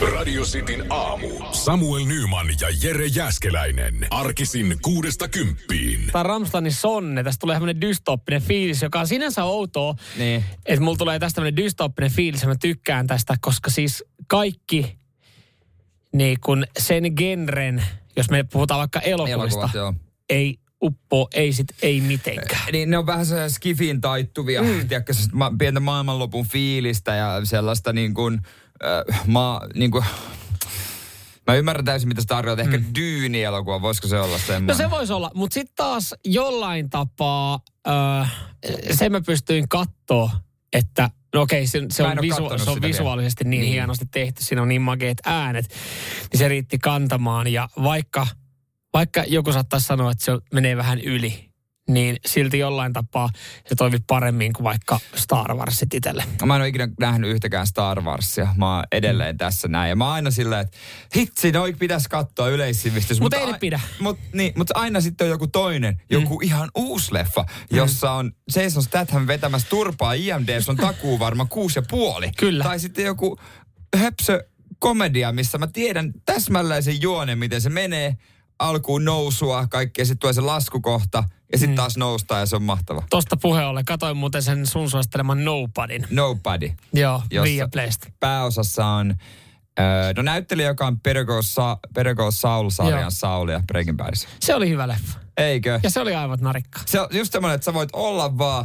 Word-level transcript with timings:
Radio 0.00 0.42
Cityn 0.42 0.84
aamu. 0.90 1.28
Samuel 1.52 2.04
Nyman 2.04 2.46
ja 2.60 2.68
Jere 2.82 3.06
Jäskeläinen. 3.06 4.06
Arkisin 4.10 4.76
kuudesta 4.82 5.28
kymppiin. 5.28 6.06
Tämä 6.12 6.22
Ramstanin 6.22 6.72
sonne, 6.72 7.24
tästä 7.24 7.40
tulee 7.40 7.54
tämmöinen 7.54 7.80
dystoppinen 7.80 8.42
fiilis, 8.42 8.82
joka 8.82 9.00
on 9.00 9.06
sinänsä 9.06 9.44
outoa. 9.44 9.94
Niin. 10.18 10.44
Että 10.66 10.84
mulla 10.84 10.96
tulee 10.96 11.18
tästä 11.18 11.34
tämmöinen 11.34 11.56
dystoppinen 11.56 12.10
fiilis 12.10 12.42
ja 12.42 12.48
mä 12.48 12.54
tykkään 12.60 13.06
tästä, 13.06 13.36
koska 13.40 13.70
siis 13.70 14.04
kaikki 14.26 14.98
niin 16.14 16.40
kun 16.40 16.64
sen 16.78 17.04
genren, 17.16 17.84
jos 18.16 18.30
me 18.30 18.44
puhutaan 18.52 18.78
vaikka 18.78 19.00
elokuvista, 19.00 19.70
Elokuvat, 19.74 19.96
ei 20.28 20.58
uppo, 20.82 21.28
ei 21.34 21.52
sit, 21.52 21.66
ei 21.82 22.00
mitenkään. 22.00 22.72
Niin 22.72 22.90
ne 22.90 22.98
on 22.98 23.06
vähän 23.06 23.26
sellaisia 23.26 23.54
skifiin 23.54 24.00
taittuvia, 24.00 24.62
mm. 24.62 24.88
tiedätkö, 24.88 25.12
ma- 25.32 25.52
pientä 25.58 25.80
maailmanlopun 25.80 26.46
fiilistä 26.46 27.14
ja 27.14 27.40
sellaista 27.44 27.92
niin 27.92 28.14
kuin, 28.14 28.40
äh, 28.84 29.26
ma, 29.26 29.60
niin 29.74 29.90
kuin, 29.90 30.04
Mä 31.46 31.54
ymmärrän 31.54 31.84
täysin, 31.84 32.08
mitä 32.08 32.20
se 32.20 32.26
tarkoittaa. 32.26 32.64
Ehkä 32.64 32.78
mm. 32.78 32.84
dyyni-elokuva, 32.94 33.82
voisiko 33.82 34.08
se 34.08 34.20
olla 34.20 34.38
semmoinen? 34.38 34.66
No 34.66 34.74
se 34.74 34.90
voisi 34.90 35.12
olla, 35.12 35.30
mutta 35.34 35.54
sitten 35.54 35.76
taas 35.76 36.14
jollain 36.24 36.90
tapaa 36.90 37.60
öö, 37.88 37.94
sen 38.94 39.12
mä 39.12 39.20
pystyin 39.20 39.68
katsoa, 39.68 40.30
että 40.72 41.10
no 41.34 41.42
okei, 41.42 41.66
se, 41.66 41.82
se 41.90 42.02
Mä 42.02 42.10
on, 42.10 42.18
visu, 42.22 42.48
se 42.64 42.70
on 42.70 42.82
visuaalisesti 42.82 43.44
niin, 43.44 43.50
vielä. 43.50 43.60
niin 43.60 43.70
Niin. 43.70 43.72
hienosti 43.72 44.06
tehty, 44.10 44.44
siinä 44.44 44.62
on 44.62 44.68
niin 44.68 44.82
makeat 44.82 45.18
äänet, 45.26 45.68
niin 46.32 46.38
se 46.38 46.48
riitti 46.48 46.78
kantamaan. 46.78 47.52
Ja 47.52 47.68
vaikka, 47.82 48.26
vaikka 48.94 49.24
joku 49.26 49.52
saattaisi 49.52 49.86
sanoa, 49.86 50.10
että 50.10 50.24
se 50.24 50.32
menee 50.52 50.76
vähän 50.76 51.00
yli, 51.00 51.50
niin 51.88 52.16
silti 52.26 52.58
jollain 52.58 52.92
tapaa 52.92 53.28
se 53.66 53.74
toimi 53.74 53.98
paremmin 54.06 54.52
kuin 54.52 54.64
vaikka 54.64 55.00
Star 55.14 55.54
Warsit 55.54 55.94
itselle. 55.94 56.24
Mä 56.46 56.56
en 56.56 56.60
ole 56.60 56.68
ikinä 56.68 56.88
nähnyt 57.00 57.30
yhtäkään 57.30 57.66
Star 57.66 58.00
Warsia. 58.00 58.48
Mä 58.56 58.74
oon 58.74 58.84
edelleen 58.92 59.36
tässä 59.36 59.68
näin. 59.68 59.88
Ja 59.88 59.96
mä 59.96 60.04
oon 60.04 60.14
aina 60.14 60.30
silleen, 60.30 60.60
että 60.60 60.76
hitsi, 61.16 61.52
noi 61.52 61.72
pitäisi 61.72 62.08
katsoa 62.08 62.48
yleissivistys. 62.48 63.20
Mut 63.20 63.34
ei 63.34 63.46
ne 63.46 63.52
ai- 63.52 63.58
pidä. 63.58 63.80
Mut, 64.00 64.18
niin, 64.32 64.52
mutta 64.56 64.78
aina 64.78 65.00
sitten 65.00 65.24
on 65.24 65.30
joku 65.30 65.46
toinen, 65.46 66.02
joku 66.10 66.34
mm. 66.34 66.42
ihan 66.42 66.70
uusi 66.74 67.14
leffa, 67.14 67.44
jossa 67.70 68.10
on 68.12 68.32
Jason 68.56 68.82
Statham 68.82 69.26
vetämässä 69.26 69.68
turpaa 69.70 70.12
IMD, 70.12 70.60
on 70.68 70.76
takuu 70.76 71.18
varma 71.18 71.44
kuusi 71.44 71.78
ja 71.78 71.82
puoli. 71.90 72.30
Kyllä. 72.36 72.64
Tai 72.64 72.80
sitten 72.80 73.04
joku 73.04 73.38
höpsö 73.96 74.44
komedia, 74.78 75.32
missä 75.32 75.58
mä 75.58 75.66
tiedän 75.66 76.12
täsmälleen 76.24 76.82
juonen, 77.00 77.38
miten 77.38 77.60
se 77.60 77.70
menee. 77.70 78.16
Alkuun 78.58 79.04
nousua, 79.04 79.66
kaikkea, 79.66 80.04
sitten 80.04 80.18
tulee 80.18 80.32
se 80.32 80.40
laskukohta 80.40 81.24
ja 81.52 81.58
sitten 81.58 81.76
taas 81.76 81.96
noustaan 81.96 82.40
ja 82.40 82.46
se 82.46 82.56
on 82.56 82.62
mahtava. 82.62 83.02
Tosta 83.10 83.36
puheen 83.36 83.66
ollen, 83.66 83.84
katoin 83.84 84.16
muuten 84.16 84.42
sen 84.42 84.66
sun 84.66 84.90
suositteleman 84.90 85.44
Nobodyn. 85.44 86.06
Nobody. 86.10 86.72
Joo, 86.92 87.22
Viaplaysta. 87.30 88.08
pääosassa 88.20 88.86
on 88.86 89.14
Öö, 89.80 90.12
no 90.16 90.22
näyttelijä, 90.22 90.68
joka 90.68 90.86
on 90.86 91.00
Call 91.26 91.42
Sa- 91.42 91.78
Saul-sarjan. 92.30 93.12
Saulia 93.12 93.60
Breaking 93.66 93.96
Badissa. 93.96 94.28
Se 94.40 94.54
oli 94.54 94.68
hyvä 94.68 94.88
leffa. 94.88 95.18
Eikö? 95.36 95.80
Ja 95.82 95.90
se 95.90 96.00
oli 96.00 96.14
aivan 96.14 96.38
narikka. 96.40 96.80
Se 96.86 97.00
on 97.00 97.08
just 97.10 97.32
semmoinen, 97.32 97.54
että 97.54 97.64
sä 97.64 97.74
voit 97.74 97.88
olla 97.92 98.38
vaan 98.38 98.64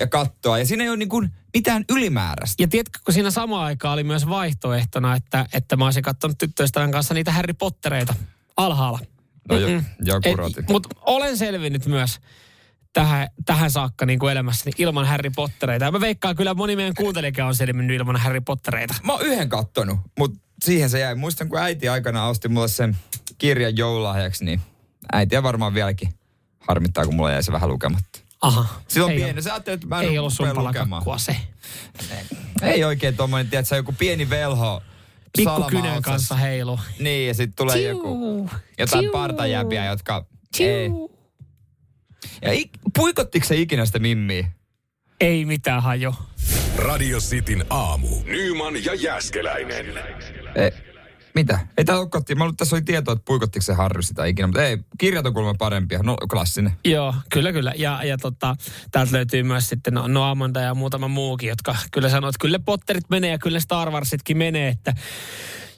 ja 0.00 0.06
katsoa. 0.06 0.58
Ja 0.58 0.66
siinä 0.66 0.82
ei 0.82 0.88
ole 0.88 0.96
niin 0.96 1.08
kuin 1.08 1.30
mitään 1.54 1.84
ylimääräistä. 1.90 2.62
Ja 2.62 2.68
tiedätkö, 2.68 2.98
kun 3.04 3.14
siinä 3.14 3.30
samaan 3.30 3.64
aikaan 3.64 3.92
oli 3.92 4.04
myös 4.04 4.28
vaihtoehtona, 4.28 5.14
että, 5.16 5.46
että 5.52 5.76
mä 5.76 5.84
olisin 5.84 6.02
katsonut 6.02 6.38
tyttöystävän 6.38 6.90
kanssa 6.92 7.14
niitä 7.14 7.32
Harry 7.32 7.54
Pottereita 7.54 8.14
alhaalla. 8.56 8.98
No 9.48 9.58
jo. 9.58 9.68
Mutta 10.68 10.88
olen 11.00 11.36
selvinnyt 11.38 11.86
myös 11.86 12.18
tähän, 12.92 13.28
tähän 13.44 13.70
saakka 13.70 14.06
niin 14.06 14.18
kuin 14.18 14.32
elämässäni 14.32 14.72
ilman 14.78 15.06
Harry 15.06 15.30
Pottereita. 15.36 15.84
Ja 15.84 15.90
mä 15.92 16.00
veikkaan 16.00 16.36
kyllä 16.36 16.54
moni 16.54 16.76
meidän 16.76 16.94
kuuntelijakin 16.94 17.44
on 17.44 17.54
selvinnyt 17.54 17.96
ilman 17.96 18.16
Harry 18.16 18.40
Pottereita. 18.40 18.94
Mä 19.04 19.12
oon 19.12 19.22
yhden 19.26 19.48
kattonut, 19.48 19.98
mutta 20.18 20.38
siihen 20.64 20.90
se 20.90 20.98
jäi. 20.98 21.14
Muistan, 21.14 21.48
kun 21.48 21.58
äiti 21.58 21.88
aikana 21.88 22.26
osti 22.26 22.48
mulle 22.48 22.68
sen 22.68 22.96
kirjan 23.38 23.76
joululahjaksi, 23.76 24.44
niin 24.44 24.60
äitiä 25.12 25.42
varmaan 25.42 25.74
vieläkin 25.74 26.08
harmittaa, 26.60 27.04
kun 27.04 27.14
mulla 27.14 27.30
jäi 27.32 27.42
se 27.42 27.52
vähän 27.52 27.68
lukematta. 27.70 28.18
Aha. 28.40 28.80
Silloin 28.88 29.12
ei 29.12 29.18
pieni. 29.18 29.32
ole- 29.32 29.42
Sä 29.42 29.52
ajattelet, 29.52 29.76
että 29.78 29.86
mä 29.94 30.00
en 30.02 30.08
Ei 30.08 30.18
ollut 30.18 30.32
sun 30.32 30.48
lukemaan. 30.66 31.02
se. 31.20 31.36
Ei 32.62 32.84
oikein 32.84 33.16
tommonen, 33.16 33.48
tiedätkö, 33.50 33.76
joku 33.76 33.92
pieni 33.98 34.30
velho. 34.30 34.82
Pikku 35.36 35.50
salama 35.50 35.70
kynän 35.70 35.86
otsassa. 35.86 36.10
kanssa 36.10 36.34
heilu. 36.34 36.80
Niin, 36.98 37.28
ja 37.28 37.34
sitten 37.34 37.56
tulee 37.56 37.76
Tiu, 37.76 37.88
joku, 37.88 38.50
jotain 38.78 39.02
tiu, 39.04 39.12
partajäbiä, 39.12 39.84
jotka... 39.86 40.26
Ei. 40.60 40.90
Ja 42.42 42.52
ik, 42.52 42.70
puikottiko 42.96 43.46
se 43.46 43.56
ikinä 43.56 43.86
sitä 43.86 43.98
mimmiä? 43.98 44.50
Ei 45.20 45.44
mitään 45.44 45.82
hajo. 45.82 46.14
Radio 46.76 47.18
Cityn 47.18 47.64
aamu. 47.70 48.08
Nyman 48.24 48.84
ja 48.84 48.94
Jäskeläinen. 48.94 49.86
Ei. 50.54 50.87
Mitä? 51.38 51.58
Ei 51.76 51.84
ole 51.88 52.08
kotti. 52.08 52.34
Mä 52.34 52.44
että 52.44 52.56
tässä 52.56 52.76
oli 52.76 52.82
tietoa, 52.82 53.12
että 53.12 53.24
puikottiko 53.24 53.62
se 53.62 53.72
Harry 53.72 54.02
sitä 54.02 54.24
ikinä, 54.24 54.46
mutta 54.46 54.64
ei. 54.64 54.78
Kirjat 54.98 55.26
on 55.26 55.34
kuulemma 55.34 55.54
parempia. 55.58 56.00
No, 56.02 56.16
klassinen. 56.30 56.72
Joo, 56.84 57.14
kyllä, 57.32 57.52
kyllä. 57.52 57.72
Ja, 57.76 58.04
ja 58.04 58.18
tota, 58.18 58.56
täältä 58.90 59.12
löytyy 59.12 59.42
myös 59.42 59.68
sitten 59.68 59.94
no, 59.94 60.06
no 60.06 60.24
Amanda 60.24 60.60
ja 60.60 60.74
muutama 60.74 61.08
muukin, 61.08 61.48
jotka 61.48 61.76
kyllä 61.92 62.08
sanoo, 62.08 62.28
että 62.30 62.38
kyllä 62.40 62.58
Potterit 62.58 63.10
menee 63.10 63.30
ja 63.30 63.38
kyllä 63.38 63.60
Star 63.60 63.90
Warsitkin 63.90 64.36
menee, 64.36 64.68
että 64.68 64.94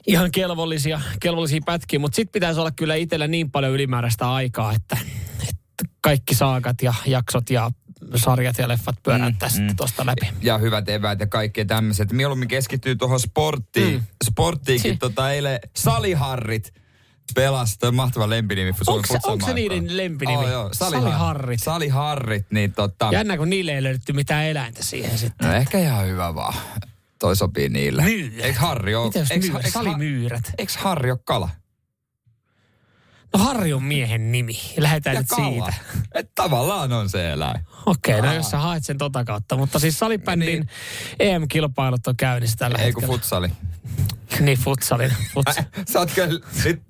ihan 0.07 0.31
kelvollisia, 0.31 1.01
kelvollisia 1.19 1.61
pätkiä, 1.65 1.99
mutta 1.99 2.15
sitten 2.15 2.31
pitäisi 2.31 2.59
olla 2.59 2.71
kyllä 2.71 2.95
itsellä 2.95 3.27
niin 3.27 3.51
paljon 3.51 3.73
ylimääräistä 3.73 4.31
aikaa, 4.31 4.73
että, 4.73 4.97
että 5.41 5.83
kaikki 6.01 6.35
saakat 6.35 6.81
ja 6.81 6.93
jaksot 7.05 7.49
ja 7.49 7.71
sarjat 8.15 8.57
ja 8.57 8.67
leffat 8.67 8.95
pyöräyttää 9.03 9.49
mm, 9.49 9.53
sitten 9.55 9.75
tuosta 9.75 10.05
läpi. 10.05 10.27
Ja 10.41 10.57
hyvät 10.57 10.89
eväät 10.89 11.19
ja 11.19 11.27
kaikkea 11.27 11.65
tämmöiset. 11.65 12.11
Mieluummin 12.11 12.47
keskittyy 12.47 12.95
tuohon 12.95 13.19
sporttiin. 13.19 13.93
Mm. 13.99 14.03
Sporttiinkin 14.25 14.91
Si- 14.93 14.97
tota 14.97 15.31
eilen 15.31 15.59
saliharrit 15.75 16.73
pelasi. 17.35 17.77
On 17.83 17.95
mahtava 17.95 18.29
lempinimi. 18.29 18.71
Onko 18.87 19.07
se- 19.07 19.19
onko 19.23 19.45
se 19.45 19.53
niiden 19.53 19.97
lempinimi? 19.97 20.37
Oh, 20.45 20.49
joo. 20.49 20.69
Salihar- 20.69 20.91
Saliharrit. 20.91 21.59
Saliharrit, 21.63 22.45
niin 22.51 22.73
tota... 22.73 23.09
Jännä, 23.11 23.37
kun 23.37 23.49
niille 23.49 23.71
ei 23.71 23.83
löydetty 23.83 24.13
mitään 24.13 24.45
eläintä 24.45 24.83
siihen 24.83 25.17
sitten. 25.17 25.47
No 25.47 25.53
ehkä 25.53 25.79
ihan 25.79 26.07
hyvä 26.07 26.35
vaan. 26.35 26.53
Toi 27.19 27.35
sopii 27.35 27.69
niille. 27.69 28.03
Myyrät. 28.03 28.45
Eikö 28.45 28.59
Harri 28.59 28.95
ole? 28.95 29.05
Mitä 29.05 29.19
jos 29.19 29.31
eiks- 29.31 29.51
myyrät? 29.51 29.71
Salimyyrät. 29.71 30.51
Eikö 30.57 30.73
Harri 30.77 31.11
ole 31.11 31.19
kala? 31.25 31.49
On 33.33 33.83
miehen 33.83 34.31
nimi. 34.31 34.59
Lähdetään 34.77 35.17
nyt 35.17 35.27
siitä. 35.35 35.73
Et 36.13 36.31
tavallaan 36.35 36.93
on 36.93 37.09
se 37.09 37.31
eläin. 37.31 37.65
Okei, 37.85 38.19
okay, 38.19 38.29
no 38.29 38.35
jos 38.35 38.49
sä 38.49 38.57
haet 38.57 38.85
sen 38.85 38.97
tota 38.97 39.23
kautta. 39.23 39.57
Mutta 39.57 39.79
siis 39.79 39.99
salibändin 39.99 40.47
Niin. 40.47 40.67
EM-kilpailut 41.19 42.07
on 42.07 42.17
käynnissä 42.17 42.55
tällä 42.57 42.77
Ei 42.77 42.91
kun 42.91 43.01
hetkellä. 43.03 43.17
futsali. 43.17 43.51
Niin, 44.39 44.57
futsalin. 44.57 45.13
Futs... 45.33 45.55
Sä 45.93 45.99
oot 45.99 46.11
kyllä 46.11 46.27
nyt, 46.27 46.43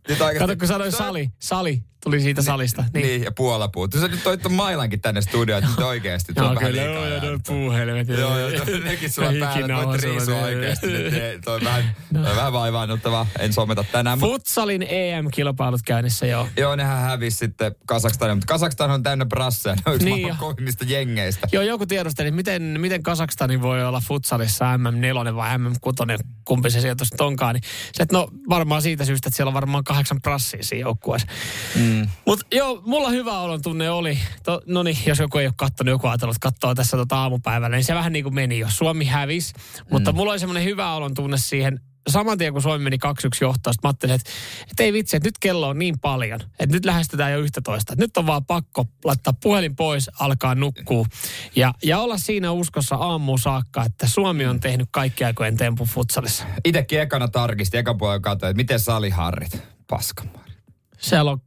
nyt 0.08 0.22
oikeasti... 0.22 0.40
Kato, 0.40 0.56
kun 0.60 0.68
sanoin 0.68 0.92
sali, 0.92 1.30
sali 1.40 1.84
tuli 2.04 2.22
siitä 2.22 2.42
salista. 2.42 2.82
Niin. 2.82 2.92
Niin. 2.94 3.08
niin 3.08 3.24
ja 3.24 3.32
Puola 3.32 3.68
puuttuu. 3.68 4.02
Sä 4.02 4.08
nyt 4.08 4.24
toit 4.24 4.42
ton 4.42 4.54
mailankin 4.54 5.02
tänne 5.02 5.22
studioon, 5.22 5.64
että 5.64 5.76
nyt 5.78 5.88
oikeasti. 5.88 6.34
tuo 6.34 6.44
Joo, 6.44 6.56
vähän 6.56 6.72
kyllä, 6.72 6.88
liikaa 6.88 7.08
joo, 7.08 7.22
noin 7.22 7.42
puuhelvetit. 7.48 8.18
Joo, 8.18 8.40
joo, 8.40 8.66
toi- 8.66 8.80
nekin 8.80 9.12
sulla 9.12 9.30
päällä. 9.40 9.98
Niin. 10.02 10.44
oikeasti. 10.44 10.88
nyt. 10.88 11.14
Ei, 11.14 11.40
Toi 11.40 11.56
on 11.56 11.64
vähän, 11.64 11.96
toi 12.14 12.30
on 12.30 12.36
vähän 12.36 12.54
vaivaannuttavaa. 12.54 13.28
En 13.40 13.54
someta 13.54 13.84
tänään. 13.92 14.20
Futsalin 14.20 14.86
EM-kilpailut 14.90 15.82
käynnissä, 15.86 16.26
joo. 16.26 16.48
joo, 16.58 16.76
nehän 16.76 17.00
hävisi 17.02 17.38
sitten 17.38 17.76
Kasakstanin. 17.86 18.38
Mutta 18.38 18.54
Kazakstan 18.54 18.92
on 18.92 19.04
täynnä 19.04 19.26
brasseja. 19.26 19.76
Ne 19.76 19.82
on 19.86 19.96
yksi 19.96 20.06
Niin 20.06 20.28
niin 20.28 20.38
kovimmista 20.38 20.86
jengeistä. 20.88 21.48
Joo, 21.52 21.64
joku 21.64 21.86
tiedosteli, 21.86 22.32
miten, 22.32 22.62
miten 22.80 23.04
Kasakstani 23.04 23.62
voi 23.62 23.86
olla 23.86 24.02
futsalissa 24.08 24.66
MM4 24.78 25.36
vai 25.36 25.58
MM6, 25.58 26.24
kumpi 26.46 26.70
se 26.70 26.82
sieltä 26.82 27.06
onkaan. 27.20 27.56
Niin 27.56 27.64
se, 27.94 28.04
että 28.04 28.18
no 28.18 28.28
varmaan 28.50 28.82
siitä 28.82 29.06
syystä, 29.06 29.30
että 29.30 29.36
siellä 29.36 29.50
on 29.50 29.54
varmaan 29.54 29.84
kahdeksan 29.84 30.22
prassia 30.22 30.64
siinä 30.64 30.82
joukkueessa. 30.82 31.28
Mm. 31.76 31.91
Mutta 32.26 32.46
joo, 32.52 32.82
mulla 32.86 33.10
hyvä 33.10 33.40
olon 33.40 33.62
tunne 33.62 33.90
oli. 33.90 34.20
No 34.66 34.84
niin, 34.84 34.98
jos 35.06 35.20
joku 35.20 35.38
ei 35.38 35.46
ole 35.46 35.54
kattonut, 35.58 35.92
joku 35.92 36.08
ajatellut, 36.08 36.36
että 36.36 36.46
katsoo 36.50 36.76
tässä 36.76 36.98
tota 36.98 37.18
aamupäivällä, 37.18 37.78
niin 37.78 37.84
se 37.84 37.96
vähän 37.96 38.14
niin 38.14 38.24
kuin 38.24 38.36
meni 38.36 38.60
jo. 38.60 38.68
Suomi 38.70 39.06
hävisi, 39.06 39.54
mutta 39.92 40.12
mulla 40.12 40.32
oli 40.32 40.40
semmoinen 40.40 40.64
hyvä 40.64 40.94
olon 40.94 41.14
tunne 41.14 41.38
siihen 41.38 41.80
saman 42.10 42.38
tien, 42.38 42.54
kun 42.54 42.62
Suomi 42.62 42.84
meni 42.84 42.98
2-1 43.06 43.10
johtoon, 43.42 43.74
sit 43.74 43.84
mä 43.84 43.88
ajattelin, 43.90 44.16
että, 44.16 44.30
että 44.72 44.84
ei 44.84 44.94
vitsi, 44.94 45.18
että 45.18 45.28
nyt 45.28 45.38
kello 45.40 45.68
on 45.68 45.80
niin 45.80 46.00
paljon, 46.00 46.40
että 46.60 46.76
nyt 46.76 46.86
lähestytään 46.86 47.32
jo 47.32 47.40
11. 47.40 47.94
Että 47.94 48.04
nyt 48.04 48.18
on 48.18 48.28
vaan 48.28 48.46
pakko 48.46 48.86
laittaa 49.04 49.34
puhelin 49.34 49.76
pois, 49.76 50.10
alkaa 50.20 50.56
nukkuu 50.56 51.08
ja, 51.56 51.74
ja 51.84 52.00
olla 52.00 52.18
siinä 52.18 52.52
uskossa 52.52 52.96
aamuun 52.96 53.40
saakka, 53.40 53.84
että 53.84 54.08
Suomi 54.08 54.46
on 54.46 54.60
tehnyt 54.60 54.88
kaikki 54.92 55.24
aikojen 55.24 55.58
tempun 55.58 55.88
futsalissa. 55.88 56.46
Itekin 56.66 57.02
ekana 57.02 57.28
tarkisti, 57.28 57.78
eka 57.78 57.94
puolella 57.94 58.20
katsoin, 58.20 58.50
että 58.50 58.58
miten 58.58 58.80
saliharrit. 58.80 59.64
Paskamari. 59.88 60.52
Siellä 60.98 61.32
on 61.32 61.42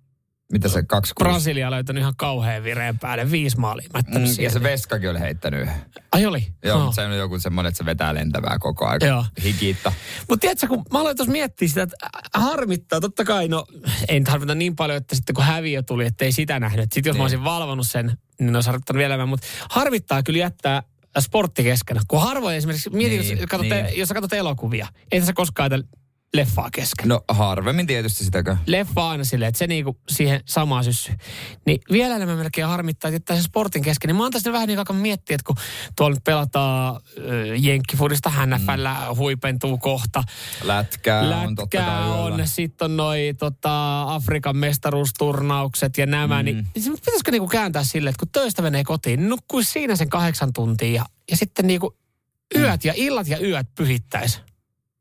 Mitä 0.54 0.68
se 0.68 0.82
kaksi 0.82 1.12
kuusi? 1.14 1.30
Brasilia 1.30 1.70
löytänyt 1.70 2.00
ihan 2.00 2.14
kauhean 2.16 2.64
vireen 2.64 2.98
päälle, 2.98 3.30
viisi 3.30 3.58
maalia 3.58 3.88
mättänyt 3.94 4.36
Mm, 4.38 4.44
ja 4.44 4.50
se 4.50 4.62
Veskakin 4.62 5.10
oli 5.10 5.20
heittänyt. 5.20 5.68
Ai 6.12 6.26
oli? 6.26 6.46
Joo, 6.64 6.78
No. 6.78 6.84
mutta 6.84 6.94
se 7.02 7.06
on 7.06 7.16
joku 7.16 7.38
semmoinen, 7.38 7.68
että 7.68 7.78
se 7.78 7.84
vetää 7.84 8.14
lentävää 8.14 8.56
koko 8.60 8.86
ajan. 8.86 9.00
Joo. 9.06 9.24
Hikiitta. 9.44 9.92
Mutta 10.28 10.40
tiedätkö, 10.40 10.66
kun 10.66 10.84
mä 10.92 11.00
aloin 11.00 11.16
tuossa 11.16 11.32
miettiä 11.32 11.68
sitä, 11.68 11.82
että 11.82 11.96
harmittaa, 12.34 13.00
totta 13.00 13.24
kai, 13.24 13.48
no 13.48 13.66
ei 14.08 14.18
nyt 14.20 14.28
harmita 14.28 14.54
niin 14.54 14.76
paljon, 14.76 14.96
että 14.96 15.16
sitten 15.16 15.34
kun 15.34 15.44
häviö 15.44 15.82
tuli, 15.82 16.06
että 16.06 16.24
ei 16.24 16.32
sitä 16.32 16.60
nähnyt. 16.60 16.92
Sitten 16.92 17.10
jos 17.10 17.14
mä 17.14 17.18
Niin. 17.18 17.22
olisin 17.24 17.44
valvonnut 17.44 17.86
sen, 17.86 18.18
niin 18.40 18.54
olisi 18.56 18.68
harmittanut 18.68 18.98
vielä 18.98 19.14
enemmän. 19.14 19.28
Mutta 19.28 19.46
harmittaa 19.70 20.22
kyllä 20.22 20.38
jättää 20.38 20.82
sportti 21.20 21.62
keskenä. 21.62 22.00
Kun 22.08 22.20
harvoin 22.22 22.56
esimerkiksi, 22.56 22.90
mietin, 22.90 23.20
Niin, 23.20 23.38
jos, 23.38 23.46
katsot, 23.48 23.68
niin. 23.70 23.98
jos 23.98 24.08
sä 24.08 24.14
katsot 24.14 24.32
elokuvia, 24.32 24.86
ei 25.12 25.20
sä 25.20 25.32
koskaan 25.32 25.64
ajatella, 25.64 25.86
leffaa 26.34 26.68
kesken. 26.72 27.08
No 27.08 27.20
harvemmin 27.28 27.86
tietysti 27.86 28.24
sitäkö. 28.24 28.56
Leffa 28.66 29.08
aina 29.08 29.24
silleen, 29.24 29.48
että 29.48 29.58
se 29.58 29.66
niinku 29.66 29.98
siihen 30.08 30.40
samaan 30.44 30.84
syssy. 30.84 31.12
Niin 31.66 31.80
vielä 31.92 32.16
enemmän 32.16 32.38
melkein 32.38 32.66
harmittaa, 32.66 33.08
että 33.08 33.16
jättää 33.16 33.36
sen 33.36 33.42
sportin 33.42 33.82
kesken. 33.82 34.08
Niin 34.08 34.16
mä 34.16 34.24
antaisin 34.24 34.52
vähän 34.52 34.68
niin 34.68 34.78
aikaa 34.78 34.96
miettiä, 34.96 35.34
että 35.34 35.46
kun 35.46 35.56
tuolla 35.96 36.14
nyt 36.14 36.24
pelataan 36.24 36.94
äh, 36.94 37.62
Jenkkifudista, 37.62 38.32
NFL 38.46 38.86
mm. 39.10 39.16
huipentuu 39.16 39.78
kohta. 39.78 40.22
Lätkää, 40.62 41.30
Lätkää 41.30 41.48
on 41.48 41.54
totta 41.54 41.78
kai 41.78 42.10
on, 42.10 42.40
sitten 42.44 42.84
on 42.84 42.96
noi 42.96 43.34
tota, 43.38 44.02
Afrikan 44.02 44.56
mestaruusturnaukset 44.56 45.98
ja 45.98 46.06
nämä, 46.06 46.42
mm. 46.42 46.44
niin 46.44 46.66
se 46.78 46.90
pitäisikö 46.90 47.30
niinku 47.30 47.48
kääntää 47.48 47.84
silleen, 47.84 48.10
että 48.10 48.20
kun 48.20 48.32
töistä 48.32 48.62
menee 48.62 48.84
kotiin, 48.84 49.20
niin 49.20 49.28
nukkuisi 49.28 49.72
siinä 49.72 49.96
sen 49.96 50.08
kahdeksan 50.08 50.52
tuntia 50.52 50.94
ja, 50.94 51.04
ja 51.30 51.36
sitten 51.36 51.66
niinku 51.66 51.96
yöt 52.58 52.84
ja 52.84 52.92
illat 52.96 53.28
ja 53.28 53.38
yöt 53.40 53.66
pyhittäisi 53.74 54.40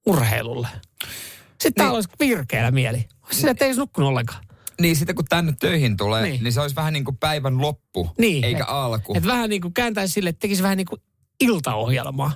urheilulle. 0.05 0.67
Sitten 1.03 1.69
niin. 1.69 1.73
täällä 1.73 1.95
olisi 1.95 2.09
virkeällä 2.19 2.71
mieli. 2.71 3.05
Sillä, 3.31 3.51
että 3.51 3.65
ei 3.65 3.69
olisi 3.69 3.79
nukkunut 3.79 4.09
ollenkaan. 4.09 4.43
Niin 4.81 4.95
sitten 4.95 5.15
kun 5.15 5.25
tänne 5.25 5.53
töihin 5.59 5.97
tulee, 5.97 6.23
Niin. 6.23 6.43
niin, 6.43 6.53
se 6.53 6.61
olisi 6.61 6.75
vähän 6.75 6.93
niin 6.93 7.05
kuin 7.05 7.17
päivän 7.17 7.61
loppu, 7.61 8.09
Niin. 8.17 8.43
eikä 8.43 8.63
et, 8.63 8.69
alku. 8.69 9.13
Et 9.17 9.25
vähän 9.27 9.49
niin 9.49 9.61
kuin 9.61 9.73
kääntäisi 9.73 10.13
sille, 10.13 10.29
että 10.29 10.39
tekisi 10.39 10.63
vähän 10.63 10.77
niin 10.77 10.87
kuin 10.87 11.01
iltaohjelmaa. 11.41 12.31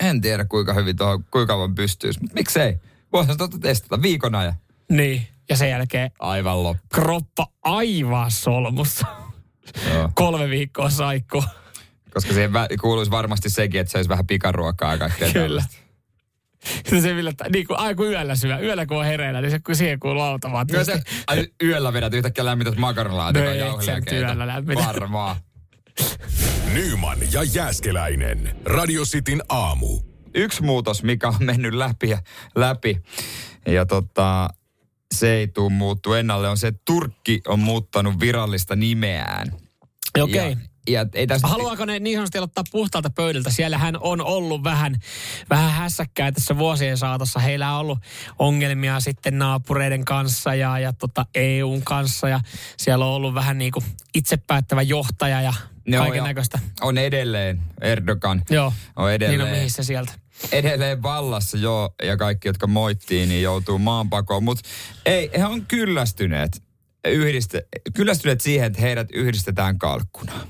En 0.00 0.20
tiedä 0.20 0.44
kuinka 0.44 0.72
hyvin 0.72 0.96
tuohon, 0.96 1.24
kuinka 1.30 1.46
kauan 1.54 1.74
pystyisi, 1.74 2.20
mutta 2.20 2.34
miksei. 2.34 2.78
Voihan 3.12 3.36
tuota 3.38 3.58
testata 3.58 4.02
viikon 4.02 4.34
ajan. 4.34 4.54
Niin. 4.90 5.26
Ja 5.48 5.56
sen 5.56 5.70
jälkeen 5.70 6.10
Aivan 6.18 6.62
loppu. 6.62 6.82
kroppa 6.94 7.46
aivan 7.62 8.30
solmussa. 8.30 9.06
Joo. 9.94 10.10
Kolme 10.14 10.48
viikkoa 10.50 10.90
saikku. 10.90 11.44
Koska 12.14 12.32
siihen 12.32 12.50
kuuluisi 12.80 13.10
varmasti 13.10 13.50
sekin, 13.50 13.80
että 13.80 13.90
se 13.90 13.98
olisi 13.98 14.08
vähän 14.08 14.26
pikaruokaa 14.26 14.92
ja 14.92 14.98
kaikkea 14.98 15.32
Kyllä. 15.32 15.46
tällaista. 15.46 15.76
Sitten 16.74 17.02
se 17.02 17.14
millä, 17.14 17.32
niin 17.52 17.66
kuin, 17.66 17.78
ai 17.78 17.94
kun 17.94 18.10
yöllä 18.10 18.36
syö, 18.36 18.58
yöllä 18.58 18.86
kun 18.86 18.96
on 18.96 19.04
hereillä, 19.04 19.40
niin 19.40 19.50
se 19.50 19.58
kun 19.58 19.76
siihen 19.76 20.00
kuuluu 20.00 20.16
Kyllä 20.22 20.30
automaattisesti. 20.30 20.92
se, 20.92 21.24
ai, 21.26 21.46
yöllä 21.62 21.92
vedät 21.92 22.14
yhtäkkiä 22.14 22.44
lämmität 22.44 22.76
makaronilaatikon 22.76 23.46
No 23.46 23.52
ei, 23.52 23.58
jauhelia 23.58 23.94
sen 23.94 24.04
työllä 24.04 24.46
lämmitä. 24.46 24.84
Varmaan. 24.86 25.36
Nyman 26.74 27.18
ja 27.32 27.42
Jääskeläinen. 27.42 28.56
Radio 28.64 29.02
Cityn 29.04 29.42
aamu. 29.48 30.00
Yksi 30.34 30.62
muutos, 30.62 31.02
mikä 31.02 31.28
on 31.28 31.34
mennyt 31.40 31.74
läpi 31.74 32.08
ja 32.08 32.18
läpi, 32.54 33.02
ja 33.66 33.86
tota, 33.86 34.48
se 35.14 35.34
ei 35.34 35.48
tule 35.48 35.72
muuttu 35.72 36.12
ennalle, 36.12 36.48
on 36.48 36.58
se, 36.58 36.66
että 36.66 36.82
Turkki 36.84 37.40
on 37.48 37.58
muuttanut 37.58 38.20
virallista 38.20 38.76
nimeään. 38.76 39.52
Okei. 40.20 40.50
Ja, 40.50 40.56
ja 40.86 41.06
ei 41.14 41.26
tästä... 41.26 41.48
Haluaako 41.48 41.84
ne 41.84 41.98
niin 41.98 42.16
sanotusti 42.16 42.38
ottaa 42.38 42.64
puhtaalta 42.72 43.10
pöydältä? 43.10 43.50
Siellähän 43.50 43.96
on 44.00 44.20
ollut 44.20 44.64
vähän, 44.64 44.96
vähän 45.50 45.70
hässäkkää 45.70 46.32
tässä 46.32 46.58
vuosien 46.58 46.96
saatossa. 46.98 47.40
Heillä 47.40 47.72
on 47.72 47.80
ollut 47.80 47.98
ongelmia 48.38 49.00
sitten 49.00 49.38
naapureiden 49.38 50.04
kanssa 50.04 50.54
ja, 50.54 50.78
ja 50.78 50.92
tota 50.92 51.26
EUn 51.34 51.82
kanssa. 51.82 52.28
Ja 52.28 52.40
siellä 52.76 53.04
on 53.04 53.12
ollut 53.12 53.34
vähän 53.34 53.58
niin 53.58 53.72
kuin 53.72 53.84
itsepäättävä 54.14 54.82
johtaja 54.82 55.40
ja 55.40 55.52
Joo, 55.86 56.02
kaiken 56.04 56.24
näköistä. 56.24 56.58
On 56.80 56.98
edelleen 56.98 57.60
Erdogan. 57.80 58.42
Joo, 58.50 58.72
On 58.96 59.12
edelleen. 59.12 59.38
niin 59.38 59.48
on 59.48 59.56
mihin 59.56 59.70
se 59.70 59.82
sieltä. 59.82 60.12
edelleen 60.52 61.02
vallassa 61.02 61.56
joo, 61.58 61.94
ja 62.02 62.16
kaikki, 62.16 62.48
jotka 62.48 62.66
moittiin, 62.66 63.28
niin 63.28 63.42
joutuu 63.42 63.78
maanpakoon. 63.78 64.44
Mutta 64.44 64.68
ei, 65.06 65.30
he 65.38 65.44
on 65.46 65.66
kyllästyneet, 65.66 66.62
yhdiste, 67.10 67.66
kyllästyneet 67.94 68.40
siihen, 68.40 68.66
että 68.66 68.80
heidät 68.80 69.08
yhdistetään 69.12 69.78
kalkkunaan. 69.78 70.48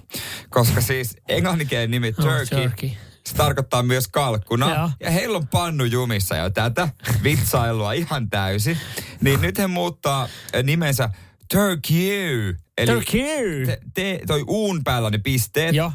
Koska 0.50 0.80
siis 0.80 1.16
englanninkielinen 1.28 1.90
nimi 1.90 2.08
Oh, 2.18 2.24
turkey, 2.24 2.60
turkey. 2.68 2.90
se 3.26 3.34
tarkoittaa 3.36 3.82
myös 3.82 4.08
kalkkuna. 4.08 4.74
Joo. 4.74 4.90
Ja 5.00 5.10
heillä 5.10 5.36
on 5.38 5.48
pannu 5.48 5.84
jumissa 5.84 6.36
jo 6.36 6.50
tätä 6.50 6.88
vitsailua 7.22 7.92
ihan 7.92 8.30
täysin. 8.30 8.78
Niin 9.20 9.40
nyt 9.40 9.58
he 9.58 9.66
muuttaa 9.66 10.28
nimensä 10.62 11.10
Turkey. 11.54 12.56
Eli 12.78 12.86
Turkey! 12.92 13.66
te, 13.66 13.78
te, 13.94 14.20
toi 14.26 14.44
uun 14.46 14.84
päällä 14.84 15.06
on 15.06 15.12
ne 15.12 15.18
pisteet. 15.18 15.74
Joo. 15.74 15.92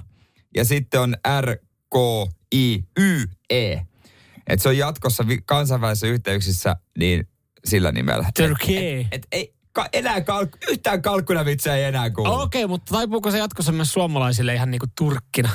Ja 0.55 0.65
sitten 0.65 0.99
on 1.01 1.15
R-K-I-Y-E. 2.53 3.81
Et 4.47 4.61
se 4.61 4.69
on 4.69 4.77
jatkossa 4.77 5.27
vi- 5.27 5.41
kansainvälisissä 5.45 6.07
yhteyksissä 6.07 6.75
niin 6.97 7.27
sillä 7.65 7.91
nimellä. 7.91 8.29
Turkey. 8.37 9.05
Et 9.11 9.27
ei 9.31 9.53
ka, 9.73 9.85
enää 9.93 10.21
kalk, 10.21 10.57
yhtään 10.69 11.01
kalkkunavitsejä 11.01 11.75
ei 11.75 11.83
enää 11.83 12.09
kuulu. 12.09 12.33
Okei, 12.33 12.67
mutta 12.67 12.93
taipuuko 12.93 13.31
se 13.31 13.37
jatkossa 13.37 13.71
myös 13.71 13.93
suomalaisille 13.93 14.53
ihan 14.53 14.71
niin 14.71 14.79
kuin 14.79 14.91
turkkina? 14.97 15.49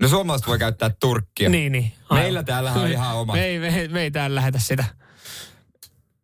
No 0.00 0.08
suomalaiset 0.08 0.48
voi 0.48 0.58
käyttää 0.58 0.90
turkkia. 1.00 1.48
Niin, 1.48 1.72
niin. 1.72 1.92
aivan. 2.08 2.24
Meillä 2.24 2.42
täällä 2.42 2.72
on 2.72 2.90
ihan 2.90 3.16
oma. 3.20 3.32
Me 3.32 3.44
ei, 3.44 3.58
me, 3.58 3.88
me 3.88 4.02
ei 4.02 4.10
täällä 4.10 4.34
lähetä 4.34 4.58
sitä. 4.58 4.84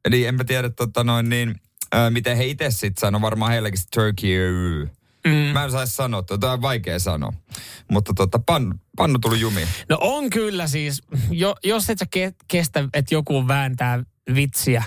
Eli 0.04 0.26
enpä 0.26 0.44
tiedä, 0.44 0.70
tota 0.70 1.04
noin, 1.04 1.28
niin, 1.28 1.60
äh, 1.94 2.10
miten 2.10 2.36
he 2.36 2.44
itse 2.44 2.70
sitten 2.70 3.00
sanoo. 3.00 3.20
Varmaan 3.20 3.52
heilläkin 3.52 3.78
se 3.78 3.86
turkey. 3.94 4.88
Mm. 5.24 5.32
Mä 5.32 5.64
en 5.64 5.70
saisi 5.70 5.92
sanoa, 5.92 6.22
tota 6.22 6.52
on 6.52 6.62
vaikea 6.62 6.98
sanoa. 6.98 7.32
Mutta 7.90 8.14
tota, 8.14 8.38
pannu, 8.38 8.74
pannu 8.96 9.18
tuli 9.18 9.40
jumiin. 9.40 9.68
No 9.88 9.98
on 10.00 10.30
kyllä 10.30 10.66
siis, 10.66 11.02
jo, 11.30 11.54
jos 11.64 11.90
et 11.90 11.98
sä 11.98 12.06
ke, 12.10 12.32
kestä, 12.48 12.88
että 12.94 13.14
joku 13.14 13.48
vääntää 13.48 14.04
vitsiä. 14.34 14.84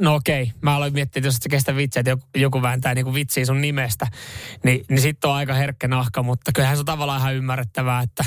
No 0.00 0.14
okei, 0.14 0.52
mä 0.60 0.76
aloin 0.76 0.92
miettiä, 0.92 1.20
että 1.20 1.28
jos 1.28 1.36
et 1.36 1.42
sä 1.42 1.48
kestä 1.48 1.76
vitsiä, 1.76 2.00
että 2.00 2.10
joku, 2.10 2.26
joku 2.36 2.62
vääntää 2.62 2.94
niinku 2.94 3.14
vitsiä 3.14 3.44
sun 3.44 3.60
nimestä, 3.60 4.06
niin, 4.64 4.84
niin 4.88 5.00
sitten 5.00 5.30
on 5.30 5.36
aika 5.36 5.54
herkkä 5.54 5.88
nahka, 5.88 6.22
mutta 6.22 6.50
kyllähän 6.54 6.76
se 6.76 6.80
on 6.80 6.86
tavallaan 6.86 7.20
ihan 7.20 7.34
ymmärrettävää, 7.34 8.02
että, 8.02 8.24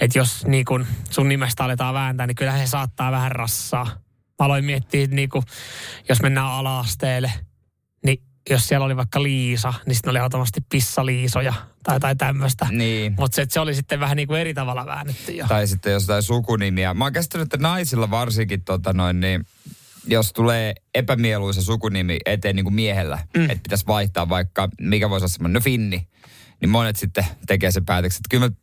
että 0.00 0.18
jos 0.18 0.46
niinku 0.46 0.80
sun 1.10 1.28
nimestä 1.28 1.64
aletaan 1.64 1.94
vääntää, 1.94 2.26
niin 2.26 2.34
kyllähän 2.34 2.66
se 2.66 2.70
saattaa 2.70 3.12
vähän 3.12 3.32
rassaa. 3.32 3.84
Mä 4.38 4.46
aloin 4.46 4.64
miettiä, 4.64 5.06
niinku, 5.06 5.42
jos 6.08 6.22
mennään 6.22 6.46
ala-asteelle, 6.46 7.32
niin 8.06 8.22
jos 8.50 8.68
siellä 8.68 8.86
oli 8.86 8.96
vaikka 8.96 9.22
Liisa, 9.22 9.74
niin 9.86 9.94
sitten 9.94 10.10
oli 10.10 10.18
automaattisesti 10.18 10.66
Pissa-Liisoja 10.68 11.54
tai, 11.82 12.00
tai 12.00 12.16
tämmöistä. 12.16 12.66
Niin. 12.70 13.14
Mutta 13.18 13.36
se, 13.36 13.46
se 13.48 13.60
oli 13.60 13.74
sitten 13.74 14.00
vähän 14.00 14.16
niin 14.16 14.28
kuin 14.28 14.40
eri 14.40 14.54
tavalla 14.54 14.86
väännetty 14.86 15.32
jo. 15.32 15.46
Tai 15.48 15.66
sitten 15.66 15.92
jostain 15.92 16.22
sukunimiä. 16.22 16.94
Mä 16.94 17.04
oon 17.04 17.12
käsittänyt, 17.12 17.42
että 17.42 17.68
naisilla 17.68 18.10
varsinkin, 18.10 18.64
tota 18.64 18.92
noin, 18.92 19.20
niin, 19.20 19.46
jos 20.06 20.32
tulee 20.32 20.74
epämieluisa 20.94 21.62
sukunimi 21.62 22.18
eteen 22.26 22.56
niin 22.56 22.64
kuin 22.64 22.74
miehellä, 22.74 23.18
mm. 23.36 23.42
että 23.44 23.62
pitäisi 23.62 23.86
vaihtaa 23.86 24.28
vaikka, 24.28 24.68
mikä 24.80 25.10
voisi 25.10 25.24
olla 25.24 25.32
semmoinen, 25.32 25.54
no 25.54 25.60
Finni, 25.60 26.08
niin 26.60 26.70
monet 26.70 26.96
sitten 26.96 27.26
tekee 27.46 27.70
sen 27.70 27.84
päätöksen, 27.84 28.18
että 28.18 28.28
kyllä 28.30 28.48
mä 28.48 28.54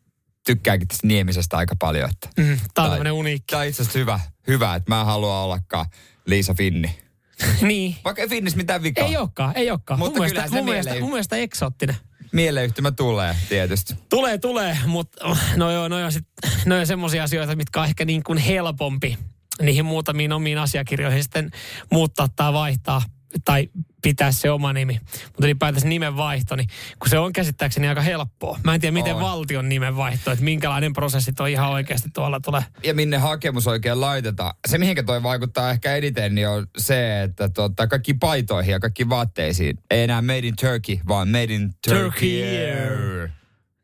tykkäänkin 0.46 0.88
tästä 0.88 1.08
Niemisestä 1.08 1.58
aika 1.58 1.76
paljon. 1.80 2.10
Että, 2.10 2.30
Mm, 2.38 2.58
Tämä 2.74 2.86
on 2.86 2.92
tämmöinen 2.92 3.14
uniikki. 3.14 3.46
Tämä 3.52 3.62
on 3.62 3.68
itse 3.68 3.82
asiassa 3.82 4.00
hyvä, 4.00 4.20
hyvä, 4.48 4.76
että 4.76 4.92
mä 4.92 5.00
en 5.00 5.06
halua 5.06 5.44
ollakaan 5.44 5.86
Liisa 6.26 6.54
Finni. 6.54 7.00
niin. 7.62 7.96
Vaikka 8.06 8.22
ei 8.22 8.28
Finnissä 8.28 8.58
mitään 8.58 8.84
vikaa. 8.84 9.08
Ei 9.08 9.18
olekaan, 9.18 9.54
ei 9.56 9.72
olekaan. 9.72 10.00
Mutta 10.00 10.20
mun, 10.20 10.28
mielestä, 10.28 10.50
se 10.50 10.56
mun, 10.56 10.66
mielestä, 10.66 11.00
mun 11.00 11.10
mielestä 11.10 11.36
eksoottinen. 11.36 11.96
Mieleyhtymä 12.32 12.92
tulee 12.92 13.36
tietysti. 13.50 13.94
Tulee, 14.10 14.38
tulee, 14.38 14.78
mutta 14.86 15.36
no 15.56 15.72
joo, 15.72 15.88
no 15.88 16.00
joo, 16.00 16.12
sit, 16.12 16.28
no 16.66 16.76
joo 16.76 16.86
semmoisia 16.86 17.24
asioita, 17.24 17.56
mitkä 17.56 17.82
on 17.82 17.86
ehkä 17.86 18.06
niin 18.06 18.24
kuin 18.24 18.38
helpompi 18.38 19.18
niihin 19.62 19.86
muutamiin 19.86 20.34
omiin 20.34 20.58
asiakirjoihin 20.58 21.24
sitten 21.24 21.52
muuttaa 21.92 22.28
tai 22.36 22.54
vaihtaa 22.54 23.02
tai 23.46 23.70
pitää 24.02 24.32
se 24.32 24.52
oma 24.52 24.74
nimi. 24.74 25.00
Mutta 25.04 25.46
ylipäätänsä 25.46 25.88
nimen 25.88 26.18
vaihto, 26.18 26.56
niin 26.56 26.68
kun 27.00 27.10
se 27.10 27.20
on 27.20 27.34
käsittääkseni 27.34 27.88
aika 27.88 28.02
helppoa. 28.02 28.60
Mä 28.64 28.74
en 28.74 28.82
tiedä, 28.82 28.94
miten 28.94 29.16
On. 29.16 29.22
valtion 29.22 29.70
nimen 29.70 29.98
vaihto, 29.98 30.32
että 30.32 30.44
minkälainen 30.46 30.94
prosessi 30.94 31.34
toi 31.34 31.52
ihan 31.52 31.70
oikeasti 31.70 32.10
tuolla 32.14 32.40
tulee. 32.40 32.64
ja 32.84 32.94
minne 32.94 33.18
hakemus 33.18 33.68
oikein 33.68 34.02
laitetaan. 34.02 34.54
Se, 34.68 34.78
mihinkä 34.78 35.04
toi 35.04 35.24
vaikuttaa 35.24 35.72
ehkä 35.72 35.96
eniten, 35.96 36.36
niin 36.36 36.48
on 36.48 36.68
se, 36.78 37.24
että 37.24 37.50
tota, 37.50 37.88
kaikki 37.88 38.14
paitoihin 38.14 38.72
ja 38.72 38.80
kaikki 38.80 39.10
vaatteisiin 39.10 39.78
ei 39.92 40.04
enää 40.04 40.22
made 40.22 40.38
in 40.48 40.56
Turkey, 40.62 41.00
vaan 41.08 41.28
made 41.28 41.54
in 41.54 41.74
Turkey. 41.88 42.02
Turkey. 42.02 43.30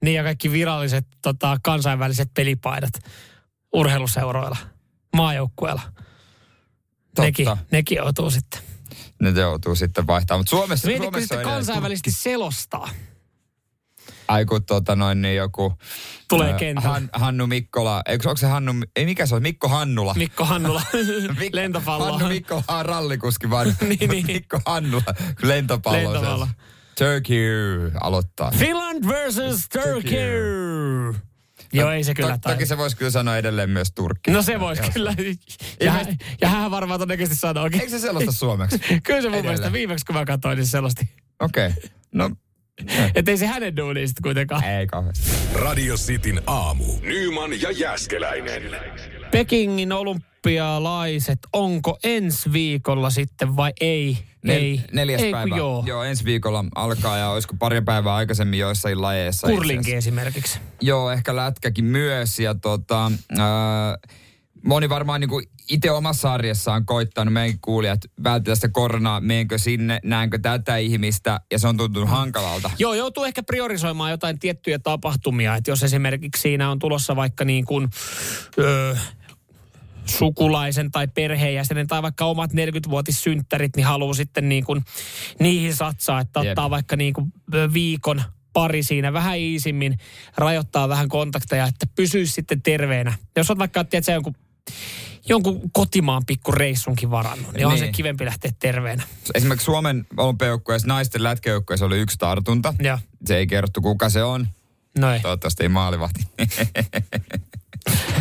Niin 0.03 0.15
ja 0.15 0.23
kaikki 0.23 0.51
viralliset 0.51 1.07
tota, 1.21 1.57
kansainväliset 1.63 2.29
pelipaidat 2.33 2.93
urheiluseuroilla, 3.73 4.57
maajoukkueilla. 5.15 5.81
Nekin, 7.19 7.45
Totta. 7.45 7.65
nekin 7.71 7.95
joutuu 7.95 8.29
sitten. 8.29 8.61
Ne 9.21 9.29
joutuu 9.29 9.75
sitten 9.75 10.07
vaihtamaan. 10.07 10.39
Mutta 10.39 10.49
Suomessa, 10.49 10.87
Mietitkö 10.87 11.05
Suomessa 11.11 11.35
sitten 11.35 11.51
kansainvälisesti 11.53 12.11
selostaa? 12.11 12.89
Ai 14.27 14.45
kun 14.45 14.65
tota 14.65 14.95
noin, 14.95 15.21
niin 15.21 15.35
joku... 15.35 15.73
Tulee 16.27 16.51
ää, 16.51 16.57
kentälle. 16.57 16.89
Han, 16.89 17.09
Hannu 17.13 17.47
Mikkola, 17.47 18.01
eikö 18.05 18.29
onko 18.29 18.37
se 18.37 18.47
Hannu, 18.47 18.73
ei 18.95 19.05
mikä 19.05 19.25
se 19.25 19.35
on, 19.35 19.41
Mikko 19.41 19.67
Hannula. 19.67 20.13
Mikko 20.13 20.45
Hannula, 20.45 20.81
Mik- 21.39 21.49
lentopallo. 21.53 22.11
Hannu 22.11 22.27
Mikkola 22.27 22.63
on 22.67 22.85
rallikuski 22.85 23.49
vaan, 23.49 23.67
Niin, 23.81 24.09
niin. 24.09 24.25
Mikko 24.25 24.59
Hannula, 24.65 25.03
lentopallo. 25.41 25.97
on 25.97 26.13
Lentopallo. 26.13 26.47
Turkey 26.97 27.91
aloittaa. 28.01 28.51
Finland 28.51 29.07
versus 29.07 29.69
Turkey. 29.69 31.13
Joo, 31.79 31.91
ei 31.91 32.03
se 32.03 32.13
kyllä 32.13 32.37
to. 32.37 32.49
Toki 32.49 32.65
se 32.65 32.77
voisi 32.77 32.97
kyllä 32.97 33.11
sanoa 33.11 33.37
edelleen 33.37 33.69
myös 33.69 33.91
Turkki. 33.95 34.31
No 34.31 34.41
se 34.41 34.59
voisi 34.59 34.81
kyllä. 34.93 35.13
Ja, 35.79 35.91
hän, 35.91 36.05
ja 36.41 36.47
hän 36.49 36.71
varmaan 36.71 36.99
todennäköisesti 36.99 37.39
sanookin. 37.39 37.79
Eikö 37.79 37.91
se 37.91 37.99
selosta 37.99 38.31
suomeksi? 38.31 38.79
Kyllä 38.79 39.01
se 39.01 39.11
mun 39.13 39.15
Edelleen. 39.17 39.43
mielestä 39.43 39.71
viimeksi 39.71 40.05
kun 40.05 40.15
mä 40.15 40.25
katsoin, 40.25 40.55
niin 40.57 40.65
se 40.65 40.69
selosti. 40.71 41.09
Okei. 41.41 41.67
Okay. 41.67 41.89
No, 42.11 42.31
Että 43.15 43.31
ei 43.31 43.37
se 43.37 43.47
hänen 43.47 43.77
duuniin 43.77 44.07
sitten 44.07 44.23
kuitenkaan. 44.23 44.63
ei 44.63 44.87
kauheasti. 44.87 45.31
Radio 45.53 45.95
Cityn 45.95 46.41
aamu. 46.47 46.85
Nyman 47.01 47.61
ja 47.61 47.71
Jääskeläinen. 47.71 48.63
Pekingin 49.31 49.91
olympialaiset, 49.91 51.39
onko 51.53 51.97
ensi 52.03 52.51
viikolla 52.53 53.09
sitten 53.09 53.55
vai 53.55 53.73
ei? 53.81 54.17
Nel- 54.45 54.51
ei. 54.51 54.81
Neljäs 54.91 55.21
ei, 55.21 55.31
päivä. 55.31 55.57
Joo. 55.57 55.83
joo, 55.87 56.03
ensi 56.03 56.25
viikolla 56.25 56.65
alkaa 56.75 57.17
ja 57.17 57.29
olisiko 57.29 57.55
pari 57.59 57.81
päivää 57.81 58.15
aikaisemmin 58.15 58.59
joissain 58.59 59.01
lajeissa. 59.01 59.47
Kurlinki 59.47 59.93
esimerkiksi. 59.93 60.59
Joo, 60.81 61.11
ehkä 61.11 61.35
lätkäkin 61.35 61.85
myös. 61.85 62.39
Ja 62.39 62.55
tota, 62.55 63.11
ää, 63.37 63.97
moni 64.63 64.89
varmaan 64.89 65.21
niinku 65.21 65.41
itse 65.69 65.91
omassa 65.91 66.33
arjessaan 66.33 66.85
koittanut 66.85 67.33
meidän 67.33 67.59
kuulijat 67.61 67.99
välttää 68.23 68.55
sitä 68.55 68.69
koronaa, 68.69 69.19
meenkö 69.21 69.57
sinne, 69.57 69.99
näenkö 70.03 70.39
tätä 70.39 70.77
ihmistä, 70.77 71.39
ja 71.51 71.59
se 71.59 71.67
on 71.67 71.77
tuntunut 71.77 72.09
hankalalta. 72.09 72.71
Joo, 72.79 72.93
joutuu 72.93 73.23
ehkä 73.23 73.43
priorisoimaan 73.43 74.11
jotain 74.11 74.39
tiettyjä 74.39 74.79
tapahtumia. 74.79 75.55
Että 75.55 75.71
jos 75.71 75.83
esimerkiksi 75.83 76.41
siinä 76.41 76.71
on 76.71 76.79
tulossa 76.79 77.15
vaikka 77.15 77.45
niin 77.45 77.65
kuin, 77.65 77.89
öö, 78.57 78.95
sukulaisen 80.05 80.91
tai 80.91 81.07
perheenjäsenen 81.07 81.87
tai 81.87 82.01
vaikka 82.01 82.25
omat 82.25 82.51
40-vuotissynttärit, 82.51 83.69
niin 83.75 83.85
haluaa 83.85 84.13
sitten 84.13 84.49
niin 84.49 84.65
kuin 84.65 84.81
niihin 85.39 85.75
satsaa, 85.75 86.19
että 86.19 86.39
Jep. 86.39 86.49
ottaa 86.49 86.69
vaikka 86.69 86.95
niin 86.95 87.13
kuin 87.13 87.33
viikon 87.73 88.23
pari 88.53 88.83
siinä 88.83 89.13
vähän 89.13 89.37
iisimmin, 89.37 89.97
rajoittaa 90.37 90.89
vähän 90.89 91.09
kontakteja, 91.09 91.65
että 91.65 91.87
pysyisi 91.95 92.33
sitten 92.33 92.61
terveenä. 92.61 93.13
Jos 93.35 93.51
on 93.51 93.57
vaikka, 93.57 93.83
tiedätkö, 93.83 94.11
jonkun, 94.11 94.35
jonkun 95.29 95.61
kotimaan 95.73 96.25
pikku 96.25 96.51
reissunkin 96.51 97.11
varannut, 97.11 97.47
niin, 97.47 97.53
niin. 97.53 97.65
on 97.67 97.77
se 97.77 97.87
kivempi 97.87 98.25
lähteä 98.25 98.51
terveenä. 98.59 99.03
Esimerkiksi 99.35 99.65
Suomen 99.65 100.05
olympiajoukkueessa 100.17 100.87
naisten 100.87 101.23
lätkäjoukkueessa 101.23 101.85
oli 101.85 101.99
yksi 101.99 102.17
tartunta. 102.17 102.73
Joo. 102.79 102.99
Se 103.25 103.37
ei 103.37 103.47
kerrottu, 103.47 103.81
kuka 103.81 104.09
se 104.09 104.23
on. 104.23 104.47
No 104.99 105.13
ei. 105.13 105.19
Toivottavasti 105.19 105.63
ei 105.63 105.69
maalivahti. 105.69 106.27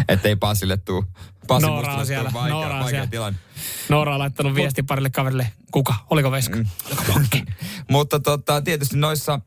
Että 0.09 0.29
ei 0.29 0.37
Pasille 0.37 0.77
tuu. 0.77 1.05
Pasi 1.47 1.67
Noora 1.67 1.95
on 1.95 2.07
siellä, 2.07 2.33
Vaikea, 2.33 2.55
Noora 2.55 2.79
on 2.79 2.89
siellä. 2.89 3.07
tilanne. 3.07 3.39
Noora 3.89 4.13
on 4.13 4.19
laittanut 4.19 4.55
viesti 4.55 4.83
parille 4.83 5.11
kaverille. 5.11 5.53
Kuka? 5.71 5.95
Oliko 6.11 6.31
Veska? 6.31 6.57
Mm. 6.57 6.67
Oliko 6.87 7.03
Pankki? 7.13 7.45
Mutta 7.91 8.21
tota, 8.21 8.63
tietysti 8.63 8.97
noissa 8.97 9.41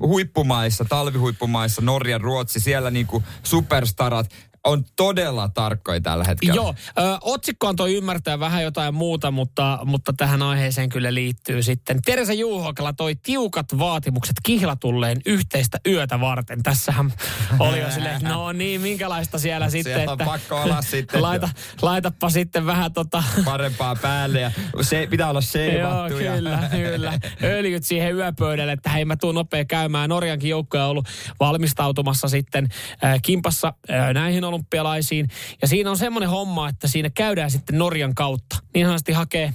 huippumaissa, 0.00 0.84
talvihuippumaissa, 0.84 1.82
Norja, 1.82 2.18
Ruotsi, 2.18 2.60
siellä 2.60 2.90
niinku 2.90 3.22
superstarat 3.42 4.30
on 4.68 4.84
todella 4.96 5.48
tarkkoja 5.48 6.00
tällä 6.00 6.24
hetkellä. 6.24 6.54
Joo, 6.54 6.74
ö, 6.98 7.18
otsikko 7.20 7.68
antoi 7.68 7.94
ymmärtää 7.96 8.40
vähän 8.40 8.62
jotain 8.62 8.94
muuta, 8.94 9.30
mutta, 9.30 9.78
mutta 9.84 10.12
tähän 10.16 10.42
aiheeseen 10.42 10.88
kyllä 10.88 11.14
liittyy 11.14 11.62
sitten. 11.62 12.02
Teresa 12.04 12.32
Juuhokala 12.32 12.92
toi 12.92 13.16
tiukat 13.16 13.78
vaatimukset 13.78 14.36
kihlatulleen 14.42 15.20
yhteistä 15.26 15.78
yötä 15.86 16.20
varten. 16.20 16.62
Tässähän 16.62 17.12
oli 17.58 17.80
jo 17.80 17.90
silleen, 17.90 18.20
no 18.22 18.52
niin, 18.52 18.80
minkälaista 18.80 19.38
siellä 19.38 19.70
sitten, 19.70 19.94
Siellä 19.94 20.12
on 20.12 20.20
että 20.20 20.24
pakko 20.24 20.62
olla 20.62 20.82
sitten. 20.82 21.22
laita, 21.22 21.48
laitapa 21.82 22.30
sitten 22.30 22.66
vähän 22.66 22.92
tota... 22.92 23.22
Parempaa 23.44 23.96
päälle 23.96 24.40
ja 24.40 24.50
se 24.80 25.06
pitää 25.10 25.28
olla 25.30 25.38
Joo, 25.38 25.42
seivattu. 25.42 26.18
ja- 26.18 26.32
kyllä, 26.34 26.68
kyllä. 26.70 27.12
Öljyt 27.42 27.84
siihen 27.84 28.14
yöpöydälle, 28.16 28.72
että 28.72 28.90
hei 28.90 29.04
mä 29.04 29.16
tuun 29.16 29.34
nopea 29.34 29.64
käymään. 29.64 30.08
Norjankin 30.10 30.50
joukkoja 30.50 30.84
on 30.84 30.90
ollut 30.90 31.08
valmistautumassa 31.40 32.28
sitten 32.28 32.68
äh, 33.04 33.18
kimpassa 33.22 33.72
äh, 33.90 34.14
näihin 34.14 34.44
olympialaisiin. 34.58 35.28
Ja 35.62 35.68
siinä 35.68 35.90
on 35.90 35.98
semmoinen 35.98 36.28
homma, 36.30 36.68
että 36.68 36.88
siinä 36.88 37.10
käydään 37.10 37.50
sitten 37.50 37.78
Norjan 37.78 38.14
kautta. 38.14 38.56
Niin 38.74 38.86
sanotusti 38.86 39.12
hakee, 39.12 39.52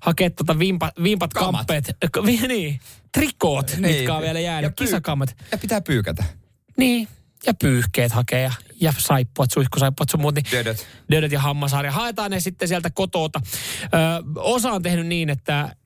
hakee 0.00 0.30
tota 0.30 0.58
vimpa, 0.58 0.92
vimpat 1.02 1.32
Kamat. 1.34 1.66
kamppeet. 1.66 1.96
Vi- 2.26 2.48
niin, 2.48 2.80
trikoot, 3.12 3.70
niin, 3.76 3.82
mitkä 3.96 4.14
on 4.14 4.22
vielä 4.22 4.40
jäänyt. 4.40 4.68
Ja 4.70 4.74
pyy- 4.78 4.86
Kisakammat. 4.86 5.36
Ja 5.52 5.58
pitää 5.58 5.80
pyykätä. 5.80 6.24
Niin, 6.78 7.08
ja 7.46 7.54
pyyhkeet 7.54 8.12
hakee 8.12 8.42
ja, 8.42 8.52
ja 8.80 8.92
saippuat, 8.98 9.50
suihkusaippuat 9.50 10.08
sun 10.10 10.20
muut. 10.20 10.34
Niin 10.34 10.46
Dödöt. 10.52 10.86
Dödöt 11.10 11.32
ja 11.32 11.40
hammasharja. 11.40 11.92
Haetaan 11.92 12.30
ne 12.30 12.40
sitten 12.40 12.68
sieltä 12.68 12.90
kotota. 12.90 13.40
Ö, 13.84 13.88
osa 14.36 14.72
on 14.72 14.82
tehnyt 14.82 15.06
niin, 15.06 15.30
että 15.30 15.76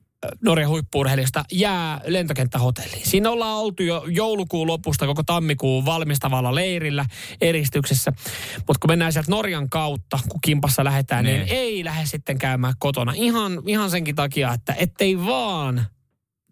Norjan 0.43 0.69
huippuurheilijasta 0.69 1.43
jää 1.51 2.01
lentokenttähotelliin. 2.05 3.07
Siinä 3.09 3.29
ollaan 3.29 3.57
oltu 3.57 3.83
jo 3.83 4.05
joulukuun 4.07 4.67
lopusta 4.67 5.05
koko 5.05 5.23
tammikuun 5.23 5.85
valmistavalla 5.85 6.55
leirillä 6.55 7.05
eristyksessä. 7.41 8.11
Mutta 8.57 8.79
kun 8.79 8.89
mennään 8.89 9.13
sieltä 9.13 9.31
Norjan 9.31 9.69
kautta, 9.69 10.19
kun 10.29 10.39
kimpassa 10.41 10.83
lähdetään, 10.83 11.25
niin, 11.25 11.35
Niin. 11.35 11.45
niin 11.45 11.57
ei 11.57 11.85
lähde 11.85 12.05
sitten 12.05 12.37
käymään 12.37 12.73
kotona. 12.79 13.13
Ihan, 13.15 13.61
ihan 13.65 13.91
senkin 13.91 14.15
takia, 14.15 14.53
että 14.53 14.75
ettei 14.77 15.25
vaan 15.25 15.85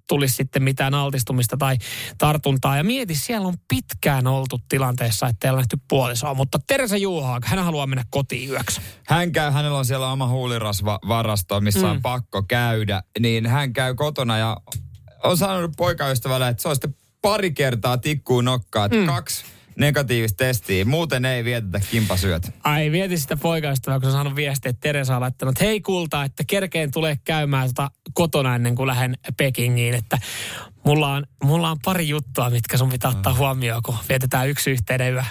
tulisi 0.10 0.34
sitten 0.34 0.64
mitään 0.64 0.94
altistumista 0.94 1.58
tai 1.58 1.78
tartuntaa. 2.18 2.78
Ja 2.78 2.84
mieti, 2.84 3.16
siellä 3.16 3.48
on 3.48 3.58
pitkään 3.68 4.28
oltu 4.28 4.60
tilanteessa, 4.70 5.28
että 5.28 5.48
ei 5.48 5.52
ole 5.52 5.58
nähty 5.58 5.78
puolisoa. 5.90 6.34
Mutta 6.34 6.60
Teresa 6.68 6.98
Juuhaak, 6.98 7.46
hän 7.46 7.64
haluaa 7.64 7.88
mennä 7.88 8.04
kotiin 8.10 8.50
yöksi. 8.50 8.82
Hän 9.08 9.32
käy, 9.32 9.52
hänellä 9.52 9.78
on 9.78 9.86
siellä 9.86 10.12
oma 10.12 10.28
huulirasvarasto, 10.28 11.62
missä 11.62 11.86
mm. 11.86 11.92
on 11.92 12.02
pakko 12.02 12.44
käydä, 12.44 13.04
niin 13.20 13.46
hän 13.46 13.74
käy 13.74 13.96
kotona 13.96 14.38
ja 14.38 14.58
on 15.24 15.38
sanonut 15.38 15.72
poikaystävälle, 15.78 16.48
että 16.48 16.62
se 16.62 16.68
on 16.68 16.76
sitten 16.76 16.96
pari 17.22 17.52
kertaa 17.52 17.98
tikkuun 17.98 18.46
nokkaa, 18.46 18.86
että 18.86 18.98
mm. 18.98 19.06
kaksi 19.06 19.46
negatiivista 19.80 20.38
testiä, 20.38 20.86
muuten 20.86 21.26
ei 21.26 21.44
vietetä 21.44 21.80
kimpasyöt. 21.80 22.52
Ai 22.64 22.90
mieti 22.90 23.18
sitä 23.18 23.38
poikaystävää, 23.38 24.00
kun 24.00 24.08
on 24.08 24.14
saanut 24.14 24.36
viestiä, 24.36 24.70
että 24.70 24.82
Teresa 24.82 25.16
on 25.16 25.22
laittanut, 25.22 25.52
että 25.52 25.66
hei 25.66 25.82
kulta, 25.82 26.24
että 26.24 26.44
kerkeen 26.48 26.92
tulee 26.92 27.18
käymään 27.24 27.68
tota 27.68 27.92
kotona 28.14 28.56
ennen 28.56 28.76
kuin 28.76 28.88
lähden 28.88 29.18
Pekingiin, 29.38 29.94
että 29.94 30.18
mulla 30.86 31.14
on, 31.14 31.26
mulla 31.44 31.72
on 31.72 31.78
pari 31.86 32.08
juttua, 32.08 32.50
mitkä 32.50 32.78
sun 32.78 32.90
pitää 32.90 33.12
ottaa 33.12 33.34
huomioon, 33.34 33.84
kun 33.84 33.96
vietetään 34.10 34.50
yksi 34.50 34.72
yhteinen 34.72 35.14
yö. 35.14 35.24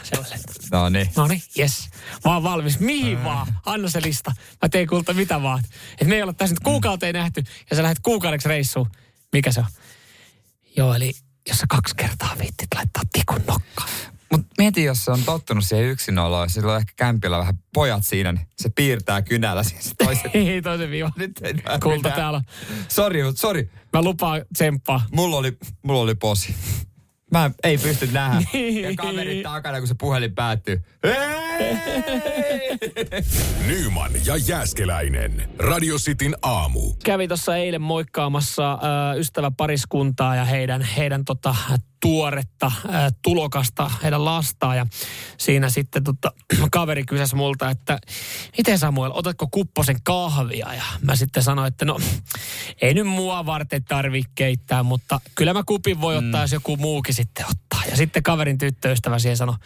No 0.73 0.88
niin. 0.88 1.11
No 1.17 1.26
niin, 1.26 1.43
yes. 1.59 1.88
Mä 2.25 2.35
oon 2.35 2.43
valmis. 2.43 2.81
Mihin 2.81 3.25
vaan? 3.25 3.47
Anna 3.67 3.88
se 3.88 4.02
lista. 4.02 4.33
Mä 4.62 4.69
teen 4.69 4.87
kulta 4.87 5.14
mitä 5.14 5.43
vaan. 5.43 5.64
Et 6.00 6.09
me 6.09 6.14
ei 6.14 6.23
olla 6.23 6.33
tässä 6.33 6.55
nyt 6.55 6.61
kuukauteen 6.61 7.14
nähty 7.14 7.45
ja 7.71 7.76
sä 7.76 7.83
lähdet 7.83 7.99
kuukaudeksi 8.02 8.49
reissuun. 8.49 8.90
Mikä 9.33 9.52
se 9.52 9.61
on? 9.61 9.67
Joo, 10.76 10.95
eli 10.95 11.12
jos 11.49 11.59
sä 11.59 11.67
kaksi 11.69 11.97
kertaa 11.97 12.37
viittit 12.38 12.69
laittaa 12.75 13.02
tikun 13.12 13.43
nokkaan. 13.47 13.88
Mutta 14.32 14.47
mieti, 14.58 14.85
jos 14.85 15.04
se 15.04 15.11
on 15.11 15.23
tottunut 15.23 15.64
siihen 15.64 15.87
yksinoloon, 15.87 16.50
sillä 16.50 16.73
on 16.73 16.78
ehkä 16.78 16.92
kämpillä 16.97 17.38
vähän 17.38 17.58
pojat 17.75 18.04
siinä, 18.04 18.32
niin 18.32 18.47
se 18.58 18.68
piirtää 18.70 19.23
kynällä 19.23 19.62
siis 19.62 19.94
toiset. 20.04 20.30
Ei 20.35 20.62
toisen 20.62 20.90
viiva. 20.90 21.11
Nyt 21.16 21.32
ei 21.42 21.54
Kulta 21.54 21.97
mitään. 21.97 22.14
täällä. 22.14 22.42
Sori, 22.88 23.20
sori. 23.35 23.70
Mä 23.92 24.02
lupaan 24.02 24.42
tsemppaa. 24.52 25.00
Mulla 25.12 25.37
oli, 25.37 25.56
mulla 25.82 26.00
oli 26.00 26.14
posi. 26.14 26.54
Mä 27.30 27.50
ei 27.64 27.78
pysty 27.78 28.08
nähdä. 28.12 28.40
Ja 28.82 28.94
kaverit 28.97 29.42
takana, 29.42 29.78
kun 29.78 29.88
se 29.88 29.94
puhelin 29.99 30.35
päättyy. 30.35 30.82
Nyman 33.66 34.11
ja 34.26 34.37
Jääskeläinen. 34.37 35.49
Radio 35.58 35.97
Cityn 35.97 36.37
aamu. 36.42 36.92
Kävi 37.04 37.28
tuossa 37.28 37.56
eilen 37.56 37.82
moikkaamassa 37.82 38.73
äh, 38.73 39.18
ystäväpariskuntaa 39.18 40.37
ja 40.37 40.44
heidän, 40.44 40.82
heidän 40.82 41.25
tota, 41.25 41.54
tuoretta 42.00 42.66
äh, 42.66 43.12
tulokasta, 43.23 43.90
heidän 44.02 44.25
lastaan. 44.25 44.76
Ja 44.76 44.87
siinä 45.38 45.71
sitten 45.71 46.04
tota, 46.04 46.33
kaveri 46.73 47.04
kysäsi 47.04 47.37
multa, 47.37 47.71
että 47.71 47.99
miten 48.59 48.78
Samuel, 48.78 49.11
otatko 49.14 49.49
kupposen 49.50 50.02
kahvia? 50.02 50.75
Ja 50.75 50.83
mä 51.02 51.16
sitten 51.16 51.42
sanoin, 51.42 51.68
että 51.68 51.85
no 51.85 51.99
ei 52.83 52.95
nyt 52.95 53.07
mua 53.07 53.47
varten 53.47 53.85
tarvi 53.85 54.23
keittää, 54.35 54.83
mutta 54.83 55.21
kyllä 55.35 55.52
mä 55.52 55.62
kupin 55.66 56.00
voi 56.00 56.16
ottaa, 56.16 56.40
mm. 56.40 56.45
jos 56.45 56.52
joku 56.52 56.76
muukin 56.76 57.14
sitten 57.14 57.47
ottaa. 57.50 57.83
Ja 57.90 57.97
sitten 57.97 58.23
kaverin 58.23 58.59
tyttöystävä 58.59 59.18
siihen 59.18 59.37
sanoi, 59.37 59.57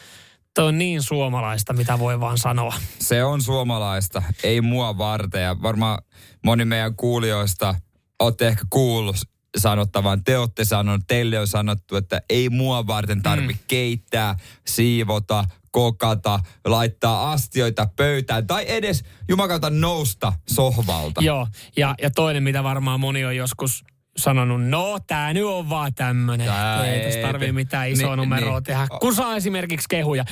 Toi 0.54 0.68
on 0.68 0.78
niin 0.78 1.02
suomalaista, 1.02 1.72
mitä 1.72 1.98
voi 1.98 2.20
vaan 2.20 2.38
sanoa. 2.38 2.74
Se 2.98 3.24
on 3.24 3.42
suomalaista, 3.42 4.22
ei 4.44 4.60
mua 4.60 4.98
varten. 4.98 5.42
Ja 5.42 5.62
varmaan 5.62 5.98
moni 6.44 6.64
meidän 6.64 6.96
kuulijoista 6.96 7.74
olette 8.18 8.48
ehkä 8.48 8.64
kuullut 8.70 9.16
sanottavan, 9.58 10.24
te 10.24 10.38
olette 10.38 10.64
sanonut, 10.64 11.02
teille 11.06 11.38
on 11.38 11.46
sanottu, 11.46 11.96
että 11.96 12.22
ei 12.30 12.48
mua 12.48 12.86
varten 12.86 13.22
tarvi 13.22 13.52
mm. 13.52 13.58
keittää, 13.68 14.36
siivota, 14.66 15.44
kokata, 15.72 16.40
laittaa 16.64 17.32
astioita 17.32 17.88
pöytään 17.96 18.46
tai 18.46 18.64
edes 18.68 19.04
jumakauta 19.28 19.70
nousta 19.70 20.32
sohvalta. 20.50 21.20
Joo, 21.24 21.46
ja, 21.76 21.94
ja 22.02 22.10
toinen, 22.10 22.42
mitä 22.42 22.62
varmaan 22.62 23.00
moni 23.00 23.24
on 23.24 23.36
joskus 23.36 23.84
sanonut, 24.16 24.64
no 24.68 24.98
tää 25.06 25.32
nyt 25.32 25.44
on 25.44 25.70
vaan 25.70 25.94
tämmönen. 25.94 26.46
Tää 26.46 26.86
ei 26.86 26.92
ei- 26.98 27.04
tässä 27.04 27.20
tarvii 27.20 27.52
mitään 27.52 27.88
isoa 27.90 28.16
Niin, 28.16 28.18
numeroa 28.18 28.58
niin. 28.58 28.64
tehdä. 28.64 28.86
Kun 29.00 29.14
saa 29.14 29.36
esimerkiksi 29.36 29.86
kehuja. 29.88 30.24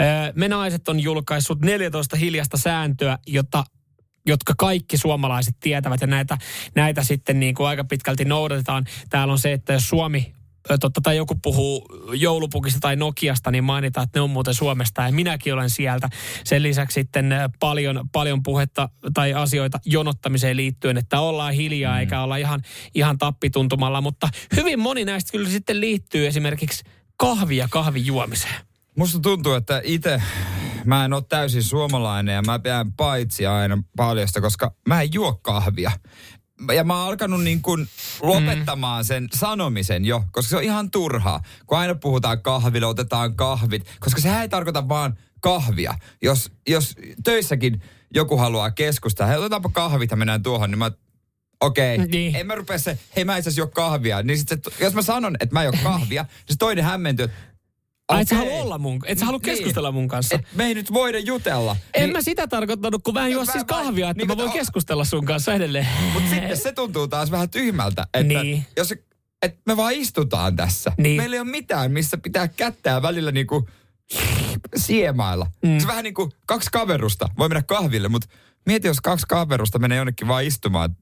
Öö, 0.00 0.32
Me 0.34 0.48
naiset 0.48 0.88
on 0.88 1.00
julkaissut 1.00 1.60
14 1.60 2.16
hiljasta 2.16 2.56
sääntöä, 2.56 3.18
jota 3.26 3.64
jotka 4.28 4.54
kaikki 4.58 4.96
suomalaiset 4.98 5.54
tietävät 5.60 6.00
ja 6.00 6.06
näitä, 6.06 6.38
näitä 6.74 7.02
sitten 7.02 7.40
niin 7.40 7.54
kuin 7.54 7.66
aika 7.66 7.84
pitkälti 7.84 8.24
noudatetaan. 8.24 8.84
Täällä 9.10 9.32
on 9.32 9.38
se, 9.38 9.52
että 9.52 9.72
jos 9.72 9.88
Suomi 9.88 10.34
totta, 10.80 11.00
tai 11.00 11.16
joku 11.16 11.34
puhuu 11.34 11.88
joulupukista 12.12 12.80
tai 12.80 12.96
Nokiasta, 12.96 13.50
niin 13.50 13.64
mainitaan, 13.64 14.04
että 14.04 14.18
ne 14.18 14.22
on 14.22 14.30
muuten 14.30 14.54
Suomesta 14.54 15.02
ja 15.02 15.12
minäkin 15.12 15.54
olen 15.54 15.70
sieltä. 15.70 16.08
Sen 16.44 16.62
lisäksi 16.62 16.94
sitten 16.94 17.34
paljon, 17.60 18.08
paljon 18.12 18.42
puhetta 18.42 18.88
tai 19.14 19.34
asioita 19.34 19.80
jonottamiseen 19.84 20.56
liittyen, 20.56 20.96
että 20.96 21.20
ollaan 21.20 21.54
hiljaa 21.54 21.94
mm. 21.94 22.00
eikä 22.00 22.20
olla 22.20 22.36
ihan, 22.36 22.62
ihan 22.94 23.18
tappituntumalla, 23.18 24.00
mutta 24.00 24.28
hyvin 24.56 24.78
moni 24.78 25.04
näistä 25.04 25.32
kyllä 25.32 25.48
sitten 25.48 25.80
liittyy 25.80 26.26
esimerkiksi 26.26 26.84
kahvia 27.16 27.68
kahvin 27.70 28.06
juomiseen. 28.06 28.54
Musta 28.96 29.20
tuntuu, 29.20 29.52
että 29.52 29.80
itse 29.84 30.22
mä 30.84 31.04
en 31.04 31.12
ole 31.12 31.22
täysin 31.28 31.62
suomalainen 31.62 32.34
ja 32.34 32.42
mä 32.42 32.58
pidän 32.58 32.92
paitsi 32.92 33.46
aina 33.46 33.82
paljosta, 33.96 34.40
koska 34.40 34.74
mä 34.88 35.02
en 35.02 35.08
juo 35.14 35.34
kahvia. 35.42 35.92
Ja 36.74 36.84
mä 36.84 36.98
oon 36.98 37.08
alkanut 37.08 37.44
niin 37.44 37.62
kuin 37.62 37.88
lopettamaan 38.22 39.04
sen 39.04 39.28
sanomisen 39.34 40.04
jo, 40.04 40.24
koska 40.32 40.50
se 40.50 40.56
on 40.56 40.62
ihan 40.62 40.90
turhaa. 40.90 41.42
Kun 41.66 41.78
aina 41.78 41.94
puhutaan 41.94 42.42
kahvilla, 42.42 42.86
otetaan 42.86 43.34
kahvit, 43.34 43.86
koska 44.00 44.20
sehän 44.20 44.42
ei 44.42 44.48
tarkoita 44.48 44.88
vaan 44.88 45.18
kahvia. 45.40 45.94
Jos, 46.22 46.52
jos 46.68 46.94
töissäkin 47.24 47.82
joku 48.14 48.36
haluaa 48.36 48.70
keskustaa, 48.70 49.26
hei 49.26 49.36
otetaanpa 49.36 49.68
kahvit 49.68 50.10
ja 50.10 50.16
mennään 50.16 50.42
tuohon, 50.42 50.70
niin 50.70 50.78
mä 50.78 50.90
okei, 51.60 51.94
okay. 51.94 52.06
niin. 52.06 52.36
en 52.36 52.46
mä 52.46 52.54
rupea 52.54 52.78
se, 52.78 52.98
hei 53.16 53.24
mä 53.24 53.36
itse 53.36 53.50
juo 53.56 53.66
kahvia. 53.66 54.22
Niin 54.22 54.38
sit 54.38 54.48
se, 54.48 54.58
jos 54.80 54.94
mä 54.94 55.02
sanon, 55.02 55.36
että 55.40 55.54
mä 55.54 55.62
en 55.62 55.66
juo 55.66 55.82
kahvia, 55.82 56.22
niin 56.22 56.30
se 56.48 56.56
toinen 56.58 56.84
hämmentyy, 56.84 57.24
että 57.24 57.36
Ai, 58.08 58.22
et 58.22 58.28
sä 58.28 58.36
halua 58.36 58.62
olla 58.62 58.78
mun, 58.78 59.00
et 59.06 59.18
sä 59.18 59.24
halua 59.24 59.40
niin. 59.44 59.56
keskustella 59.56 59.92
mun 59.92 60.08
kanssa. 60.08 60.34
Et 60.34 60.46
me 60.54 60.66
ei 60.66 60.74
nyt 60.74 60.92
voida 60.92 61.18
jutella. 61.18 61.76
En 61.94 62.02
niin. 62.02 62.12
mä 62.12 62.22
sitä 62.22 62.48
tarkoittanut, 62.48 63.02
kun 63.02 63.14
mä 63.14 63.26
en 63.26 63.32
juo 63.32 63.44
siis 63.44 63.64
kahvia, 63.64 64.10
että 64.10 64.20
niin, 64.20 64.28
mä 64.28 64.36
voin 64.36 64.52
keskustella 64.52 65.04
sun 65.04 65.24
kanssa 65.24 65.54
edelleen. 65.54 65.86
Mutta 66.12 66.30
sitten 66.30 66.56
se 66.56 66.72
tuntuu 66.72 67.08
taas 67.08 67.30
vähän 67.30 67.50
tyhmältä, 67.50 68.06
että 68.14 68.42
niin. 68.42 68.66
jos 68.76 68.94
että 69.42 69.60
me 69.66 69.76
vaan 69.76 69.92
istutaan 69.92 70.56
tässä. 70.56 70.92
Niin. 70.98 71.16
Meillä 71.16 71.36
ei 71.36 71.40
ole 71.40 71.50
mitään, 71.50 71.92
missä 71.92 72.18
pitää 72.18 72.48
kättää 72.48 73.02
välillä 73.02 73.32
niinku 73.32 73.68
siemailla. 74.76 75.46
Mm. 75.62 75.78
Se 75.78 75.86
vähän 75.86 76.04
niin 76.04 76.14
kuin 76.14 76.32
kaksi 76.46 76.70
kaverusta 76.72 77.28
voi 77.38 77.48
mennä 77.48 77.62
kahville, 77.62 78.08
mutta 78.08 78.28
mieti, 78.66 78.88
jos 78.88 79.00
kaksi 79.00 79.26
kaverusta 79.28 79.78
menee 79.78 79.98
jonnekin 79.98 80.28
vaan 80.28 80.44
istumaan 80.44 80.96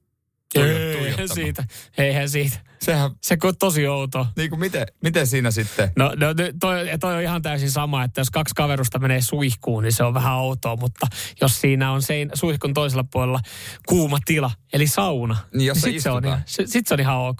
Eihän 0.55 1.29
siitä. 1.29 1.63
Eihän 1.97 2.29
siitä. 2.29 2.57
Sehän... 2.81 3.11
Se 3.21 3.37
on 3.43 3.57
tosi 3.57 3.87
outo. 3.87 4.27
Niin 4.37 4.49
kuin 4.49 4.59
miten, 4.59 4.87
miten 5.03 5.27
siinä 5.27 5.51
sitten? 5.51 5.91
No, 5.95 6.05
no 6.15 6.27
toi, 6.59 6.89
toi 6.99 7.15
on 7.15 7.21
ihan 7.21 7.41
täysin 7.41 7.71
sama, 7.71 8.03
että 8.03 8.21
jos 8.21 8.31
kaksi 8.31 8.55
kaverusta 8.55 8.99
menee 8.99 9.21
suihkuun, 9.21 9.83
niin 9.83 9.93
se 9.93 10.03
on 10.03 10.13
vähän 10.13 10.33
outoa, 10.33 10.75
mutta 10.75 11.07
jos 11.41 11.61
siinä 11.61 11.91
on 11.91 12.01
sein, 12.01 12.31
suihkun 12.33 12.73
toisella 12.73 13.05
puolella 13.11 13.39
kuuma 13.87 14.17
tila, 14.25 14.51
eli 14.73 14.87
sauna, 14.87 15.37
niin, 15.53 15.67
jos 15.67 15.83
niin 15.83 15.93
sit, 15.93 16.03
se 16.03 16.09
on, 16.09 16.23
sit 16.45 16.87
se 16.87 16.93
on 16.93 16.99
ihan 16.99 17.17
ok. 17.17 17.39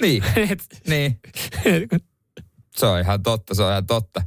Niin, 0.00 0.24
niin. 0.88 1.20
Se 2.76 2.86
on 2.86 3.00
ihan 3.00 3.22
totta, 3.22 3.54
se 3.54 3.62
on 3.62 3.70
ihan 3.70 3.86
totta. 3.86 4.22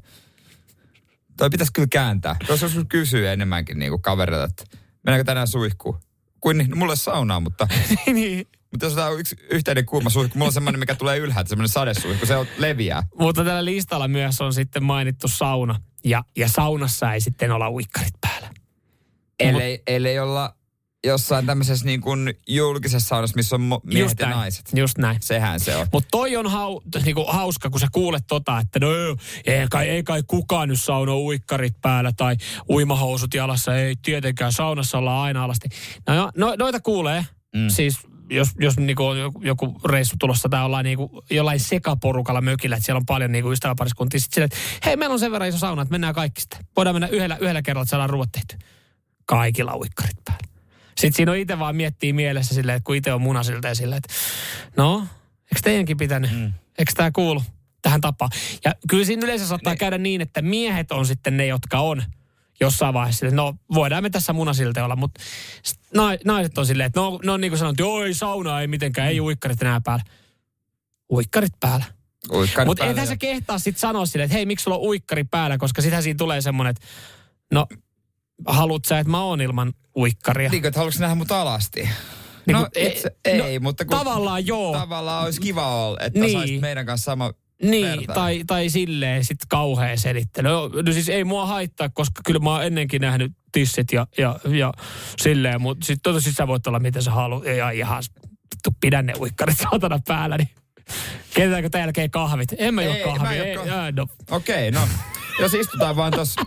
Toi 1.37 1.49
pitäisi 1.49 1.73
kyllä 1.73 1.87
kääntää. 1.91 2.35
Jos 2.49 2.61
jos 2.61 2.71
kysyy 2.89 3.27
enemmänkin 3.27 3.79
niin 3.79 4.01
kaverilta, 4.01 4.43
että 4.43 4.63
mennäänkö 5.03 5.23
tänään 5.23 5.47
suihkuun? 5.47 5.99
Kuin 6.47 6.57
niin, 6.57 6.77
mulle 6.77 6.95
saunaa, 6.95 7.39
mutta... 7.39 7.67
niin. 8.13 8.47
Mutta 8.71 8.85
jos 8.85 8.97
on 8.97 9.19
yksi 9.19 9.35
yhteinen 9.49 9.85
kuuma 9.85 10.09
suihku, 10.09 10.37
mulla 10.37 10.49
on 10.49 10.53
semmoinen, 10.53 10.79
mikä 10.79 10.95
tulee 10.95 11.17
ylhäältä, 11.17 11.49
semmoinen 11.49 11.69
sadesuihku, 11.69 12.25
se 12.25 12.37
on 12.37 12.47
leviää. 12.57 13.03
Mutta 13.19 13.43
tällä 13.43 13.65
listalla 13.65 14.07
myös 14.07 14.41
on 14.41 14.53
sitten 14.53 14.83
mainittu 14.83 15.27
sauna. 15.27 15.81
Ja, 16.03 16.23
ja 16.37 16.49
saunassa 16.49 17.13
ei 17.13 17.21
sitten 17.21 17.51
olla 17.51 17.69
uikkarit 17.69 18.13
päällä. 18.21 18.49
Ellei, 19.39 19.77
Mut, 19.77 19.83
ellei 19.87 20.19
olla 20.19 20.55
jossain 21.05 21.45
tämmöisessä 21.45 21.85
niin 21.85 22.01
kuin 22.01 22.33
julkisessa 22.47 23.07
saunassa, 23.07 23.35
missä 23.35 23.55
on 23.55 23.61
miehet 23.61 24.03
just 24.03 24.19
ja 24.19 24.25
näin, 24.25 24.37
naiset. 24.37 24.69
Just 24.75 24.97
näin. 24.97 25.17
Sehän 25.21 25.59
se 25.59 25.75
on. 25.75 25.87
Mutta 25.91 26.07
toi 26.11 26.35
on 26.35 26.51
hau, 26.51 26.81
niin 27.05 27.15
kuin 27.15 27.27
hauska, 27.27 27.69
kun 27.69 27.79
sä 27.79 27.87
kuulet 27.91 28.23
tota, 28.27 28.59
että 28.59 28.79
no 28.79 28.87
ei 29.45 29.67
kai, 29.69 29.89
ei 29.89 30.03
kai 30.03 30.23
kukaan 30.27 30.69
nyt 30.69 30.81
sauno 30.81 31.17
uikkarit 31.17 31.81
päällä 31.81 32.11
tai 32.17 32.35
uimahousut 32.69 33.33
jalassa. 33.33 33.75
Ei 33.75 33.95
tietenkään, 34.01 34.51
saunassa 34.51 34.97
ollaan 34.97 35.23
aina 35.23 35.43
alasti. 35.43 35.69
No, 36.07 36.31
no 36.37 36.55
noita 36.59 36.79
kuulee. 36.79 37.25
Mm. 37.55 37.69
Siis 37.69 37.97
jos, 38.29 38.49
jos 38.59 38.77
niinku 38.77 39.05
on 39.05 39.17
joku 39.41 39.79
reissu 39.85 40.15
tulossa 40.19 40.49
tai 40.49 40.65
ollaan 40.65 40.85
niinku 40.85 41.23
jollain 41.29 41.59
sekaporukalla 41.59 42.41
mökillä, 42.41 42.75
että 42.75 42.85
siellä 42.85 42.97
on 42.97 43.05
paljon 43.05 43.31
niinku 43.31 43.51
ystäväpariskuntia, 43.51 44.19
sitten 44.19 44.43
että 44.43 44.57
hei, 44.85 44.95
meillä 44.97 45.13
on 45.13 45.19
sen 45.19 45.31
verran 45.31 45.49
iso 45.49 45.57
sauna, 45.57 45.81
että 45.81 45.91
mennään 45.91 46.15
kaikki 46.15 46.41
sitten. 46.41 46.59
Voidaan 46.75 46.95
mennä 46.95 47.07
yhdellä, 47.07 47.37
yhdellä 47.37 47.61
kerralla, 47.61 47.83
että 47.83 47.89
saadaan 47.89 48.09
ruoat 48.09 48.31
tehty. 48.31 48.57
Kaikilla 49.25 49.75
uikkarit 49.75 50.17
päällä. 50.25 50.56
Sitten 50.97 51.13
siinä 51.13 51.31
on 51.31 51.37
itse 51.37 51.59
vaan 51.59 51.75
miettii 51.75 52.13
mielessä 52.13 52.55
silleen, 52.55 52.75
että 52.75 52.85
kun 52.85 52.95
itse 52.95 53.13
on 53.13 53.21
munasilta 53.21 53.67
ja 53.67 53.75
silleen, 53.75 53.97
että 53.97 54.13
no, 54.77 55.07
eikö 55.43 55.61
teidänkin 55.63 55.97
pitänyt, 55.97 56.31
mm. 56.31 56.53
eikö 56.77 56.91
tämä 56.95 57.11
kuulu 57.11 57.43
tähän 57.81 58.01
tapaan? 58.01 58.31
Ja 58.65 58.75
kyllä 58.89 59.05
siinä 59.05 59.25
yleensä 59.25 59.47
saattaa 59.47 59.73
ne. 59.73 59.77
käydä 59.77 59.97
niin, 59.97 60.21
että 60.21 60.41
miehet 60.41 60.91
on 60.91 61.05
sitten 61.05 61.37
ne, 61.37 61.45
jotka 61.45 61.79
on 61.79 62.03
jossain 62.59 62.93
vaiheessa 62.93 63.25
että 63.25 63.35
no 63.35 63.55
voidaan 63.73 64.03
me 64.03 64.09
tässä 64.09 64.33
munasilta 64.33 64.85
olla, 64.85 64.95
mutta 64.95 65.21
naiset 66.25 66.57
on 66.57 66.65
silleen, 66.65 66.87
että 66.87 66.99
no, 66.99 67.19
no 67.23 67.37
niin 67.37 67.51
kuin 67.51 67.59
sanottu, 67.59 67.83
joo 67.83 68.03
ei 68.03 68.13
sauna, 68.13 68.61
ei 68.61 68.67
mitenkään, 68.67 69.07
ei 69.07 69.21
uikkarit 69.21 69.61
enää 69.61 69.81
päällä. 69.81 70.03
Uikkarit 71.11 71.53
päällä. 71.59 71.85
Mutta 72.65 72.85
ethän 72.85 73.07
sä 73.07 73.17
kehtaa 73.17 73.59
sitten 73.59 73.79
sanoa 73.79 74.05
silleen, 74.05 74.25
että 74.25 74.35
hei, 74.35 74.45
miksi 74.45 74.63
sulla 74.63 74.77
on 74.77 74.83
uikkari 74.83 75.23
päällä, 75.23 75.57
koska 75.57 75.81
sitähän 75.81 76.03
siinä 76.03 76.17
tulee 76.17 76.41
semmoinen, 76.41 76.71
että 76.71 76.87
no 77.51 77.67
haluat 78.45 78.85
sä, 78.85 78.99
että 78.99 79.11
mä 79.11 79.23
oon 79.23 79.41
ilman 79.41 79.73
uikkaria. 79.95 80.49
Niin, 80.49 80.65
että 80.65 80.79
haluatko 80.79 81.01
nähdä 81.01 81.15
mut 81.15 81.31
alasti? 81.31 81.89
Niin 82.45 82.53
no, 82.53 82.67
itse, 82.75 83.11
no, 83.37 83.45
ei, 83.45 83.59
mutta 83.59 83.85
kun, 83.85 83.97
tavallaan 83.97 84.47
joo. 84.47 84.73
Tavallaan 84.73 85.25
olisi 85.25 85.41
kiva 85.41 85.85
olla, 85.85 85.97
että 86.01 86.19
niin. 86.19 86.31
saisit 86.31 86.61
meidän 86.61 86.85
kanssa 86.85 87.05
sama 87.05 87.33
niin, 87.63 88.05
tai, 88.13 88.43
tai 88.47 88.69
silleen 88.69 89.23
sit 89.23 89.39
kauhea 89.49 89.97
selittely. 89.97 90.49
No, 90.49 90.67
no 90.67 90.91
siis 90.93 91.09
ei 91.09 91.23
mua 91.23 91.45
haittaa, 91.45 91.89
koska 91.89 92.21
kyllä 92.25 92.39
mä 92.39 92.51
oon 92.51 92.65
ennenkin 92.65 93.01
nähnyt 93.01 93.31
tissit 93.51 93.91
ja, 93.91 94.07
ja, 94.17 94.39
ja 94.49 94.73
silleen, 95.21 95.61
mutta 95.61 95.85
sitten 95.85 96.13
tota, 96.13 96.21
sit 96.21 96.35
sä 96.35 96.47
voit 96.47 96.67
olla 96.67 96.79
mitä 96.79 97.01
sä 97.01 97.11
haluat. 97.11 97.45
Ja 97.45 97.71
ihan 97.71 98.03
pidä 98.81 99.01
ne 99.01 99.13
uikkarit 99.19 99.57
saatana 99.71 99.99
päällä, 100.07 100.37
niin 100.37 100.49
Keitetäänkö 101.33 101.69
tämän 101.69 101.83
jälkeen 101.83 102.11
kahvit? 102.11 102.49
En 102.57 102.73
mä 102.73 102.83
juo 102.83 102.95
kahvia. 103.03 103.43
no. 103.95 104.07
Okei, 104.31 104.69
okay, 104.69 104.81
no. 104.81 104.87
Jos 105.39 105.53
istutaan 105.53 105.95
vaan 105.95 106.11
tuossa 106.11 106.41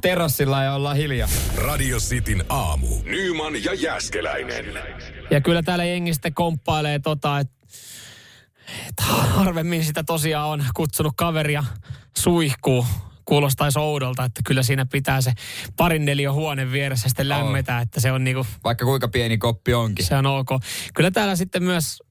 terassilla 0.00 0.62
ja 0.62 0.74
ollaan 0.74 0.96
hiljaa. 0.96 1.28
Radio 1.56 1.98
Cityn 1.98 2.44
aamu. 2.48 2.86
Nyman 3.04 3.64
ja 3.64 3.74
Jäskeläinen. 3.74 4.64
Ja 5.30 5.40
kyllä 5.40 5.62
täällä 5.62 5.84
jengi 5.84 6.14
sitten 6.14 6.34
komppailee 6.34 6.98
tota, 6.98 7.38
että 7.38 7.56
et 8.88 9.00
harvemmin 9.34 9.84
sitä 9.84 10.04
tosiaan 10.04 10.48
on 10.48 10.64
kutsunut 10.74 11.12
kaveria 11.16 11.64
suihkuun 12.18 12.86
kuulostaisi 13.24 13.78
oudolta, 13.78 14.24
että 14.24 14.40
kyllä 14.44 14.62
siinä 14.62 14.86
pitää 14.86 15.20
se 15.20 15.32
parin 15.76 16.04
neljä 16.04 16.32
huone 16.32 16.72
vieressä 16.72 17.08
sitten 17.08 17.28
lämmetä, 17.28 17.80
että 17.80 18.00
se 18.00 18.12
on 18.12 18.24
niinku... 18.24 18.46
Vaikka 18.64 18.84
kuinka 18.84 19.08
pieni 19.08 19.38
koppi 19.38 19.74
onkin. 19.74 20.04
Se 20.04 20.16
on 20.16 20.26
ok. 20.26 20.48
Kyllä 20.94 21.10
täällä 21.10 21.36
sitten 21.36 21.62
myös 21.62 22.02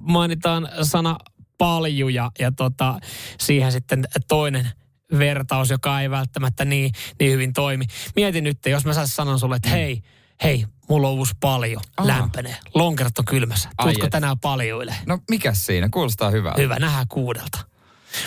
mainitaan 0.00 0.68
sana 0.82 1.16
palju 1.58 2.08
ja, 2.08 2.30
ja 2.38 2.52
tota, 2.52 2.98
siihen 3.40 3.72
sitten 3.72 4.04
toinen 4.28 4.70
vertaus, 5.18 5.70
joka 5.70 6.00
ei 6.00 6.10
välttämättä 6.10 6.64
niin, 6.64 6.92
niin 7.20 7.32
hyvin 7.32 7.52
toimi. 7.52 7.84
Mietin 8.16 8.44
nyt, 8.44 8.58
jos 8.66 8.84
mä 8.84 8.92
saisin 8.92 9.14
sanon 9.14 9.38
sulle, 9.38 9.56
että 9.56 9.68
mm. 9.68 9.74
hei, 9.74 10.02
hei, 10.44 10.66
mulla 10.88 11.08
on 11.08 11.14
uusi 11.14 11.34
paljon, 11.40 11.82
Aha. 11.96 12.08
lämpenee, 12.08 12.56
lonkerat 12.74 13.18
on 13.18 13.24
kylmässä. 13.24 13.68
Tuutko 13.82 14.10
tänään 14.10 14.38
paljoille? 14.38 14.96
No 15.06 15.18
mikä 15.30 15.54
siinä, 15.54 15.88
kuulostaa 15.88 16.30
hyvää. 16.30 16.54
Hyvä, 16.56 16.78
nähdään 16.78 17.08
kuudelta. 17.08 17.58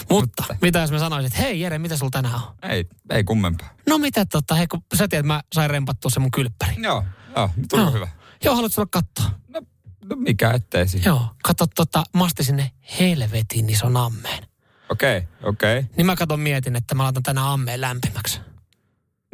Mutta, 0.10 0.44
Mutta 0.50 0.56
mitä 0.62 0.80
jos 0.80 0.92
mä 0.92 1.00
sanoisin, 1.00 1.28
että 1.28 1.40
hei 1.40 1.60
Jere, 1.60 1.80
mitä 1.80 1.98
sulla 1.98 2.12
tänään 2.12 2.36
on? 2.36 2.70
Ei, 2.70 2.86
ei 3.10 3.24
kummempaa. 3.24 3.70
No 3.88 3.98
mitä 3.98 4.26
tota, 4.26 4.56
hei 4.56 4.68
kun 4.68 4.84
sä 4.96 5.08
tiedät, 5.08 5.26
mä 5.26 5.42
sain 5.54 5.70
rempattua 5.70 6.12
se 6.12 6.20
mun 6.20 6.32
kylppäri. 6.32 6.76
Joo, 6.78 7.04
joo, 7.36 7.50
tuli 7.70 7.82
no. 7.82 7.92
hyvä. 7.92 8.08
Joo, 8.44 8.56
haluatko 8.56 8.76
sulla 8.76 8.88
katsoa? 8.92 9.40
No, 9.48 9.62
no 10.06 10.16
mikä 10.16 10.52
ettei 10.52 10.88
siinä. 10.88 11.06
Joo, 11.06 11.28
kato 11.44 11.68
tota, 11.76 12.04
mä 12.14 12.24
astin 12.24 12.46
sinne 12.46 12.72
helvetin 13.00 13.70
ison 13.70 13.98
ammeen. 13.98 14.44
Okei, 14.90 15.18
okay, 15.18 15.30
okei. 15.44 15.80
Okay. 15.80 15.90
Niin 15.98 16.06
mä 16.06 16.16
katon 16.16 16.40
mietin, 16.40 16.76
että 16.76 16.96
mä 16.96 17.04
laitan 17.04 17.24
tänään 17.24 17.48
ammeen 17.48 17.82
lämpimäksi. 17.82 18.40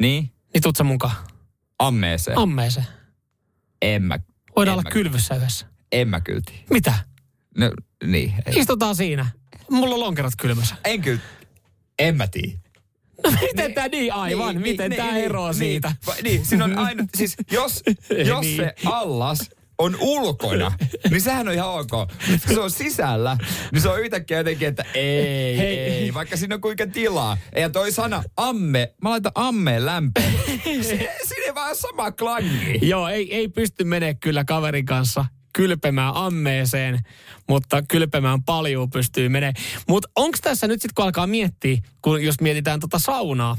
Niin? 0.00 0.30
Niin 0.54 0.62
tuut 0.62 0.76
sä 0.76 0.84
mukaan? 0.84 1.16
Ammeeseen? 1.78 2.38
Ammeeseen. 2.38 2.86
En 3.82 4.02
mä. 4.02 4.18
Voidaan 4.56 4.72
en 4.72 4.78
olla 4.78 4.82
mä, 4.82 4.90
kylvyssä 4.90 5.34
yhdessä. 5.34 5.66
En 5.92 6.08
mä 6.08 6.20
kylti. 6.20 6.64
Mitä? 6.70 6.94
No, 7.58 7.70
niin. 8.04 8.34
Ei. 8.46 8.58
Istutaan 8.60 8.96
siinä. 8.96 9.26
Mulla 9.70 9.94
on 9.94 10.00
lonkerot 10.00 10.32
kylmässä. 10.38 10.76
En 10.84 11.02
kyllä. 11.02 11.20
En 11.98 12.16
mä 12.16 12.26
tiedä. 12.26 12.58
No 13.24 13.30
miten 13.30 13.56
niin, 13.56 13.74
tämä 13.74 13.88
niin 13.88 14.12
aivan? 14.12 14.54
Niin, 14.54 14.62
miten 14.62 14.90
niin, 14.90 14.96
tämä 14.96 15.12
niin, 15.12 15.24
eroaa 15.24 15.50
niin, 15.50 15.58
siitä? 15.58 15.92
Niin, 16.22 16.46
siinä 16.46 16.64
on 16.64 16.78
aina, 16.78 17.04
siis 17.16 17.36
jos, 17.50 17.82
jos 18.30 18.40
niin. 18.40 18.56
se 18.56 18.74
allas 18.84 19.50
on 19.78 19.96
ulkona, 20.00 20.72
niin 21.10 21.20
sehän 21.20 21.48
on 21.48 21.54
ihan 21.54 21.68
ok. 21.70 21.92
Mutta 22.30 22.46
kun 22.46 22.54
se 22.54 22.60
on 22.60 22.70
sisällä, 22.70 23.36
niin 23.72 23.82
se 23.82 23.88
on 23.88 24.00
yhtäkkiä 24.00 24.38
jotenkin, 24.38 24.68
että 24.68 24.84
ei, 24.94 25.58
Hei. 25.58 25.78
ei, 25.78 26.14
vaikka 26.14 26.36
siinä 26.36 26.54
on 26.54 26.60
kuinka 26.60 26.86
tilaa. 26.86 27.38
Ja 27.56 27.70
toi 27.70 27.92
sana 27.92 28.22
amme, 28.36 28.94
mä 29.02 29.10
laitan 29.10 29.32
ammeen 29.34 29.86
lämpöön. 29.86 30.32
siinä 30.62 31.44
ei 31.46 31.54
vaan 31.54 31.76
sama 31.76 32.12
klangi. 32.12 32.78
Joo, 32.82 33.08
ei, 33.08 33.34
ei 33.34 33.48
pysty 33.48 33.84
menee 33.84 34.14
kyllä 34.14 34.44
kaverin 34.44 34.86
kanssa 34.86 35.24
kylpemään 35.52 36.14
ammeeseen, 36.14 37.00
mutta 37.48 37.82
kylpemään 37.82 38.42
paljon 38.42 38.90
pystyy 38.90 39.28
menee. 39.28 39.52
Mutta 39.88 40.08
onko 40.16 40.38
tässä 40.42 40.66
nyt 40.66 40.82
sitten, 40.82 40.94
kun 40.94 41.04
alkaa 41.04 41.26
miettiä, 41.26 41.76
kun 42.02 42.24
jos 42.24 42.40
mietitään 42.40 42.80
tota 42.80 42.98
saunaa, 42.98 43.56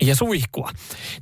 ja 0.00 0.16
suihkua. 0.16 0.70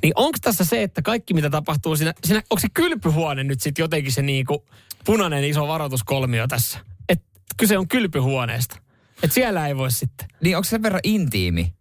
Niin 0.03 0.13
onko 0.17 0.39
tässä 0.43 0.65
se, 0.65 0.83
että 0.83 1.03
kaikki 1.03 1.35
mitä 1.35 1.51
tapahtuu 1.51 1.97
siinä, 1.97 2.15
siinä 2.25 2.43
onko 2.51 2.61
se 2.61 2.69
kylpyhuone 2.75 3.45
nyt 3.45 3.61
sitten 3.61 3.83
jotenkin 3.83 4.13
se 4.13 4.23
niinku 4.23 4.67
punainen 5.05 5.45
iso 5.45 5.69
varoituskolmio 5.69 6.49
tässä? 6.49 6.79
Että 7.09 7.27
kyse 7.57 7.79
on 7.79 7.89
kylpyhuoneesta. 7.89 8.77
Että 9.23 9.35
siellä 9.35 9.67
ei 9.67 9.77
voi 9.77 9.91
sitten. 9.91 10.29
Niin 10.43 10.57
onko 10.57 10.65
se 10.65 10.71
sen 10.71 10.83
verran 10.83 11.01
intiimi? 11.05 11.73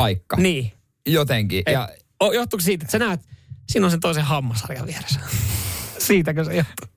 paikka. 0.00 0.36
Niin. 0.36 0.72
Jotenkin. 1.06 1.62
Et, 1.66 1.72
ja 1.72 1.88
o, 2.20 2.32
johtuuko 2.32 2.62
siitä, 2.62 2.84
että 2.84 2.92
sä 2.92 2.98
näet, 2.98 3.20
siinä 3.68 3.86
on 3.86 3.90
sen 3.90 4.00
toisen 4.00 4.24
hammasarjan 4.24 4.86
vieressä. 4.86 5.20
Siitäkö 6.06 6.44
se 6.44 6.56
johtuu? 6.56 6.88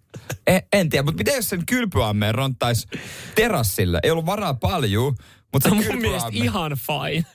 en, 0.47 0.61
en 0.73 0.89
tiedä, 0.89 1.03
mutta 1.03 1.17
miten 1.17 1.35
jos 1.35 1.49
sen 1.49 1.65
kylpyammeen 1.65 2.35
ronttaisi 2.35 2.87
terassille? 3.35 3.99
Ei 4.03 4.11
ollut 4.11 4.25
varaa 4.25 4.53
paljon, 4.53 5.15
mutta 5.53 5.69
Se 5.69 5.75
on 5.75 5.85
mun 5.85 6.01
mielestä 6.01 6.29
ihan 6.33 6.71
fine. 6.71 7.25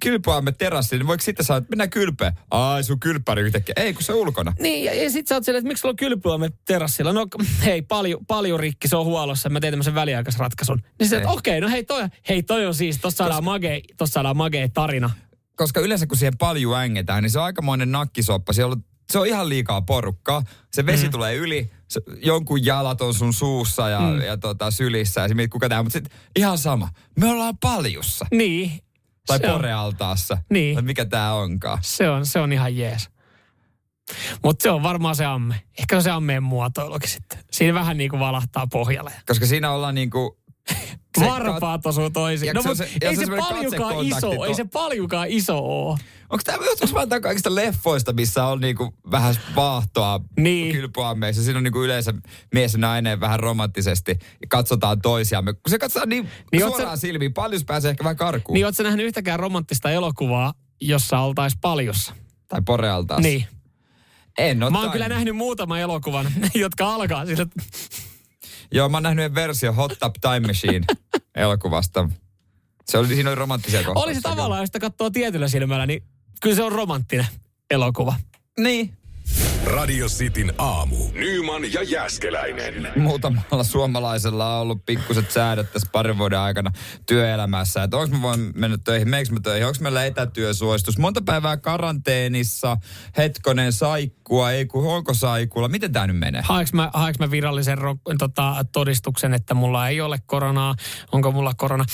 Kylpyamme 0.00 0.52
terassille, 0.52 1.00
niin 1.00 1.06
voiko 1.06 1.22
sitten 1.22 1.46
sanoa, 1.46 1.58
että 1.58 1.70
mennään 1.70 1.90
kylpeen? 1.90 2.32
Ai, 2.50 2.84
sun 2.84 3.00
kylppäri 3.00 3.42
yhtäkkiä. 3.42 3.72
Ei, 3.76 3.94
kun 3.94 4.02
se 4.02 4.12
ulkona. 4.12 4.52
Niin, 4.60 4.84
ja, 4.84 5.02
ja 5.02 5.10
sit 5.10 5.26
sä 5.26 5.34
oot 5.34 5.44
silleen, 5.44 5.60
että 5.60 5.68
miksi 5.68 5.80
sulla 5.80 5.92
on 5.92 5.96
kylpyamme 5.96 6.50
terassilla? 6.66 7.12
No 7.12 7.26
hei, 7.64 7.82
paljon, 7.82 8.26
paljon 8.26 8.60
rikki, 8.60 8.88
se 8.88 8.96
on 8.96 9.04
huollossa, 9.04 9.48
mä 9.48 9.60
teen 9.60 9.72
tämmöisen 9.72 9.94
väliaikaisratkaisun. 9.94 10.82
Niin 10.98 11.08
sä, 11.08 11.22
okei, 11.26 11.60
no 11.60 11.68
hei 11.68 11.84
toi, 11.84 12.02
hei 12.28 12.42
toi 12.42 12.66
on 12.66 12.74
siis, 12.74 12.98
tossa 12.98 13.16
saadaan 13.16 13.44
magee, 13.44 13.80
tossa 13.96 14.12
saadaan 14.12 14.36
magee 14.36 14.68
tarina. 14.68 15.10
Koska 15.56 15.80
yleensä 15.80 16.06
kun 16.06 16.18
siihen 16.18 16.38
paljon 16.38 16.78
ängetään, 16.78 17.22
niin 17.22 17.30
se 17.30 17.38
on 17.38 17.44
aikamoinen 17.44 17.92
nakkisoppa. 17.92 18.52
Se 18.52 18.64
on, 18.64 18.84
se 19.12 19.18
on 19.18 19.26
ihan 19.26 19.48
liikaa 19.48 19.82
porukkaa. 19.82 20.42
Se 20.72 20.86
vesi 20.86 21.06
mm. 21.06 21.10
tulee 21.10 21.34
yli, 21.34 21.70
se, 21.88 22.00
jonkun 22.22 22.64
jalat 22.64 23.00
on 23.00 23.14
sun 23.14 23.32
suussa 23.32 23.88
ja, 23.88 24.00
mm. 24.00 24.20
ja 24.20 24.36
tota, 24.36 24.70
sylissä 24.70 25.20
ja 25.20 25.28
se 25.28 25.48
kuka 25.48 25.68
tää. 25.68 25.82
Mutta 25.82 25.98
sitten 25.98 26.18
ihan 26.36 26.58
sama. 26.58 26.88
Me 27.18 27.28
ollaan 27.28 27.58
paljussa. 27.58 28.26
Niin. 28.30 28.72
Tai 29.26 29.38
se 29.38 29.46
on, 29.46 29.52
porealtaassa. 29.52 30.38
Niin. 30.50 30.74
Tai 30.74 30.82
mikä 30.82 31.04
tää 31.04 31.34
onkaan. 31.34 31.78
se 31.82 32.10
on, 32.10 32.26
se 32.26 32.38
on 32.38 32.52
ihan 32.52 32.76
jees. 32.76 33.10
Mutta 34.44 34.62
se 34.62 34.70
on 34.70 34.82
varmaan 34.82 35.16
se 35.16 35.24
amme. 35.24 35.54
Ehkä 35.78 35.94
se 35.94 35.96
on 35.96 36.02
se 36.02 36.10
ammeen 36.10 36.42
muotoilukin 36.42 37.08
sitten. 37.08 37.38
Siinä 37.50 37.74
vähän 37.74 37.96
niin 37.96 38.10
kuin 38.10 38.20
valahtaa 38.20 38.66
pohjalle. 38.66 39.12
Koska 39.26 39.46
siinä 39.46 39.70
ollaan 39.70 39.94
niinku... 39.94 40.36
se 40.36 40.39
Varpaat 41.20 41.86
osuu 41.86 42.10
toisiin. 42.10 42.54
No, 42.54 42.62
se 42.62 42.74
se- 42.74 42.88
ei 43.00 43.16
se 43.16 43.24
se, 43.26 43.36
paljonkaan 43.36 44.04
iso, 44.06 44.44
ei 44.44 44.54
se 44.54 44.64
paljonkaan 44.64 45.28
iso 45.28 45.58
oo. 45.58 45.98
Onko 46.30 46.42
tämä 46.44 46.64
johtuuko 46.66 46.94
vaan 46.94 47.08
tää 47.08 47.20
kaikista 47.20 47.54
leffoista, 47.54 48.12
missä 48.12 48.44
on 48.44 48.60
niinku 48.60 48.94
vähän 49.10 49.34
vaahtoa 49.56 50.20
Niin. 50.36 50.72
kylpyammeissa? 50.72 51.42
Siinä 51.42 51.58
on 51.58 51.62
niinku 51.64 51.82
yleensä 51.82 52.14
mies 52.54 52.72
ja 52.72 52.78
nainen 52.78 53.20
vähän 53.20 53.40
romanttisesti 53.40 54.10
ja 54.20 54.46
katsotaan 54.48 55.00
toisiamme. 55.02 55.52
Kun 55.52 55.60
se 55.70 55.78
katsotaan 55.78 56.08
niin, 56.08 56.28
Niin 56.52 56.62
suoraan 56.62 56.96
sä- 56.96 57.00
silmiin, 57.00 57.34
paljon 57.34 57.62
pääsee 57.66 57.90
ehkä 57.90 58.04
vähän 58.04 58.16
karkuun. 58.16 58.54
Niin 58.54 58.66
ootko 58.66 58.82
nähnyt 58.82 59.06
yhtäkään 59.06 59.40
romanttista 59.40 59.90
elokuvaa, 59.90 60.54
jossa 60.80 61.18
oltais 61.18 61.52
paljossa? 61.60 62.14
Tai 62.48 62.62
porealtaas. 62.66 63.22
Niin. 63.22 63.46
En 64.38 64.58
Mä 64.58 64.64
oon 64.64 64.72
tainnut. 64.72 64.92
kyllä 64.92 65.08
nähnyt 65.08 65.36
muutaman 65.36 65.80
elokuvan, 65.80 66.26
jotka 66.54 66.94
alkaa 66.94 67.26
sillä, 67.26 67.46
Joo, 68.72 68.88
mä 68.88 68.96
oon 68.96 69.02
nähnyt 69.02 69.34
versio 69.34 69.72
Hot 69.72 69.92
Tub 70.00 70.14
Time 70.20 70.40
Machine 70.46 70.86
elokuvasta. 71.34 72.10
Se 72.86 72.98
oli, 72.98 73.08
siinä 73.08 73.30
oli 73.30 73.34
romanttisia 73.34 73.78
kohtauksia. 73.78 74.04
oli 74.04 74.14
se 74.14 74.20
tavallaan, 74.20 74.60
jos 74.60 74.68
sitä 74.68 74.78
katsoo 74.78 75.10
tietyllä 75.10 75.48
silmällä, 75.48 75.86
niin 75.86 76.02
kyllä 76.42 76.56
se 76.56 76.62
on 76.62 76.72
romanttinen 76.72 77.26
elokuva. 77.70 78.14
Niin. 78.58 78.96
Radio 79.66 80.06
Cityn 80.06 80.52
aamu. 80.58 80.96
Nyman 81.12 81.72
ja 81.72 81.82
Jäskeläinen. 81.82 82.92
Muutamalla 82.96 83.64
suomalaisella 83.64 84.56
on 84.56 84.62
ollut 84.62 84.86
pikkuset 84.86 85.30
säädöt 85.30 85.72
tässä 85.72 85.88
parin 85.92 86.18
vuoden 86.18 86.38
aikana 86.38 86.70
työelämässä. 87.06 87.82
Että 87.82 87.96
onko 87.96 88.16
mä 88.16 88.22
voin 88.22 88.52
mennä 88.54 88.78
töihin, 88.84 89.08
meneekö 89.08 89.32
mä 89.32 89.40
töihin, 89.40 89.66
onko 89.66 89.78
meillä 89.80 90.04
etätyösuositus, 90.04 90.98
monta 90.98 91.20
päivää 91.24 91.56
karanteenissa, 91.56 92.76
hetkonen 93.16 93.72
saikkua, 93.72 94.50
ei 94.50 94.66
kun 94.66 94.86
onko 94.86 95.14
saikulla, 95.14 95.68
miten 95.68 95.92
tämä 95.92 96.06
nyt 96.06 96.18
menee? 96.18 96.42
Haeks 96.44 96.72
mä, 96.72 96.90
haeks 96.92 97.18
mä 97.18 97.30
virallisen 97.30 97.78
ro, 97.78 97.96
tota, 98.18 98.64
todistuksen, 98.72 99.34
että 99.34 99.54
mulla 99.54 99.88
ei 99.88 100.00
ole 100.00 100.18
koronaa, 100.26 100.74
onko 101.12 101.32
mulla 101.32 101.52
korona. 101.56 101.84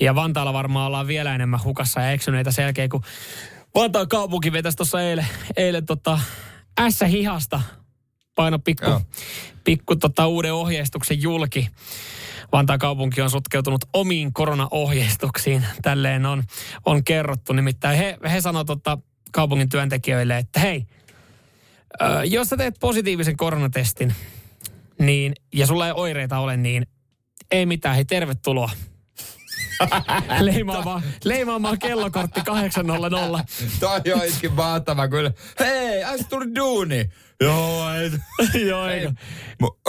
Ja 0.00 0.14
Vantaalla 0.14 0.52
varmaan 0.52 0.86
ollaan 0.86 1.06
vielä 1.06 1.34
enemmän 1.34 1.64
hukassa 1.64 2.00
ja 2.00 2.10
eksyneitä 2.10 2.50
sen 2.50 2.62
jälkeen, 2.62 2.88
kun 2.88 3.02
Vantaan 3.74 4.08
kaupunki 4.08 4.52
vetäisi 4.52 4.76
tuossa 4.76 5.02
eilen, 5.02 5.26
eilen 5.56 5.86
tota, 5.86 6.20
S-hihasta 6.90 7.60
paino 8.34 8.58
pikku, 8.58 8.90
Joo. 8.90 9.02
pikku 9.64 9.96
tota, 9.96 10.26
uuden 10.26 10.54
ohjeistuksen 10.54 11.22
julki. 11.22 11.68
Vantaan 12.52 12.78
kaupunki 12.78 13.20
on 13.20 13.30
sotkeutunut 13.30 13.84
omiin 13.92 14.32
koronaohjeistuksiin. 14.32 15.66
Tälleen 15.82 16.26
on, 16.26 16.42
on 16.86 17.04
kerrottu. 17.04 17.52
Nimittäin 17.52 17.98
he, 17.98 18.18
he 18.30 18.40
sanoo 18.40 18.64
tota, 18.64 18.98
kaupungin 19.32 19.68
työntekijöille, 19.68 20.38
että 20.38 20.60
hei, 20.60 20.86
Ö, 22.02 22.24
jos 22.24 22.48
sä 22.48 22.56
teet 22.56 22.74
positiivisen 22.80 23.36
koronatestin, 23.36 24.14
niin, 24.98 25.32
ja 25.54 25.66
sulla 25.66 25.86
ei 25.86 25.92
oireita 25.96 26.38
ole, 26.38 26.56
niin 26.56 26.86
ei 27.50 27.66
mitään, 27.66 27.94
hei 27.94 28.04
tervetuloa. 28.04 28.70
leimaamaan, 30.40 31.02
leimaamaan 31.24 31.78
kellokortti 31.78 32.40
800. 32.40 33.44
Toi 33.80 34.00
on 34.14 34.24
itkin 34.26 34.52
mahtava 34.52 35.08
kyllä. 35.08 35.32
Hei, 35.60 36.04
äsken 36.04 36.26
tuli 36.28 36.54
duuni. 36.54 37.10
Joo, 37.40 37.90
ei. 37.94 38.10
Joo, 38.68 38.88
Ei- 38.88 39.08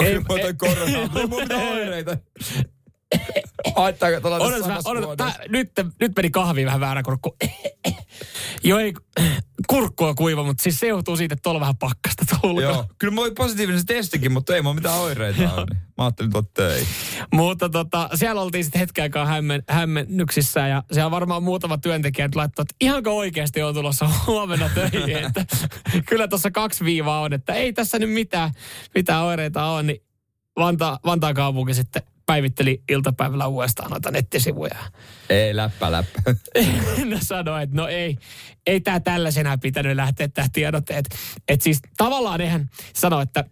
ei- 0.02 0.54
koronaa, 0.54 1.02
mutta 1.02 1.20
ei 1.20 1.28
mulla 1.28 1.56
oireita. 1.72 2.18
Haittaako 3.76 4.22
tuolla 4.22 4.38
Odotas, 4.38 4.66
samassa 4.66 4.90
odotas, 4.90 5.34
tää, 5.36 5.46
nyt, 5.50 5.72
nyt 6.00 6.12
meni 6.16 6.30
kahvi 6.30 6.66
vähän 6.66 6.80
väärä 6.80 7.04
kurkku. 7.04 7.38
Joo, 8.64 8.80
ei, 8.80 8.94
kurkku 9.68 10.06
on 10.06 10.16
kuiva, 10.16 10.44
mutta 10.44 10.64
siis 10.64 10.80
se 10.80 10.88
johtuu 10.88 11.18
siitä, 11.18 11.34
että 11.34 11.44
tuolla 11.44 11.60
vähän 11.60 11.78
pakkasta 11.78 12.26
tullut. 12.42 12.64
Joo, 12.64 12.86
kyllä 13.00 13.14
mulla 13.14 13.26
oli 13.26 13.36
positiivinen 13.36 13.86
testikin, 13.86 14.32
mutta 14.32 14.56
ei 14.56 14.62
mulla 14.62 14.76
mitään 14.76 15.00
oireita 15.00 15.54
ole. 15.54 15.66
Niin. 15.72 15.82
Mä 15.98 16.04
ajattelin, 16.04 16.32
että 16.38 16.74
ei. 16.74 16.88
Mutta 17.34 17.70
tota, 17.70 18.10
siellä 18.14 18.42
oltiin 18.42 18.64
sitten 18.64 18.80
hetken 18.80 19.04
aikaa 19.04 19.26
hämmen, 19.26 19.64
hämmennyksissä 19.70 20.68
ja 20.68 20.84
siellä 20.92 21.12
varmaan 21.12 21.44
muutama 21.44 21.78
työntekijä 21.78 22.28
nyt 22.28 22.36
laittoi, 22.36 22.64
että 22.64 22.76
ihanko 22.82 23.18
oikeasti 23.18 23.62
on 23.62 23.74
tulossa 23.74 24.10
huomenna 24.28 24.70
töihin. 24.70 25.18
Että, 25.26 25.46
kyllä 26.06 26.28
tuossa 26.28 26.52
kaksi 26.52 26.86
viivaa 26.86 27.22
on, 27.22 27.34
että 27.34 27.54
ei 27.54 27.74
tässä 27.74 28.00
nyt 28.00 28.10
mitään, 28.10 28.52
mitään 28.96 29.24
oireita 29.24 29.66
ole. 29.66 29.84
Niin 29.84 30.04
Vanta, 30.58 31.00
Vantaan 31.06 31.34
kaupunki 31.34 31.74
sitten 31.74 32.02
päivitteli 32.32 32.84
iltapäivällä 32.90 33.48
uudestaan 33.48 33.92
noita 33.92 34.12
nettisivuja. 34.12 34.76
Ei, 35.30 35.56
läppä, 35.56 35.92
läppä. 35.92 36.22
ne 37.06 37.20
sanoi, 37.22 37.64
että 37.64 37.76
no 37.76 37.88
ei, 37.88 38.18
ei 38.68 38.82
tämä 38.82 39.00
tällaisena 39.00 39.58
pitänyt 39.58 39.96
lähteä 39.96 40.28
tämä 40.28 40.48
tiedote. 40.54 40.98
Että 40.98 41.16
et 41.48 41.62
siis 41.62 41.80
tavallaan 41.98 42.42
eihän 42.42 42.70
sano, 42.94 43.22
että 43.22 43.44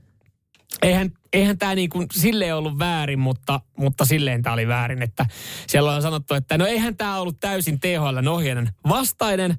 eihän, 0.81 1.11
eihän 1.33 1.57
tämä 1.57 1.75
niin 1.75 1.89
kuin 1.89 2.07
silleen 2.13 2.55
ollut 2.55 2.79
väärin, 2.79 3.19
mutta, 3.19 3.61
mutta 3.77 4.05
silleen 4.05 4.41
tämä 4.41 4.53
oli 4.53 4.67
väärin. 4.67 5.01
Että 5.01 5.25
siellä 5.67 5.91
on 5.91 6.01
sanottu, 6.01 6.33
että 6.33 6.57
no 6.57 6.65
eihän 6.65 6.97
tämä 6.97 7.19
ollut 7.19 7.39
täysin 7.39 7.79
THLn 7.79 8.27
ohjeiden 8.27 8.69
vastainen, 8.89 9.57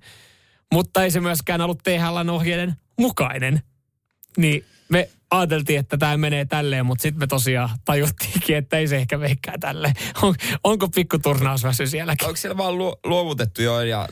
mutta 0.73 1.05
ei 1.05 1.11
se 1.11 1.21
myöskään 1.21 1.61
ollut 1.61 1.83
THLn 1.83 2.31
ohjeiden 2.31 2.75
mukainen. 2.99 3.63
Niin 4.37 4.65
me 4.89 5.09
ajateltiin, 5.31 5.79
että 5.79 5.99
tämä 5.99 6.17
menee 6.17 6.45
tälleen, 6.45 6.87
mutta 6.87 7.03
sitten 7.03 7.21
me 7.21 7.27
tosiaan 7.27 7.71
tajuttiinkin, 7.85 8.57
että 8.57 8.77
ei 8.77 8.89
se 8.89 8.97
ehkä 8.97 9.19
meikään 9.19 9.61
tälleen. 9.61 9.95
On, 10.23 10.35
onko 10.65 10.89
pikku 10.89 11.19
turnausväsy 11.19 11.87
sielläkin? 11.87 12.27
Onko 12.27 12.37
siellä 12.37 12.57
vaan 12.57 12.79
luo, 12.79 13.01
luovutettu 13.05 13.63
jo 13.63 13.81
ja 13.81 14.09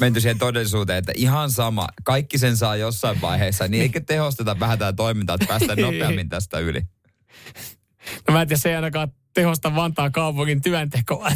menty 0.00 0.20
siihen 0.20 0.38
todellisuuteen, 0.38 0.98
että 0.98 1.12
ihan 1.16 1.50
sama, 1.50 1.88
kaikki 2.04 2.38
sen 2.38 2.56
saa 2.56 2.76
jossain 2.76 3.20
vaiheessa, 3.20 3.68
niin 3.68 3.82
eikö 3.82 4.00
tehosteta 4.00 4.60
vähän 4.60 4.78
tämä 4.78 4.92
toimintaa, 4.92 5.34
että 5.34 5.46
päästään 5.46 5.78
nopeammin 5.78 6.28
tästä 6.28 6.58
yli? 6.58 6.82
No 8.28 8.34
mä 8.34 8.42
en 8.42 8.48
tiedä, 8.48 8.60
se 8.60 8.68
ei 8.68 8.76
ainakaan 8.76 9.12
tehosta 9.34 9.74
Vantaan 9.74 10.12
kaupungin 10.12 10.62
työntekoa, 10.62 11.28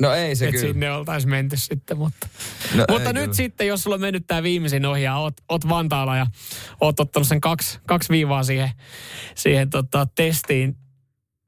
No 0.00 0.14
ei 0.14 0.36
se 0.36 0.48
et 0.48 0.54
kyllä. 0.54 0.66
sinne 0.66 0.92
oltaisiin 0.92 1.30
menty 1.30 1.56
sitten. 1.56 1.98
Mutta, 1.98 2.28
No 2.74 2.84
mutta 2.88 3.12
nyt 3.12 3.22
kyllä. 3.22 3.34
sitten, 3.34 3.66
jos 3.66 3.82
sulla 3.82 3.94
on 3.94 4.00
mennyt 4.00 4.26
tämä 4.26 4.42
viimeisin 4.42 4.86
ohi 4.86 5.02
ja 5.02 5.16
oot, 5.16 5.34
oot 5.48 5.68
Vantaalla 5.68 6.16
ja 6.16 6.26
oot 6.80 7.00
ottanut 7.00 7.28
sen 7.28 7.40
kaksi, 7.40 7.78
kaksi 7.86 8.08
viivaa 8.08 8.42
siihen, 8.42 8.70
siihen 9.34 9.70
tota, 9.70 10.06
testiin, 10.14 10.76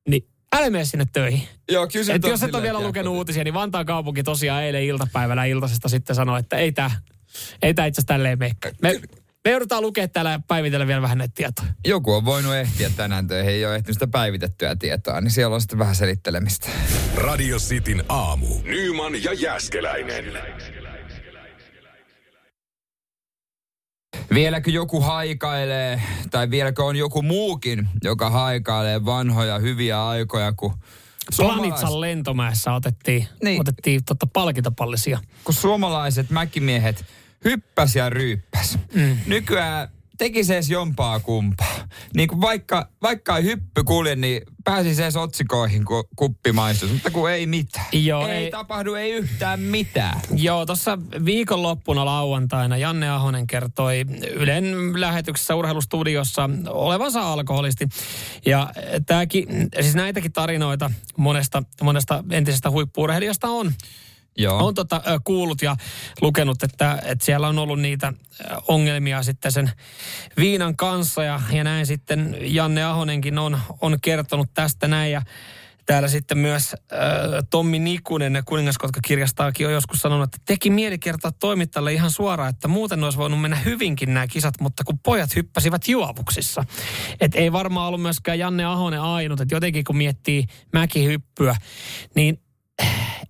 niin 0.09 0.28
älä 0.57 0.70
mene 0.70 0.85
sinne 0.85 1.04
töihin. 1.12 1.48
Joo, 1.70 1.88
kyllä 1.88 2.14
Et 2.14 2.22
jos 2.22 2.42
et 2.42 2.54
ole 2.54 2.62
vielä 2.62 2.80
lukenut 2.80 3.12
jää 3.12 3.18
uutisia, 3.18 3.44
niin 3.44 3.54
Vantaan 3.54 3.87
kaupunki 3.87 4.22
tosiaan 4.22 4.62
eilen 4.62 4.85
iltapäivällä 4.85 5.44
iltasesta 5.44 5.88
sitten 5.88 6.16
sanoi, 6.16 6.40
että 6.40 6.57
ei 6.57 6.72
tämä 6.72 6.90
ei 7.62 7.74
tää 7.74 7.87
itse 7.87 7.98
asiassa 7.98 8.14
tälleen 8.14 8.38
mene. 8.38 8.54
Me, 8.83 9.00
me 9.44 9.50
joudutaan 9.50 9.83
lukemaan 9.83 10.11
täällä 10.11 10.30
ja 10.30 10.40
päivitellä 10.48 10.87
vielä 10.87 11.02
vähän 11.02 11.18
näitä 11.18 11.33
tietoja. 11.35 11.68
joku 11.87 12.12
on 12.12 12.24
voinut 12.24 12.54
ehtiä 12.54 12.90
tänään 12.96 13.28
töihin, 13.28 13.52
ei 13.52 13.66
ole 13.66 13.74
ehtinyt 13.74 13.94
sitä 13.94 14.07
päivitettyä 14.07 14.76
tietoa, 14.76 15.20
niin 15.20 15.30
siellä 15.30 15.54
on 15.54 15.61
sitten 15.61 15.78
vähän 15.78 15.94
selittelemistä. 15.94 16.68
Radio 17.14 17.59
Cityn 17.59 18.04
aamu. 18.09 18.46
Nyman 18.62 19.22
ja 19.24 19.33
Jäskeläinen. 19.33 20.24
Vieläkö 24.35 24.70
joku 24.70 25.00
haikailee, 25.00 26.02
tai 26.30 26.50
vieläkö 26.50 26.85
on 26.85 26.96
joku 26.96 27.22
muukin, 27.22 27.88
joka 28.04 28.30
haikailee 28.30 29.04
vanhoja 29.04 29.59
hyviä 29.59 30.07
aikoja, 30.07 30.52
kun 30.52 30.74
Planitsan 31.37 32.00
lentomäessä 32.00 32.72
otettiin, 32.74 33.28
niin. 33.42 33.61
Otettiin 33.61 34.04
tota 34.04 34.26
palkintopallisia. 34.33 35.18
kun 35.44 35.54
suomalaiset 35.54 36.30
mäkimiehet 36.30 37.04
hyppäs 37.44 37.96
ja 37.96 38.11
ryyppäs. 38.11 38.78
Mm. 38.94 39.16
Nykyään 39.26 39.88
tekisi 40.18 40.54
edes 40.54 40.70
jompaa 40.70 41.20
kumpaa. 41.20 41.88
Niin 42.16 42.28
kuin 42.28 42.40
vaikka, 42.40 42.88
vaikka 43.02 43.37
ei 43.37 43.44
hyppy 43.44 43.85
kulje, 43.85 44.16
niin 44.16 44.42
pääsisi 44.64 45.02
edes 45.02 45.16
otsikoihin, 45.16 45.85
kun 45.85 46.04
kuppi 46.16 46.52
maistus. 46.52 46.92
Mutta 46.92 47.11
kun 47.11 47.30
ei 47.30 47.46
mitään. 47.46 47.87
Joo, 47.92 48.28
ei, 48.28 48.44
ei- 48.44 48.50
tapahdu 48.50 48.94
ei 48.94 49.11
yhtään 49.12 49.61
mitään. 49.61 50.20
Joo, 50.37 50.66
tuossa 50.66 50.98
viikonloppuna 51.24 52.04
lauantaina 52.04 52.76
Janne 52.76 53.11
Ahonen 53.11 53.46
kertoi 53.46 54.04
Ylen 54.33 55.00
lähetyksessä 55.00 55.54
urheilustudiossa 55.54 56.50
olevansa 56.68 57.33
alkoholisti. 57.33 57.88
Ja 58.46 58.70
tämäkin, 59.07 59.46
siis 59.80 59.94
näitäkin 59.94 60.33
tarinoita 60.33 60.90
monesta, 61.16 61.62
monesta 61.83 62.24
entisestä 62.30 62.70
huippuurheilijasta 62.70 63.48
on. 63.48 63.72
Joo. 64.36 64.66
On 64.66 64.74
tota, 64.74 65.02
kuullut 65.24 65.62
ja 65.62 65.76
lukenut, 66.20 66.62
että, 66.62 66.98
että 67.04 67.24
siellä 67.24 67.48
on 67.48 67.58
ollut 67.58 67.80
niitä 67.80 68.12
ongelmia 68.68 69.22
sitten 69.22 69.52
sen 69.52 69.70
viinan 70.36 70.76
kanssa 70.76 71.24
ja, 71.24 71.40
ja 71.52 71.64
näin 71.64 71.86
sitten 71.86 72.36
Janne 72.40 72.84
Ahonenkin 72.84 73.38
on, 73.38 73.58
on 73.80 73.98
kertonut 74.02 74.50
tästä 74.54 74.88
näin 74.88 75.12
ja 75.12 75.22
Täällä 75.86 76.08
sitten 76.08 76.38
myös 76.38 76.74
äh, 76.74 76.98
Tommi 77.50 77.78
Nikunen 77.78 78.42
Kuningaskotka-kirjastaakin 78.44 79.66
on 79.66 79.72
joskus 79.72 80.00
sanonut, 80.00 80.24
että 80.24 80.38
teki 80.44 80.70
mieli 80.70 80.98
kertoa 80.98 81.32
toimittajalle 81.32 81.92
ihan 81.92 82.10
suoraan, 82.10 82.50
että 82.50 82.68
muuten 82.68 83.04
olisi 83.04 83.18
voinut 83.18 83.40
mennä 83.40 83.56
hyvinkin 83.56 84.14
nämä 84.14 84.26
kisat, 84.26 84.54
mutta 84.60 84.84
kun 84.84 84.98
pojat 84.98 85.36
hyppäsivät 85.36 85.88
juovuksissa. 85.88 86.64
Et 87.20 87.34
ei 87.34 87.52
varmaan 87.52 87.88
ollut 87.88 88.02
myöskään 88.02 88.38
Janne 88.38 88.64
Ahonen 88.64 89.00
ainut, 89.00 89.40
että 89.40 89.54
jotenkin 89.54 89.84
kun 89.84 89.96
miettii 89.96 90.44
mäkihyppyä, 90.72 91.56
niin 92.14 92.40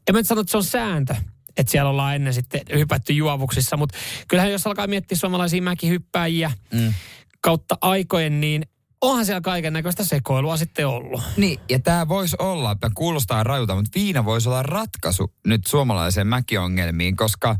en 0.08 0.14
mä 0.14 0.18
nyt 0.18 0.26
sano, 0.26 0.40
että 0.40 0.50
se 0.50 0.56
on 0.56 0.64
sääntö, 0.64 1.14
että 1.56 1.70
siellä 1.70 1.90
ollaan 1.90 2.14
ennen 2.14 2.34
sitten 2.34 2.60
hypätty 2.74 3.12
juovuksissa, 3.12 3.76
mutta 3.76 3.98
kyllähän 4.28 4.52
jos 4.52 4.66
alkaa 4.66 4.86
miettiä 4.86 5.18
suomalaisia 5.18 5.62
mäkihyppääjiä 5.62 6.52
mm. 6.72 6.94
kautta 7.40 7.78
aikojen, 7.80 8.40
niin 8.40 8.66
onhan 9.00 9.26
siellä 9.26 9.40
kaiken 9.40 9.72
näköistä 9.72 10.04
sekoilua 10.04 10.56
sitten 10.56 10.86
ollut. 10.86 11.22
Niin, 11.36 11.60
ja 11.70 11.78
tämä 11.78 12.08
voisi 12.08 12.36
olla, 12.38 12.72
että 12.72 12.90
kuulostaa 12.94 13.44
rajulta, 13.44 13.74
mutta 13.74 13.90
viina 13.94 14.24
voisi 14.24 14.48
olla 14.48 14.62
ratkaisu 14.62 15.32
nyt 15.46 15.66
suomalaiseen 15.66 16.26
mäkiongelmiin, 16.26 17.16
koska 17.16 17.56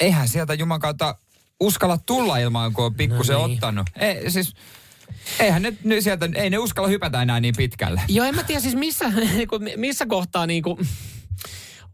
eihän 0.00 0.28
sieltä 0.28 0.54
Juman 0.54 0.80
kautta 0.80 1.18
uskalla 1.60 1.98
tulla 1.98 2.38
ilman, 2.38 2.72
kun 2.72 2.84
on 2.84 2.94
pikkusen 2.94 3.34
No 3.34 3.46
niin. 3.46 3.54
ottanut. 3.54 3.86
Ei, 3.96 4.30
siis, 4.30 4.54
eihän 5.40 5.62
ne, 5.62 5.72
ne 5.84 6.00
sieltä, 6.00 6.28
ei 6.34 6.50
ne 6.50 6.58
uskalla 6.58 6.88
hypätä 6.88 7.22
enää 7.22 7.40
niin 7.40 7.54
pitkälle. 7.56 8.02
Joo, 8.08 8.26
en 8.26 8.34
mä 8.34 8.42
tiedä 8.42 8.60
siis 8.60 8.74
missä, 8.74 9.12
missä 9.76 10.06
kohtaa 10.06 10.46
niinku, 10.46 10.78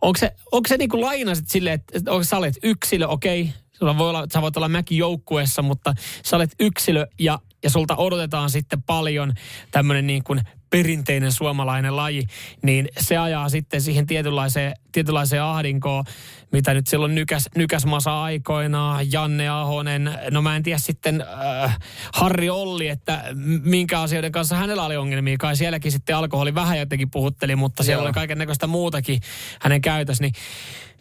onko 0.00 0.18
se, 0.18 0.34
onko 0.52 0.68
se 0.68 0.76
niinku 0.76 1.00
laina 1.00 1.34
sit 1.34 1.48
silleen, 1.48 1.80
että 1.92 2.12
onko 2.12 2.24
sä 2.24 2.36
olet 2.36 2.54
yksilö, 2.62 3.06
okei, 3.06 3.52
sulla 3.72 3.98
voi 3.98 4.08
olla, 4.08 4.26
sä 4.32 4.42
voit 4.42 4.56
olla 4.56 4.68
mäkijoukkueessa, 4.68 5.62
mutta 5.62 5.94
sä 6.24 6.36
olet 6.36 6.54
yksilö 6.60 7.06
ja, 7.18 7.38
ja 7.62 7.70
sulta 7.70 7.96
odotetaan 7.96 8.50
sitten 8.50 8.82
paljon 8.82 9.32
tämmöinen 9.70 10.06
niin 10.06 10.24
kuin 10.24 10.40
perinteinen 10.70 11.32
suomalainen 11.32 11.96
laji, 11.96 12.26
niin 12.62 12.88
se 13.00 13.18
ajaa 13.18 13.48
sitten 13.48 13.80
siihen 13.80 14.06
tietynlaiseen, 14.06 14.74
tietynlaiseen 14.92 15.42
ahdinkoon, 15.42 16.04
mitä 16.52 16.74
nyt 16.74 16.86
silloin 16.86 17.14
nykäs, 17.14 17.48
nykäs 17.56 17.86
masa 17.86 18.22
aikoinaan, 18.22 19.12
Janne 19.12 19.48
Ahonen, 19.48 20.18
no 20.30 20.42
mä 20.42 20.56
en 20.56 20.62
tiedä 20.62 20.78
sitten 20.78 21.24
äh, 21.64 21.78
Harri 22.14 22.50
Olli, 22.50 22.88
että 22.88 23.24
minkä 23.62 24.00
asioiden 24.00 24.32
kanssa 24.32 24.56
hänellä 24.56 24.84
oli 24.84 24.96
ongelmia, 24.96 25.36
kai 25.38 25.56
sielläkin 25.56 25.92
sitten 25.92 26.16
alkoholi 26.16 26.54
vähän 26.54 26.78
jotenkin 26.78 27.10
puhutteli, 27.10 27.56
mutta 27.56 27.82
siellä 27.82 28.00
Joo. 28.00 28.06
oli 28.06 28.12
kaiken 28.12 28.38
näköistä 28.38 28.66
muutakin 28.66 29.20
hänen 29.60 29.80
käytössä, 29.80 30.24
niin, 30.24 30.32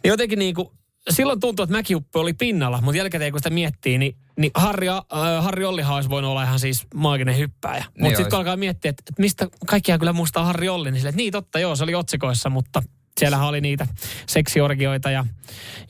niin 0.02 0.08
jotenkin 0.08 0.38
niin 0.38 0.54
kuin, 0.54 0.68
silloin 1.10 1.40
tuntui, 1.40 1.64
että 1.64 1.76
mäkihuppu 1.76 2.18
oli 2.18 2.32
pinnalla, 2.32 2.80
mutta 2.80 2.98
jälkikäteen 2.98 3.32
kun 3.32 3.40
sitä 3.40 3.50
miettii, 3.50 3.98
niin, 3.98 4.16
niin 4.38 4.50
Harri, 4.54 4.88
äh, 4.88 4.98
Harri 5.40 5.64
Ollihan 5.64 5.94
olisi 5.94 6.10
voinut 6.10 6.30
olla 6.30 6.42
ihan 6.42 6.58
siis 6.58 6.86
maaginen 6.94 7.38
hyppääjä. 7.38 7.84
Mutta 7.84 7.94
sitten 7.94 8.16
olisi. 8.16 8.30
kun 8.30 8.38
alkaa 8.38 8.56
miettiä, 8.56 8.88
että, 8.88 9.02
että 9.08 9.22
mistä 9.22 9.48
kaikkia 9.66 9.98
kyllä 9.98 10.12
muistaa 10.12 10.44
Harri 10.44 10.68
Olli, 10.68 10.90
niin 10.90 11.00
sille, 11.00 11.08
että 11.08 11.16
niin 11.16 11.32
totta 11.32 11.58
joo, 11.58 11.76
se 11.76 11.84
oli 11.84 11.94
otsikoissa, 11.94 12.50
mutta 12.50 12.82
siellähän 13.20 13.48
oli 13.48 13.60
niitä 13.60 13.86
seksiorgioita 14.26 15.10
ja, 15.10 15.26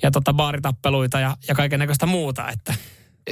ja 0.03 0.11
tota 0.11 0.35
baaritappeluita 0.35 1.21
ja, 1.21 1.37
ja 1.49 1.55
kaiken 1.55 1.79
näköistä 1.79 2.07
muuta, 2.07 2.49
että 2.49 2.75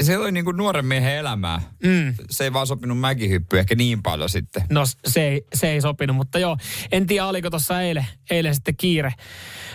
Se 0.01 0.19
oli 0.19 0.33
niin 0.33 0.45
kuin 0.45 0.57
nuoren 0.57 0.87
miehen 0.87 1.17
elämää. 1.17 1.61
mm, 1.85 2.15
Se 2.31 2.45
ei 2.45 2.53
vaan 2.53 2.67
sopinut 2.67 3.01
mäkihyppy 3.01 3.59
ehkä 3.59 3.75
niin 3.75 4.03
paljon 4.03 4.29
sitten. 4.29 4.63
no 4.71 4.85
se 5.07 5.29
ei, 5.29 5.43
se 5.55 5.71
ei 5.71 5.81
sopinut, 5.81 6.17
mutta 6.17 6.39
joo, 6.39 6.57
en 6.93 7.07
tiedä 7.07 7.27
oliko 7.27 7.51
tuossa 7.51 7.83
eilen, 7.83 8.07
eilen 8.31 8.55
sitten 8.55 8.77
kiire 8.77 9.13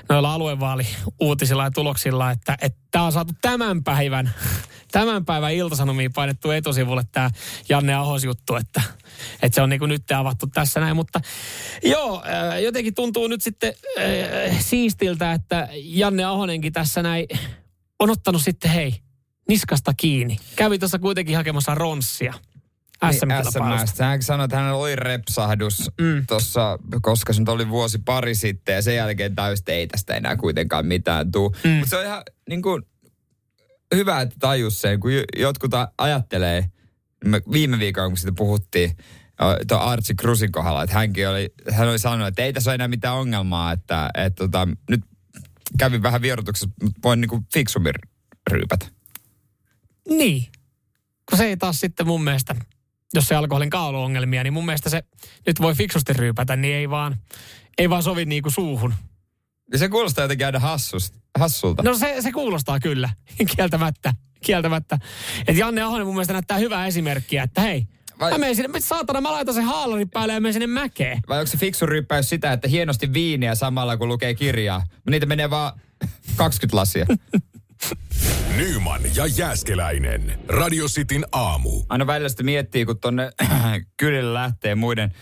noilla 0.09 0.33
aluevaali-uutisilla 0.33 1.63
ja 1.63 1.71
tuloksilla, 1.71 2.31
että 2.31 2.57
tämä 2.91 3.05
on 3.05 3.11
saatu 3.11 3.33
tämän 3.41 3.83
päivän, 3.83 4.31
tämän 4.91 5.25
päivän 5.25 5.53
iltasanomiin 5.53 6.13
painettu 6.13 6.51
etusivulle 6.51 7.03
tämä 7.11 7.29
Janne 7.69 7.93
Ahos 7.93 8.23
juttu, 8.23 8.55
että, 8.55 8.81
että 9.41 9.55
se 9.55 9.61
on 9.61 9.69
niin 9.69 9.79
kuin 9.79 9.89
nyt 9.89 10.11
avattu 10.11 10.47
tässä 10.47 10.79
näin, 10.79 10.95
mutta 10.95 11.21
joo, 11.83 12.23
jotenkin 12.63 12.95
tuntuu 12.95 13.27
nyt 13.27 13.41
sitten 13.41 13.73
äh, 13.99 14.61
siistiltä, 14.61 15.33
että 15.33 15.67
Janne 15.73 16.23
Ahonenkin 16.23 16.73
tässä 16.73 17.01
näin 17.03 17.27
on 17.99 18.09
ottanut 18.09 18.41
sitten 18.41 18.71
hei, 18.71 18.95
niskasta 19.49 19.93
kiinni. 19.97 20.37
Kävi 20.55 20.79
tuossa 20.79 20.99
kuitenkin 20.99 21.35
hakemassa 21.35 21.75
ronssia. 21.75 22.33
SM-kilpailusta. 23.11 23.87
SMS. 23.87 23.99
Hän 23.99 24.21
sanoi, 24.21 24.45
että 24.45 24.57
hänellä 24.57 24.77
oli 24.77 24.95
repsahdus 24.95 25.91
mm. 26.01 26.27
tuossa, 26.27 26.79
koska 27.01 27.33
se 27.33 27.41
nyt 27.41 27.49
oli 27.49 27.69
vuosi 27.69 27.99
pari 28.05 28.35
sitten 28.35 28.75
ja 28.75 28.81
sen 28.81 28.95
jälkeen 28.95 29.35
täysin 29.35 29.63
ei 29.67 29.87
tästä 29.87 30.15
enää 30.15 30.35
kuitenkaan 30.35 30.85
mitään 30.85 31.31
tuu. 31.31 31.55
Mm. 31.63 31.69
Mutta 31.69 31.89
se 31.89 31.97
on 31.97 32.05
ihan 32.05 32.23
niin 32.49 32.61
kuin, 32.61 32.83
hyvä, 33.95 34.21
että 34.21 34.35
tajus 34.39 34.81
sen, 34.81 34.99
kun 34.99 35.15
jo- 35.15 35.23
jotkut 35.37 35.71
ajattelee, 35.97 36.65
me 37.25 37.41
viime 37.51 37.79
viikolla 37.79 38.07
kun 38.07 38.17
siitä 38.17 38.33
puhuttiin, 38.37 38.97
tuo 39.67 39.77
Archie 39.77 40.15
Cruisin 40.15 40.51
kohdalla, 40.51 40.83
että 40.83 40.95
hänkin 40.95 41.29
oli, 41.29 41.53
hän 41.71 41.89
oli 41.89 41.99
sanonut, 41.99 42.27
että 42.27 42.41
ei 42.41 42.53
tässä 42.53 42.71
ole 42.71 42.75
enää 42.75 42.87
mitään 42.87 43.15
ongelmaa, 43.15 43.71
että, 43.71 44.09
että 44.13 44.43
tota, 44.43 44.67
nyt 44.89 45.01
kävin 45.79 46.03
vähän 46.03 46.21
vierotuksessa, 46.21 46.69
mutta 46.83 46.99
voin 47.03 47.21
niin 47.21 47.29
kuin 47.29 47.45
fiksummin 47.53 47.93
ryypätä. 48.51 48.85
Niin. 50.09 50.47
Kun 51.29 51.37
se 51.37 51.45
ei 51.45 51.57
taas 51.57 51.79
sitten 51.79 52.07
mun 52.07 52.23
mielestä, 52.23 52.55
jos 53.13 53.27
se 53.27 53.35
alkoholin 53.35 53.75
ongelmia, 53.75 54.43
niin 54.43 54.53
mun 54.53 54.65
mielestä 54.65 54.89
se 54.89 55.03
nyt 55.47 55.61
voi 55.61 55.75
fiksusti 55.75 56.13
ryypätä, 56.13 56.55
niin 56.55 56.75
ei 56.75 56.89
vaan, 56.89 57.17
ei 57.77 57.89
vaan 57.89 58.03
sovi 58.03 58.25
niinku 58.25 58.49
suuhun. 58.49 58.93
Ja 59.71 59.77
se 59.77 59.89
kuulostaa 59.89 60.23
jotenkin 60.23 60.45
aina 60.45 60.59
hassusta, 60.59 61.19
hassulta. 61.39 61.83
No 61.83 61.97
se, 61.97 62.15
se 62.19 62.31
kuulostaa 62.31 62.79
kyllä, 62.79 63.09
kieltämättä. 63.55 64.13
Kieltämättä. 64.43 64.99
Että 65.39 65.51
Janne 65.61 65.81
Ahonen 65.81 66.05
mun 66.05 66.15
mielestä 66.15 66.33
näyttää 66.33 66.57
hyvää 66.57 66.87
esimerkkiä, 66.87 67.43
että 67.43 67.61
hei, 67.61 67.87
Vai- 68.19 68.31
mä 68.31 68.37
menen 68.37 68.55
sinne, 68.55 68.79
saatana, 68.79 69.21
mä 69.21 69.31
laitan 69.31 69.53
sen 69.53 69.63
haalarin 69.63 70.09
päälle 70.09 70.33
ja 70.33 70.41
menen 70.41 70.53
sinne 70.53 70.67
mäkeen. 70.67 71.19
Vai 71.27 71.39
onko 71.39 71.47
se 71.51 71.57
fiksu 71.57 71.85
ryppäys 71.85 72.29
sitä, 72.29 72.53
että 72.53 72.67
hienosti 72.67 73.13
viiniä 73.13 73.55
samalla 73.55 73.97
kun 73.97 74.07
lukee 74.07 74.33
kirjaa? 74.33 74.83
Niitä 75.09 75.25
menee 75.25 75.49
vaan 75.49 75.79
20 76.35 76.77
lasia. 76.77 77.05
Nyman 78.57 79.01
ja 79.15 79.25
Jääskeläinen. 79.25 80.39
Radio 80.47 80.85
Cityn 80.87 81.25
aamu. 81.31 81.83
Aina 81.89 82.07
välillä 82.07 82.29
sitten 82.29 82.45
miettii, 82.45 82.85
kun 82.85 82.99
tonne 82.99 83.31
kylille 83.99 84.33
lähtee 84.33 84.75
muiden 84.75 85.13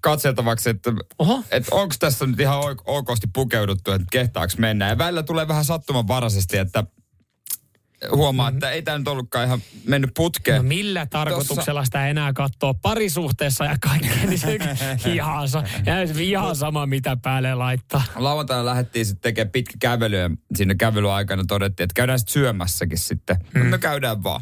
katseltavaksi, 0.00 0.70
että, 0.70 0.92
Oho. 1.18 1.42
että 1.50 1.74
onko 1.74 1.94
tässä 1.98 2.26
nyt 2.26 2.40
ihan 2.40 2.58
okosti 2.84 3.26
pukeuduttu, 3.34 3.92
että 3.92 4.06
kehtaaks 4.10 4.58
mennä. 4.58 4.88
Ja 4.88 4.98
välillä 4.98 5.22
tulee 5.22 5.48
vähän 5.48 5.64
sattumanvaraisesti, 5.64 6.56
että 6.56 6.84
huomaa, 8.10 8.48
että 8.48 8.70
ei 8.70 8.82
tämä 8.82 8.98
nyt 8.98 9.08
ollutkaan 9.08 9.46
ihan 9.46 9.62
mennyt 9.86 10.10
putkeen. 10.16 10.56
No 10.56 10.62
millä 10.62 11.06
tarkoituksella 11.06 11.84
sitä 11.84 12.08
enää 12.08 12.32
katsoo 12.32 12.74
parisuhteessa 12.74 13.64
ja 13.64 13.76
kaikkea, 13.80 14.26
niin 14.26 14.38
se 14.38 14.54
ihan, 15.14 15.48
ihan 16.20 16.56
sama 16.56 16.86
mitä 16.86 17.16
päälle 17.16 17.54
laittaa. 17.54 18.02
Lauantaina 18.16 18.64
lähdettiin 18.64 19.06
sitten 19.06 19.22
tekemään 19.22 19.50
pitkä 19.50 19.74
kävely 19.80 20.16
ja 20.16 20.30
siinä 20.54 20.74
kävelyaikana 20.74 21.44
todettiin, 21.48 21.84
että 21.84 21.94
käydään 21.94 22.18
sitten 22.18 22.32
syömässäkin 22.32 22.98
sitten. 22.98 23.36
Mm. 23.54 23.70
No 23.70 23.78
käydään 23.78 24.22
vaan. 24.22 24.40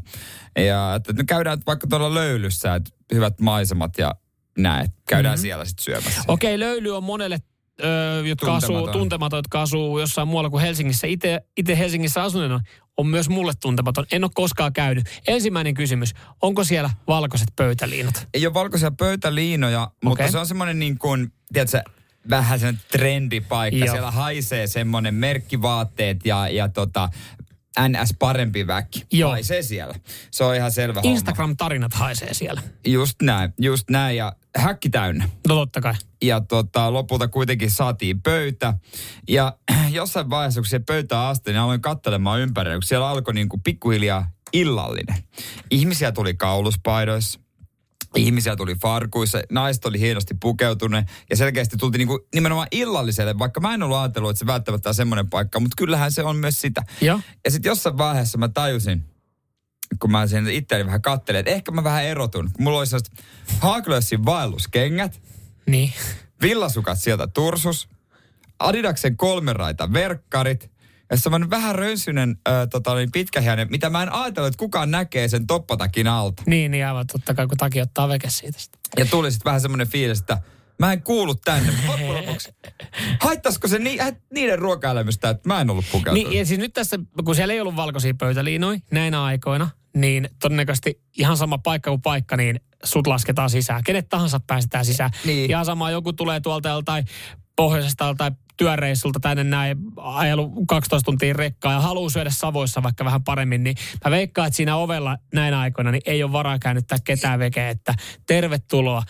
Ja 0.59 0.95
että 0.95 1.13
no 1.13 1.25
käydään 1.27 1.59
vaikka 1.67 1.87
tuolla 1.87 2.15
löylyssä, 2.15 2.75
että 2.75 2.91
hyvät 3.15 3.41
maisemat 3.41 3.99
ja 3.99 4.15
näin. 4.59 4.89
Käydään 5.09 5.35
mm-hmm. 5.35 5.43
siellä 5.43 5.65
sitten 5.65 5.85
syömässä. 5.85 6.23
Okei, 6.29 6.59
löyly 6.59 6.97
on 6.97 7.05
monelle, 7.05 7.39
ö, 7.85 8.23
jotka 8.29 8.47
Tuntematon. 8.47 8.89
asuu, 8.89 8.93
tuntematon, 8.93 9.39
jotka 9.39 9.63
asuu 9.63 9.99
jossain 9.99 10.29
muualla 10.29 10.51
kuin 10.51 10.63
Helsingissä. 10.63 11.07
Itse 11.57 11.79
Helsingissä 11.79 12.23
asuneena 12.23 12.61
on 12.97 13.07
myös 13.07 13.29
mulle 13.29 13.53
tuntematon. 13.61 14.07
En 14.13 14.25
ole 14.25 14.31
koskaan 14.35 14.73
käynyt. 14.73 15.07
Ensimmäinen 15.27 15.75
kysymys, 15.75 16.15
onko 16.43 16.65
siellä 16.65 16.91
valkoiset 17.07 17.49
pöytäliinat? 17.57 18.29
Ei 18.35 18.47
ole 18.47 18.55
valkoisia 18.55 18.91
pöytäliinoja, 18.91 19.91
mutta 20.05 20.23
Okei. 20.23 20.33
se 20.33 20.39
on 20.39 20.47
semmoinen 20.47 20.79
niin 20.79 20.99
kuin, 20.99 21.33
tiedätkö, 21.53 21.83
vähän 22.31 22.61
semmoinen 22.61 22.83
trendipaikka. 22.91 23.85
Joo. 23.85 23.93
Siellä 23.93 24.11
haisee 24.11 24.67
semmoinen 24.67 25.15
merkkivaatteet 25.15 26.27
ja, 26.27 26.49
ja 26.49 26.69
tota, 26.69 27.09
NS 27.89 28.15
parempi 28.19 28.67
väki. 28.67 29.07
Joo. 29.13 29.31
Haisee 29.31 29.63
siellä. 29.63 29.95
Se 30.31 30.45
on 30.45 30.55
ihan 30.55 30.73
selvä 30.73 31.01
homma. 31.01 31.17
Instagram-tarinat 31.17 31.95
haisee 31.95 32.35
siellä. 32.35 32.63
Just 32.87 33.23
näin, 33.23 33.55
just 33.61 33.91
näin. 33.91 34.17
Ja 34.17 34.33
häkki 34.57 34.91
täynnä. 34.91 35.29
No 35.49 35.55
totta 35.55 35.81
kai. 35.81 35.95
Ja 36.23 36.41
tota, 36.41 36.93
lopulta 36.93 37.29
kuitenkin 37.29 37.71
saatiin 37.71 38.23
pöytä. 38.23 38.75
Ja 39.29 39.57
jossain 39.95 40.31
vaiheessa, 40.31 40.61
kun 40.61 40.67
se 40.69 40.79
pöytään 40.79 41.27
asti, 41.27 41.51
niin 41.51 41.61
aloin 41.61 41.81
katselemaan 41.81 42.41
ympärillä, 42.41 42.77
kun 42.77 42.83
siellä 42.83 43.09
alkoi 43.09 43.35
niin 43.35 43.49
kuin 43.49 43.63
pikkuhiljaa 43.63 44.31
illallinen. 44.53 45.25
Ihmisiä 45.71 46.13
tuli 46.13 46.35
kauluspaidoissa, 46.35 47.41
ihmisiä 48.17 48.57
tuli 48.57 48.75
farkuissa, 48.75 49.43
naiset 49.51 49.85
oli 49.85 50.01
hienosti 50.01 50.35
pukeutuneet 50.41 51.07
ja 51.31 51.37
selkeästi 51.37 51.77
tultiin 51.77 51.99
niinku 51.99 52.29
nimenomaan 52.35 52.69
illalliselle, 52.71 53.39
vaikka 53.39 53.61
mä 53.61 53.75
en 53.75 53.83
ollut 53.83 53.97
ajatellut, 53.97 54.31
että 54.31 54.39
se 54.39 54.47
välttämättä 54.47 54.89
on 54.89 54.95
semmoinen 54.95 55.31
paikka, 55.31 55.61
mutta 55.61 55.75
kyllähän 55.79 56.13
se 56.13 56.23
on 56.23 56.37
myös 56.37 56.61
sitä. 56.61 56.83
Ja, 57.01 57.21
Ja 57.45 57.51
sitten 57.51 57.71
jossain 57.71 57.99
vaiheessa 57.99 58.39
mä 58.39 58.49
tajusin, 58.49 59.05
kun 59.99 60.11
mä 60.11 60.27
sen 60.27 60.49
itseäni 60.49 60.87
vähän 60.87 61.03
kattelin, 61.03 61.39
että 61.39 61.51
ehkä 61.51 61.73
mä 61.73 61.85
vähän 61.85 62.05
erotun. 62.05 62.51
Mulla 62.59 62.79
oli 62.79 62.87
sellaiset 62.87 63.25
Haaglössin 63.61 64.25
vaelluskengät, 64.25 65.21
niin. 65.67 65.93
villasukat 66.43 66.99
sieltä 66.99 67.27
Tursus, 67.27 67.89
Adidaksen 68.69 69.17
kolmeraita 69.17 69.93
verkkarit 69.93 70.71
ja 71.11 71.17
semmoinen 71.17 71.51
vähän 71.51 71.75
rönsyinen 71.75 72.37
ö, 72.49 72.67
tota, 72.67 72.95
niin 72.95 73.13
pitkähiäinen, 73.13 73.69
mitä 73.71 73.91
mä 73.91 74.03
en 74.03 74.13
ajatellut, 74.13 74.49
että 74.49 74.59
kukaan 74.59 74.91
näkee 74.91 75.29
sen 75.29 75.47
toppatakin 75.47 76.09
alta. 76.09 76.43
Niin, 76.47 76.71
niin 76.71 76.87
aivan 76.87 77.07
totta 77.07 77.35
kai, 77.35 77.47
kun 77.47 77.59
taki 77.59 77.81
ottaa 77.81 78.09
veke 78.09 78.31
siitä. 78.31 78.59
Ja 78.99 79.07
tuli 79.07 79.31
sitten 79.31 79.45
vähän 79.45 79.61
semmoinen 79.61 79.89
fiilis, 79.89 80.21
että 80.21 80.39
mä 80.79 80.93
en 80.93 81.03
kuulu 81.03 81.35
tänne. 81.35 81.73
Mutta 81.73 81.93
loppujen 81.93 82.27
lopuksi, 82.27 82.55
haittaisiko 83.21 83.69
se 83.69 83.79
ni, 83.79 83.99
niiden 84.35 84.59
ruokaelämystä, 84.59 85.31
että 85.31 85.49
mä 85.49 85.61
en 85.61 85.71
ollut 85.71 85.85
pukeutunut? 85.93 86.29
Niin, 86.29 86.39
ja 86.39 86.47
siis 86.47 86.61
nyt 86.61 86.73
tässä, 86.73 86.99
kun 87.25 87.35
siellä 87.35 87.55
ei 87.55 87.61
ollut 87.61 87.77
valkoisia 87.77 88.15
pöytäliinoja 88.15 88.79
näinä 88.91 89.25
aikoina, 89.25 89.71
niin 89.97 90.29
todennäköisesti 90.41 91.03
ihan 91.19 91.37
sama 91.37 91.59
paikka 91.59 91.91
kuin 91.91 92.03
paikka, 92.03 92.37
niin 92.37 92.61
sut 92.85 93.07
lasketaan 93.07 93.51
sisään. 93.51 93.85
Kenet 93.85 94.09
tahansa 94.09 94.41
päästetään 94.47 94.85
sisään. 94.85 95.11
Niin. 95.25 95.51
Ihan 95.51 95.65
sama, 95.65 95.91
joku 95.91 96.13
tulee 96.13 96.41
tuolta 96.41 96.69
joltain 96.69 97.05
pohjoisesta 97.57 98.15
tai 98.19 98.31
työreissulta 98.63 99.21
tänne 99.21 99.45
näin, 99.45 99.79
ajellut 99.97 100.53
12 100.69 101.05
tuntia 101.05 101.35
rekkaa 101.35 101.73
ja 101.73 101.81
haluaa 101.81 102.11
syödä 102.11 102.31
Savoissa 102.31 102.83
vaikka 102.83 103.05
vähän 103.05 103.25
paremmin, 103.25 103.65
niin 103.65 103.77
mä 104.05 104.11
veikkaan, 104.11 104.47
että 104.47 104.57
siinä 104.57 104.77
ovella 104.77 105.17
näinä 105.35 105.61
aikoina 105.61 105.91
niin 105.91 106.03
ei 106.07 106.23
ole 106.23 106.33
varaa 106.33 106.59
käännyttää 106.59 106.99
ketään 107.05 107.39
vekeä, 107.39 107.69
että 107.69 107.95
tervetuloa. 108.27 109.03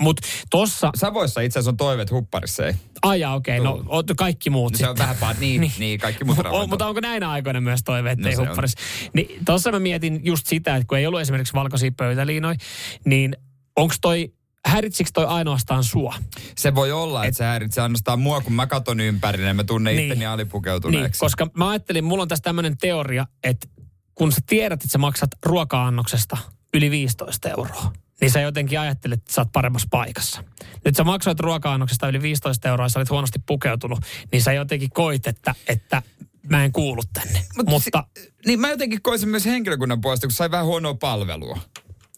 Mutta 0.00 0.28
tossa, 0.50 0.90
Savoissa 0.94 1.40
itse 1.40 1.58
asiassa 1.58 1.70
on 1.70 1.76
toiveet 1.76 2.10
hupparissa, 2.10 2.66
ei? 2.66 2.74
aja 3.02 3.32
okei, 3.32 3.60
okay, 3.60 3.84
no 3.84 4.04
kaikki 4.16 4.50
muut 4.50 4.72
No 4.72 4.78
se 4.78 4.88
on 4.88 4.98
vähän 4.98 5.16
vaan, 5.20 5.36
niin, 5.40 5.60
niin. 5.60 5.72
niin 5.78 6.00
kaikki 6.00 6.24
muut 6.24 6.38
on, 6.38 6.68
mutta 6.68 6.86
onko 6.86 7.00
näinä 7.00 7.30
aikoina 7.30 7.60
myös 7.60 7.80
toive, 7.84 8.10
että 8.10 8.22
No 8.22 8.30
ei 8.30 8.46
hupparissa? 8.46 8.78
Niin 9.12 9.44
tuossa 9.44 9.72
mä 9.72 9.78
mietin 9.78 10.20
just 10.24 10.46
sitä, 10.46 10.76
että 10.76 10.86
kun 10.88 10.98
ei 10.98 11.06
ollut 11.06 11.20
esimerkiksi 11.20 11.54
valkoisia 11.54 11.90
pöytäliinoja, 11.96 12.56
niin 13.04 13.36
onko 13.76 13.94
toi, 14.00 14.32
häiritsikö 14.66 15.10
toi 15.14 15.24
ainoastaan 15.26 15.84
sua? 15.84 16.14
Se 16.58 16.74
voi 16.74 16.92
olla, 16.92 17.24
että 17.24 17.36
se 17.38 17.44
häiritsee 17.44 17.82
ainoastaan 17.82 18.20
mua, 18.20 18.40
kun 18.40 18.52
mä 18.52 18.66
katon 18.66 19.00
ympärille 19.00 19.48
ja 19.48 19.54
mä 19.54 19.64
tunnen 19.64 19.96
Niin. 19.96 20.04
itteni 20.04 20.18
Niin, 20.18 20.28
alipukeutuneeksi. 20.28 21.20
koska 21.20 21.46
mä 21.56 21.68
ajattelin, 21.70 22.04
mulla 22.04 22.22
on 22.22 22.28
tässä 22.28 22.42
tämmöinen 22.42 22.78
teoria, 22.78 23.26
että 23.44 23.68
kun 24.14 24.32
sä 24.32 24.40
tiedät, 24.46 24.80
että 24.84 24.92
sä 24.92 24.98
maksat 24.98 25.30
ruoka-annoksesta 25.46 26.36
yli 26.74 26.90
15 26.90 27.48
euroa, 27.48 27.92
niin 28.20 28.30
sä 28.30 28.40
jotenkin 28.40 28.80
ajattelet, 28.80 29.20
että 29.20 29.32
sä 29.32 29.40
oot 29.40 29.52
paremmassa 29.52 29.88
paikassa. 29.90 30.44
Nyt 30.84 30.96
sä 30.96 31.04
maksoit 31.04 31.40
ruoka-annoksesta 31.40 32.08
yli 32.08 32.22
15 32.22 32.68
euroa 32.68 32.84
ja 32.86 32.88
sä 32.88 32.98
olit 32.98 33.10
huonosti 33.10 33.38
pukeutunut, 33.46 33.98
niin 34.32 34.42
sä 34.42 34.52
jotenkin 34.52 34.90
koit, 34.90 35.26
että, 35.26 35.54
että 35.68 36.02
mä 36.48 36.64
en 36.64 36.72
kuulu 36.72 37.02
tänne. 37.12 37.42
Mut 37.56 37.66
Mutta, 37.66 38.04
Si- 38.16 38.30
niin 38.46 38.60
mä 38.60 38.70
jotenkin 38.70 39.02
koisin 39.02 39.28
myös 39.28 39.46
henkilökunnan 39.46 40.00
puolesta, 40.00 40.26
kun 40.26 40.32
sai 40.32 40.50
vähän 40.50 40.66
huonoa 40.66 40.94
palvelua. 40.94 41.58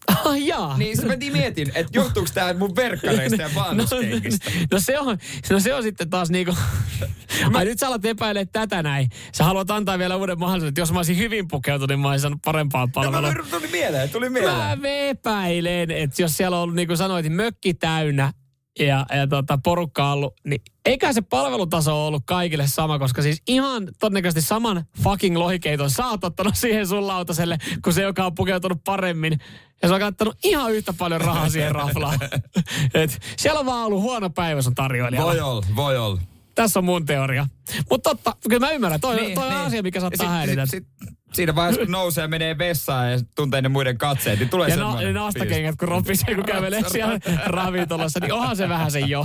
Ah 0.09 0.37
jaa. 0.39 0.79
Niin 0.79 0.97
se 0.97 1.07
mä 1.07 1.15
mietin, 1.33 1.73
että 1.75 1.93
johtuuko 1.99 2.31
tämä 2.35 2.55
mun 2.55 2.77
verkkareista 2.77 3.43
ja 3.43 3.51
vaannuskengistä. 3.55 4.51
No, 4.55 4.67
no, 4.73 4.81
se 4.81 4.99
on, 4.99 5.19
no 5.51 5.61
se 5.61 5.75
on 5.75 5.83
sitten 5.83 6.11
taas 6.11 6.31
niinku... 6.31 6.57
Ai 7.55 7.65
nyt 7.65 7.79
sä 7.79 7.87
alat 7.87 8.05
epäilemään 8.05 8.49
tätä 8.53 8.83
näin. 8.83 9.09
Sä 9.33 9.45
haluat 9.45 9.71
antaa 9.71 9.99
vielä 9.99 10.17
uuden 10.17 10.39
mahdollisuuden, 10.39 10.69
että 10.69 10.81
jos 10.81 10.93
mä 10.93 10.99
olisin 10.99 11.19
hyvin 11.19 11.49
pukeutunut, 11.49 11.89
niin 11.89 12.01
mä 12.01 12.09
olisin 12.09 12.23
saanut 12.23 12.43
parempaa 12.45 12.87
No, 12.87 12.93
palvelua. 12.95 13.33
mä, 13.33 13.43
tuli 13.51 13.67
mieleen, 13.73 14.11
tuli 14.11 14.31
mieleen. 14.31 14.81
Mä 14.81 14.89
epäilen, 14.89 15.91
että 15.91 16.23
jos 16.23 16.37
siellä 16.37 16.57
on 16.57 16.63
ollut, 16.63 16.77
niin 16.77 16.89
kuin 16.89 16.97
sanoit, 16.97 17.25
niin 17.25 17.33
mökki 17.33 17.75
täynnä 17.75 18.33
ja, 18.79 19.07
ja 19.17 19.27
tota, 19.27 19.59
porukka 19.65 20.07
on 20.07 20.13
ollut, 20.13 20.35
niin 20.45 20.63
eikä 20.85 21.13
se 21.13 21.21
palvelutaso 21.21 21.99
ole 22.01 22.07
ollut 22.07 22.23
kaikille 22.27 22.67
sama, 22.67 22.99
koska 22.99 23.23
siis 23.23 23.43
ihan 23.49 23.89
todennäköisesti 23.99 24.49
saman 24.49 24.85
fucking 25.03 25.37
lohikeiton 25.37 25.91
sä 25.91 26.07
oot 26.07 26.25
ottanut 26.25 26.57
siihen 26.63 26.87
sun 26.87 27.07
lautaselle, 27.07 27.59
kuin 27.85 27.95
se, 27.95 28.03
joka 28.03 28.27
on 28.27 28.35
pukeutunut 28.35 28.85
paremmin. 28.85 29.41
Ja 29.83 29.89
se 29.89 29.95
on 29.95 30.01
kattanut 30.01 30.37
ihan 30.45 30.73
yhtä 30.73 30.93
paljon 30.99 31.21
rahaa 31.21 31.49
siihen 31.49 31.75
raflaan. 31.75 32.19
Et 32.95 33.21
siellä 33.39 33.61
on 33.61 33.67
vaan 33.67 33.87
ollut 33.87 34.03
huono 34.03 34.31
päivä 34.31 34.63
sun 34.63 34.75
tarjoilijalla. 34.75 35.31
Voi 35.33 35.41
olla, 35.41 35.67
voi 35.77 35.99
olla. 35.99 36.21
Tässä 36.55 36.79
on 36.79 36.85
mun 36.85 37.07
teoria. 37.07 37.47
Mutta 37.91 38.11
totta, 38.11 38.37
kyllä 38.49 38.67
mä 38.67 38.73
ymmärrän. 38.73 39.01
Toi, 39.01 39.17
niin, 39.17 39.35
toi 39.35 39.47
on 39.47 39.53
niin. 39.53 39.67
asia, 39.67 39.83
mikä 39.83 40.01
saattaa 40.01 40.27
sit- 40.27 40.33
häiritä. 40.33 40.67
sit- 40.67 40.87
sit- 41.05 41.15
Siinä 41.35 41.55
vaiheessa, 41.55 41.81
kun 41.81 41.93
nousee 41.93 42.23
ja 42.23 42.29
menee 42.29 42.59
vessaan 42.59 43.13
ja 43.13 43.19
tuntee 43.35 43.63
ne 43.63 43.69
muiden 43.69 43.99
katseet, 43.99 44.39
niin 44.39 44.49
tulee 44.49 44.69
Ja 44.69 44.77
na, 44.77 44.83
semmoinen 44.83 45.15
ne 45.15 45.21
nastakengät, 45.21 45.77
kun 45.77 45.89
ropisee, 45.89 46.35
kun 46.35 46.45
kävelee 46.45 46.83
siellä 46.89 47.19
ravintolassa, 47.47 48.21
niin 48.21 48.33
onhan 48.33 48.57
se 48.57 48.69
vähän 48.69 48.91
se 48.91 49.01
jo. 49.01 49.25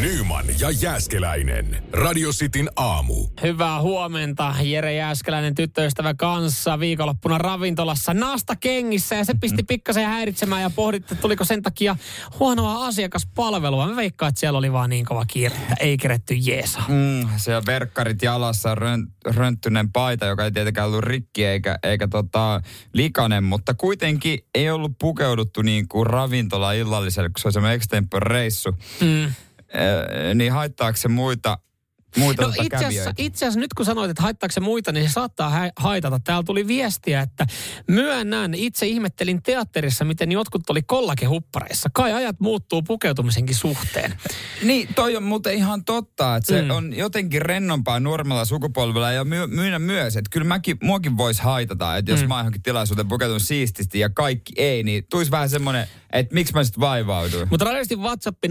Nyman 0.00 0.44
ja 0.58 0.70
Jääskeläinen. 0.70 1.82
Radio 1.92 2.30
Cityn 2.30 2.70
aamu. 2.76 3.26
Hyvää 3.42 3.80
huomenta, 3.80 4.54
Jere 4.62 4.94
Jääskeläinen 4.94 5.54
tyttöystävä 5.54 6.14
kanssa 6.14 6.80
viikonloppuna 6.80 7.38
ravintolassa 7.38 8.14
nastakengissä 8.14 9.14
ja 9.14 9.24
se 9.24 9.34
pisti 9.40 9.62
pikkasen 9.62 10.06
häiritsemään 10.06 10.62
ja 10.62 10.70
pohditte, 10.70 11.14
että 11.14 11.22
tuliko 11.22 11.44
sen 11.44 11.62
takia 11.62 11.96
huonoa 12.40 12.86
asiakaspalvelua. 12.86 13.88
Mä 13.88 13.96
veikkaan, 13.96 14.28
että 14.28 14.40
siellä 14.40 14.58
oli 14.58 14.72
vaan 14.72 14.90
niin 14.90 15.04
kova 15.04 15.24
kiire, 15.26 15.56
että 15.56 15.74
ei 15.80 15.96
keretty 15.96 16.34
jeesa. 16.34 16.80
Mm, 16.88 17.28
se 17.36 17.56
on 17.56 17.62
verkkarit 17.66 18.22
jalassa, 18.22 18.74
rön, 18.74 19.06
rönttynen 19.26 19.92
paita, 19.92 20.26
joka 20.26 20.44
ei 20.44 20.52
tietenkään 20.52 20.86
ollut 20.86 21.04
rikki 21.04 21.33
eikä, 21.42 21.78
eikä 21.82 22.08
tota, 22.08 22.60
likainen, 22.92 23.44
mutta 23.44 23.74
kuitenkin 23.74 24.38
ei 24.54 24.70
ollut 24.70 24.92
pukeuduttu 25.00 25.62
niin 25.62 25.88
kuin 25.88 26.06
ravintola 26.06 26.72
illalliselle, 26.72 27.28
kun 27.28 27.40
se 27.42 27.48
on 27.48 27.52
semmoinen 27.52 27.76
extempore-reissu. 27.80 28.72
Mm. 29.00 29.24
Ee, 29.74 30.34
niin 30.34 30.52
haittaako 30.52 30.96
se 30.96 31.08
muita, 31.08 31.58
muita 32.16 32.42
No 32.42 32.48
tota 32.48 32.62
itse 32.62 32.86
asiassa, 32.86 33.12
itse 33.18 33.44
asiassa 33.44 33.60
nyt 33.60 33.74
kun 33.74 33.86
sanoit, 33.86 34.10
että 34.10 34.22
haittaako 34.22 34.52
se 34.52 34.60
muita, 34.60 34.92
niin 34.92 35.08
se 35.08 35.12
saattaa 35.12 35.50
hä- 35.50 35.70
haitata. 35.76 36.20
Täällä 36.24 36.42
tuli 36.42 36.66
viestiä, 36.66 37.20
että 37.20 37.46
myönnän, 37.90 38.54
itse 38.54 38.86
ihmettelin 38.86 39.42
teatterissa, 39.42 40.04
miten 40.04 40.32
jotkut 40.32 40.70
oli 40.70 40.82
kollakehuppareissa. 40.82 41.88
Kai 41.94 42.12
ajat 42.12 42.40
muuttuu 42.40 42.82
pukeutumisenkin 42.82 43.56
suhteen. 43.56 44.14
Niin, 44.62 44.88
toi 44.94 45.16
on 45.16 45.22
muuten 45.22 45.54
ihan 45.54 45.84
totta, 45.84 46.36
että 46.36 46.46
se 46.46 46.62
Mm. 46.62 46.70
on 46.70 46.96
jotenkin 46.96 47.42
rennompaa 47.42 48.00
nuoremmalla 48.00 48.44
sukupolvella 48.44 49.12
ja 49.12 49.24
my, 49.24 49.46
myynä 49.46 49.78
myös, 49.78 50.16
että 50.16 50.30
kyllä 50.30 50.46
mäkin, 50.46 50.76
muakin 50.82 51.16
voisi 51.16 51.42
haitata, 51.42 51.96
että 51.96 52.10
jos 52.10 52.20
Mm. 52.22 52.28
mä 52.28 52.38
johonkin 52.38 52.62
tilaisuuteen 52.62 53.08
pukeutunut 53.08 53.42
siististi 53.42 53.98
ja 53.98 54.10
kaikki 54.10 54.52
ei, 54.56 54.82
niin 54.82 55.04
tuisi 55.10 55.30
vähän 55.30 55.48
semmoinen, 55.50 55.86
että 56.12 56.34
miksi 56.34 56.54
mä 56.54 56.64
sitten 56.64 56.80
vaivauduin. 56.80 57.48
Mutta 57.50 57.64
radiosti 57.64 57.96
WhatsApp 57.96 58.38
0447255854. 58.44 58.48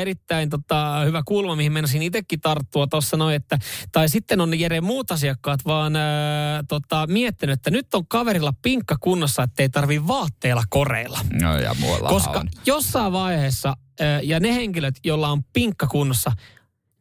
Erittäin 0.00 0.31
tota, 0.50 1.02
hyvä 1.04 1.22
kulma, 1.26 1.56
mihin 1.56 1.72
menisin 1.72 2.02
itsekin 2.02 2.40
tarttua 2.40 2.86
tuossa 2.86 3.16
noin, 3.16 3.36
että 3.36 3.58
tai 3.92 4.08
sitten 4.08 4.40
on 4.40 4.60
Jere 4.60 4.80
muut 4.80 5.10
asiakkaat 5.10 5.60
vaan 5.66 5.96
ää, 5.96 6.62
tota, 6.68 7.06
miettinyt, 7.06 7.52
että 7.52 7.70
nyt 7.70 7.94
on 7.94 8.06
kaverilla 8.06 8.52
pinkka 8.62 8.96
kunnossa, 9.00 9.42
ettei 9.42 9.68
tarvi 9.68 10.06
vaatteilla 10.06 10.62
koreilla. 10.70 11.20
No 11.42 11.58
ja 11.58 11.74
muualla 11.80 12.08
Koska 12.08 12.40
on. 12.40 12.48
jossain 12.66 13.12
vaiheessa, 13.12 13.76
ää, 14.00 14.20
ja 14.20 14.40
ne 14.40 14.54
henkilöt, 14.54 14.94
joilla 15.04 15.28
on 15.28 15.42
pinkka 15.52 15.86
kunnossa, 15.86 16.32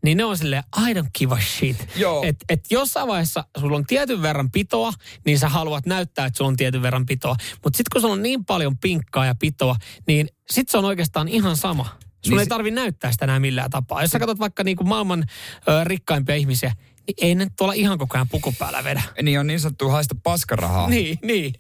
niin 0.04 0.18
ne 0.18 0.26
on 0.26 0.38
silleen, 0.38 0.64
I 0.90 0.94
don't 0.94 1.10
give 1.20 1.36
a 1.36 1.40
shit. 1.40 1.88
Joo. 1.96 2.24
Et, 2.24 2.36
et 2.50 2.60
jossain 2.72 3.08
vaiheessa 3.08 3.44
sulla 3.60 3.78
on 3.78 3.86
tietyn 3.86 4.22
verran 4.22 4.52
pitoa, 4.52 4.94
niin 5.26 5.40
sä 5.40 5.50
haluat 5.50 5.86
näyttää, 5.86 6.26
että 6.26 6.38
sulla 6.38 6.50
on 6.50 6.58
tietyn 6.58 6.82
verran 6.82 7.06
pitoa. 7.06 7.36
Mutta 7.64 7.78
sitten 7.78 7.90
kun 7.94 8.02
sulla 8.02 8.14
on 8.14 8.24
niin 8.24 8.46
paljon 8.46 8.78
pinkkaa 8.78 9.26
ja 9.26 9.36
pitoa, 9.40 9.76
niin 10.08 10.28
sit 10.52 10.70
se 10.70 10.78
on 10.78 10.86
oikeastaan 10.86 11.28
ihan 11.28 11.58
sama. 11.58 11.86
Sun 12.26 12.32
Niin 12.32 12.40
ei 12.40 12.48
tarvi 12.48 12.72
näyttää 12.72 13.12
sitä 13.12 13.26
enää 13.26 13.40
millään 13.40 13.70
tapaa. 13.70 14.02
Jos 14.02 14.12
sä 14.12 14.20
katsot 14.20 14.40
vaikka 14.40 14.64
niinku 14.64 14.84
maailman 14.84 15.24
ö, 15.68 15.84
rikkaimpia 15.84 16.36
ihmisiä, 16.36 16.74
niin 17.08 17.16
ei 17.22 17.36
ne 17.36 17.48
tuolla 17.58 17.74
ihan 17.74 17.98
koko 17.98 18.18
ajan 18.18 18.30
puku 18.30 18.54
päällä 18.60 18.84
vedä. 18.84 19.02
Niin 19.22 19.40
on 19.40 19.48
niin 19.48 19.60
sanottu 19.60 19.90
haista 19.90 20.16
paskarahaa. 20.24 20.90
Niin, 20.90 21.20
niin. 21.24 21.54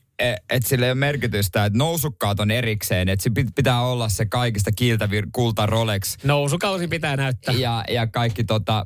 Että 0.49 0.69
sillä 0.69 0.85
ei 0.85 0.91
ole 0.91 0.99
merkitystä, 0.99 1.65
että 1.65 1.77
nousukkaat 1.77 2.39
on 2.39 2.51
erikseen, 2.51 3.09
että 3.09 3.29
pitää 3.55 3.81
olla 3.81 4.09
se 4.09 4.25
kaikista 4.25 4.71
kiiltävin 4.71 5.31
kulta 5.31 5.65
Rolex 5.65 6.17
Nousukausi 6.23 6.87
pitää 6.87 7.17
näyttää. 7.17 7.53
ja, 7.53 7.83
ja 7.89 8.07
kaikki 8.07 8.43
tota 8.43 8.85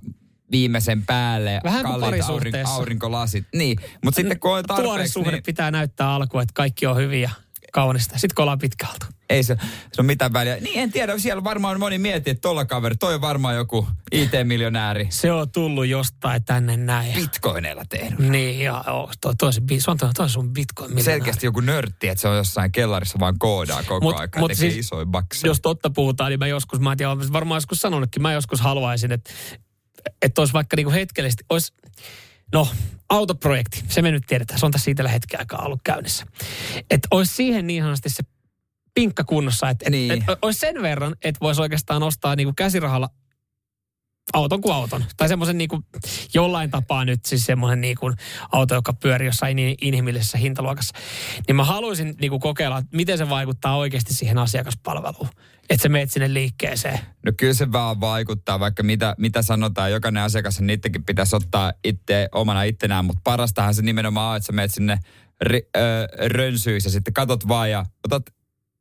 viimeisen 0.51 1.05
päälle 1.05 1.61
Vähän 1.63 1.83
kalliit 1.83 2.03
aurin, 2.03 2.21
parisuhteessa. 2.21 2.73
aurinkolasit. 2.73 3.45
Niin, 3.55 3.77
mutta 4.03 4.15
sitten 4.15 4.39
kun 4.39 4.57
on 4.57 4.63
Tuore 4.67 4.83
tarpeeksi, 4.83 5.13
suhde 5.13 5.31
niin 5.31 5.43
pitää 5.43 5.71
näyttää 5.71 6.13
alkuun, 6.13 6.43
että 6.43 6.53
kaikki 6.53 6.85
on 6.87 6.97
hyviä 6.97 7.31
kaunista. 7.75 8.13
Sitten 8.17 8.35
kun 8.35 8.43
ollaan 8.43 8.59
pitkältä. 8.59 9.05
ei 9.29 9.43
se, 9.43 9.57
se 9.93 10.01
ole 10.01 10.05
mitään 10.05 10.33
väliä. 10.33 10.55
Niin 10.55 10.79
en 10.79 10.91
tiedä, 10.91 11.17
siellä 11.17 11.43
varmaan 11.43 11.79
moni 11.79 11.97
miettii, 11.97 12.31
että 12.31 12.41
tolla 12.41 12.65
kaveri, 12.65 12.95
toi 12.95 13.13
on 13.15 13.21
varmaan 13.21 13.55
joku 13.55 13.87
IT-miljonääri. 14.11 15.07
Se 15.09 15.31
on 15.31 15.51
tullut 15.51 15.87
jostain 15.87 16.43
tänne 16.45 16.77
näin. 16.77 17.13
Bitcoineilla 17.13 17.83
tehnyt. 17.89 18.19
Niin, 18.19 18.59
ja 18.59 18.83
oh, 18.87 19.11
toi, 19.21 19.35
toi, 19.35 19.53
se, 19.53 19.61
se 19.79 19.91
on, 19.91 19.97
toi, 19.97 20.09
toi 20.13 20.29
sun 20.29 20.53
bitcoin. 20.53 21.03
Selkeästi 21.03 21.45
joku 21.45 21.59
nörtti, 21.59 22.07
että 22.07 22.21
se 22.21 22.27
on 22.27 22.37
jossain 22.37 22.71
kellarissa 22.71 23.19
vaan 23.19 23.39
koodaa 23.39 23.83
koko 23.83 24.11
Mut- 24.11 24.19
aika 24.19 24.39
mut 24.39 24.53
siis, 24.53 24.77
isoja 24.77 25.05
bakseja. 25.05 25.49
Jos 25.49 25.61
totta 25.61 25.89
puhutaan, 25.89 26.29
niin 26.29 26.39
mä 26.39 26.47
joskus, 26.47 26.79
mä 26.79 26.91
en 26.91 26.97
tiedä, 26.97 27.11
varmaan 27.11 27.57
joskus 27.57 27.81
sanonutkin, 27.81 28.21
mä 28.21 28.33
joskus 28.33 28.61
haluaisin, 28.61 29.11
että, 29.11 29.31
että 30.21 30.41
olisi 30.41 30.53
vaikka 30.53 30.75
niinku 30.75 30.91
hetkellisesti, 30.91 31.43
olisi, 31.49 31.73
no, 32.53 32.67
autoprojekti, 33.09 33.83
se 33.89 34.01
me 34.01 34.11
nyt 34.11 34.23
tiedetään, 34.27 34.59
se 34.59 34.65
on 34.65 34.71
tässä 34.71 34.85
siitä 34.85 35.07
hetken 35.07 35.39
aikaa 35.39 35.65
ollut 35.65 35.81
käynnissä. 35.83 36.25
Että 36.89 37.07
olisi 37.11 37.35
siihen 37.35 37.67
niin 37.67 37.83
sanotusti 37.83 38.09
se 38.09 38.23
pinkka 38.93 39.23
kunnossa, 39.23 39.69
että 39.69 39.89
Niin. 39.89 40.11
et, 40.11 40.23
et, 40.29 40.39
olisi 40.41 40.59
sen 40.59 40.81
verran, 40.81 41.15
että 41.23 41.39
voisi 41.41 41.61
oikeastaan 41.61 42.03
ostaa 42.03 42.35
niinku 42.35 42.53
käsirahalla 42.57 43.09
auton 44.33 44.61
kuin 44.61 44.75
auton. 44.75 45.05
Tai 45.17 45.27
semmoisen 45.27 45.57
niinku, 45.57 45.83
jollain 46.33 46.71
tapaa 46.71 47.05
nyt 47.05 47.25
siis 47.25 47.45
semmoinen 47.45 47.81
niinku 47.81 48.11
auto, 48.51 48.75
joka 48.75 48.93
pyörii 48.93 49.25
jossain 49.25 49.55
niin 49.55 49.75
inhimillisessä 49.81 50.37
hintaluokassa. 50.37 50.97
Niin 51.47 51.55
mä 51.55 51.63
haluaisin 51.63 52.15
niinku 52.21 52.39
kokeilla, 52.39 52.77
että 52.77 52.97
miten 52.97 53.17
se 53.17 53.29
vaikuttaa 53.29 53.77
oikeasti 53.77 54.13
siihen 54.13 54.37
asiakaspalveluun. 54.37 55.29
Että 55.69 55.83
sä 55.83 55.89
meet 55.89 56.11
sinne 56.11 56.33
liikkeeseen. 56.33 56.99
No 57.25 57.31
kyllä 57.37 57.53
se 57.53 57.71
vaan 57.71 58.01
vaikuttaa, 58.01 58.59
vaikka 58.59 58.83
mitä, 58.83 59.15
mitä 59.17 59.41
sanotaan. 59.41 59.91
Jokainen 59.91 60.23
asiakas, 60.23 60.61
niidenkin 60.61 61.05
pitäisi 61.05 61.35
ottaa 61.35 61.73
itse 61.83 62.29
omana 62.31 62.63
ittenään, 62.63 63.05
mutta 63.05 63.21
parastahan 63.23 63.73
se 63.73 63.81
nimenomaan 63.81 64.31
on, 64.31 64.37
että 64.37 64.47
sä 64.47 64.53
meet 64.53 64.73
sinne 64.73 64.99
ri, 65.41 65.61
ö, 65.77 66.07
rönsyissä, 66.27 66.89
sitten 66.89 67.13
katot 67.13 67.47
vaan 67.47 67.71
ja 67.71 67.85
otat 68.05 68.23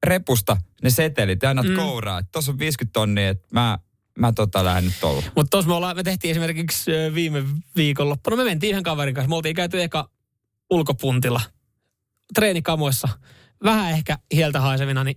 repusta 0.07 0.57
ne 0.83 0.91
setelit 0.91 1.43
ja 1.43 1.51
annat 1.51 1.67
mm. 1.67 1.77
kouraa. 1.77 2.23
Tuossa 2.23 2.53
on 2.53 2.59
50 2.59 2.93
tonnia, 2.93 3.29
että 3.29 3.49
mä, 3.51 3.79
mä 4.19 4.33
tota 4.33 4.65
lähden 4.65 4.85
nyt 4.85 4.95
tuolla. 5.01 5.23
Mutta 5.37 5.51
tuossa 5.51 5.69
me, 5.69 5.75
ollaan, 5.75 5.97
me 5.97 6.03
tehtiin 6.03 6.31
esimerkiksi 6.31 6.91
viime 7.15 7.45
viikonloppuna, 7.77 8.37
me 8.37 8.45
mentiin 8.45 8.71
yhden 8.71 8.83
kaverin 8.83 9.15
kanssa. 9.15 9.29
Me 9.29 9.37
oltiin 9.37 9.55
käyty 9.55 9.83
eka 9.83 10.11
ulkopuntilla, 10.71 11.41
treenikamoissa, 12.35 13.09
vähän 13.65 13.91
ehkä 13.91 14.19
hieltä 14.33 14.61
haisevina, 14.61 15.05
niin 15.05 15.17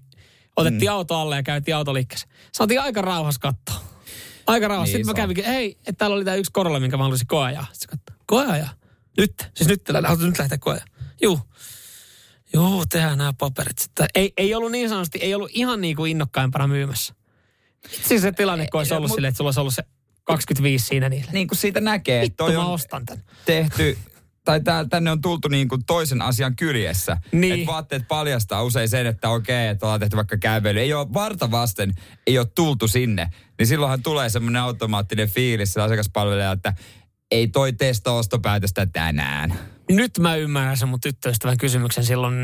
otettiin 0.55 0.91
mm. 0.91 0.95
auto 0.95 1.15
alle 1.15 1.35
ja 1.35 1.43
käytiin 1.43 1.75
autoliikkeessä. 1.75 2.27
Saatiin 2.53 2.81
aika 2.81 3.01
rauhassa 3.01 3.39
katsoa. 3.39 3.87
Aika 4.47 4.67
rauhassa. 4.67 4.97
Niin 4.97 5.05
Sitten 5.05 5.21
mä 5.21 5.23
kävinkin, 5.23 5.45
hei, 5.45 5.77
että 5.79 5.93
täällä 5.93 6.15
oli 6.15 6.25
tää 6.25 6.35
yksi 6.35 6.51
korolla, 6.51 6.79
minkä 6.79 6.97
mä 6.97 7.03
haluaisin 7.03 7.27
koeajaa. 7.27 7.67
Sitten 7.73 7.79
se 7.79 7.87
katsoo, 7.87 8.23
koeajaa? 8.25 8.69
Nyt? 9.17 9.49
Siis 9.53 9.69
nyt, 9.69 9.81
haluatko 9.93 10.25
nyt 10.25 10.39
lähteä 10.39 10.57
koeajaa? 10.57 10.85
Juu. 11.21 11.39
Joo, 12.53 12.83
tehdään 12.89 13.17
nämä 13.17 13.33
paperit 13.33 13.77
sitten. 13.77 14.07
Ei, 14.15 14.33
ei 14.37 14.55
ollut 14.55 14.71
niin 14.71 14.89
sanotusti, 14.89 15.19
ei 15.21 15.35
ollut 15.35 15.51
ihan 15.53 15.81
niin 15.81 15.95
kuin 15.95 16.11
innokkaimpana 16.11 16.67
myymässä. 16.67 17.13
Siis 18.07 18.21
se 18.21 18.31
tilanne, 18.31 18.67
kun 18.71 18.79
olisi 18.79 18.93
ollut 18.93 19.09
mut- 19.09 19.15
silleen, 19.15 19.29
että 19.29 19.37
sulla 19.37 19.47
olisi 19.47 19.59
ollut 19.59 19.73
se 19.73 19.83
25 20.23 20.85
siinä 20.85 21.09
niille. 21.09 21.31
Niin 21.31 21.47
kuin 21.47 21.57
siitä 21.57 21.81
näkee, 21.81 22.15
että 22.17 22.25
Vittu 22.25 22.43
toi 22.43 22.53
mä 22.53 22.65
on 22.65 22.73
ostan 22.73 23.05
tän. 23.05 23.23
tehty, 23.45 23.97
tai 24.45 24.61
tää, 24.61 24.85
tänne 24.85 25.11
on 25.11 25.21
tultu 25.21 25.47
niin 25.47 25.67
kuin 25.67 25.85
toisen 25.85 26.21
asian 26.21 26.55
kyljessä. 26.55 27.17
Niin. 27.31 27.53
Että 27.53 27.65
vaatteet 27.67 28.07
paljastaa 28.07 28.63
usein 28.63 28.89
sen, 28.89 29.05
että 29.05 29.29
okei, 29.29 29.67
että 29.67 29.85
ollaan 29.85 29.99
tehty 29.99 30.15
vaikka 30.15 30.37
kävely. 30.37 30.79
Ei 30.79 30.93
ole 30.93 31.13
varta 31.13 31.51
vasten, 31.51 31.93
ei 32.27 32.37
ole 32.39 32.47
tultu 32.55 32.87
sinne. 32.87 33.29
Niin 33.59 33.67
silloinhan 33.67 34.03
tulee 34.03 34.29
semmoinen 34.29 34.61
automaattinen 34.61 35.29
fiilis 35.29 35.73
sillä 35.73 35.83
asiakaspalvelijalta, 35.83 36.69
että 36.69 36.73
ei 37.31 37.47
toi 37.47 37.73
testa 37.73 38.11
ostopäätöstä 38.11 38.85
tänään. 38.85 39.53
Nyt 39.89 40.19
mä 40.19 40.35
ymmärrän 40.35 40.77
sen 40.77 40.87
mun 40.87 40.99
tyttöystävän 41.01 41.57
kysymyksen 41.57 42.05
silloin 42.05 42.35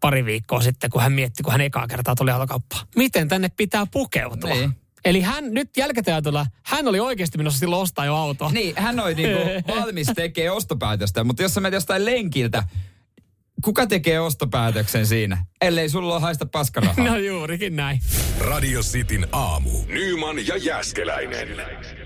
pari 0.00 0.24
viikkoa 0.24 0.60
sitten, 0.60 0.90
kun 0.90 1.02
hän 1.02 1.12
mietti, 1.12 1.42
kun 1.42 1.52
hän 1.52 1.60
ekaa 1.60 1.86
kertaa 1.86 2.14
tuli 2.14 2.30
autokauppaan. 2.30 2.86
Miten 2.96 3.28
tänne 3.28 3.48
pitää 3.56 3.86
pukeutua? 3.92 4.50
Niin. 4.50 4.72
Eli 5.04 5.20
hän 5.20 5.54
nyt 5.54 5.76
jälkikäteen 5.76 6.22
hän 6.62 6.88
oli 6.88 7.00
oikeasti 7.00 7.38
menossa 7.38 7.58
silloin 7.58 7.82
ostaa 7.82 8.04
jo 8.04 8.14
autoa. 8.14 8.50
Niin, 8.52 8.74
hän 8.76 9.00
oli 9.00 9.14
niinku 9.14 9.38
valmis 9.74 10.12
tekee 10.14 10.50
ostopäätöstä, 10.50 11.24
mutta 11.24 11.42
jos 11.42 11.54
sä 11.54 11.60
menet 11.60 11.74
jostain 11.74 12.04
lenkiltä, 12.04 12.64
kuka 13.64 13.86
tekee 13.86 14.20
ostopäätöksen 14.20 15.06
siinä? 15.06 15.44
Ellei 15.60 15.88
sulla 15.88 16.14
ole 16.14 16.22
haista 16.22 16.46
paskarahaa. 16.46 17.04
No 17.04 17.16
juurikin 17.16 17.76
näin. 17.76 18.00
Radio 18.38 18.80
Cityn 18.80 19.26
aamu. 19.32 19.70
Nyman 19.86 20.46
ja 20.46 20.56
Jäskeläinen. 20.56 21.48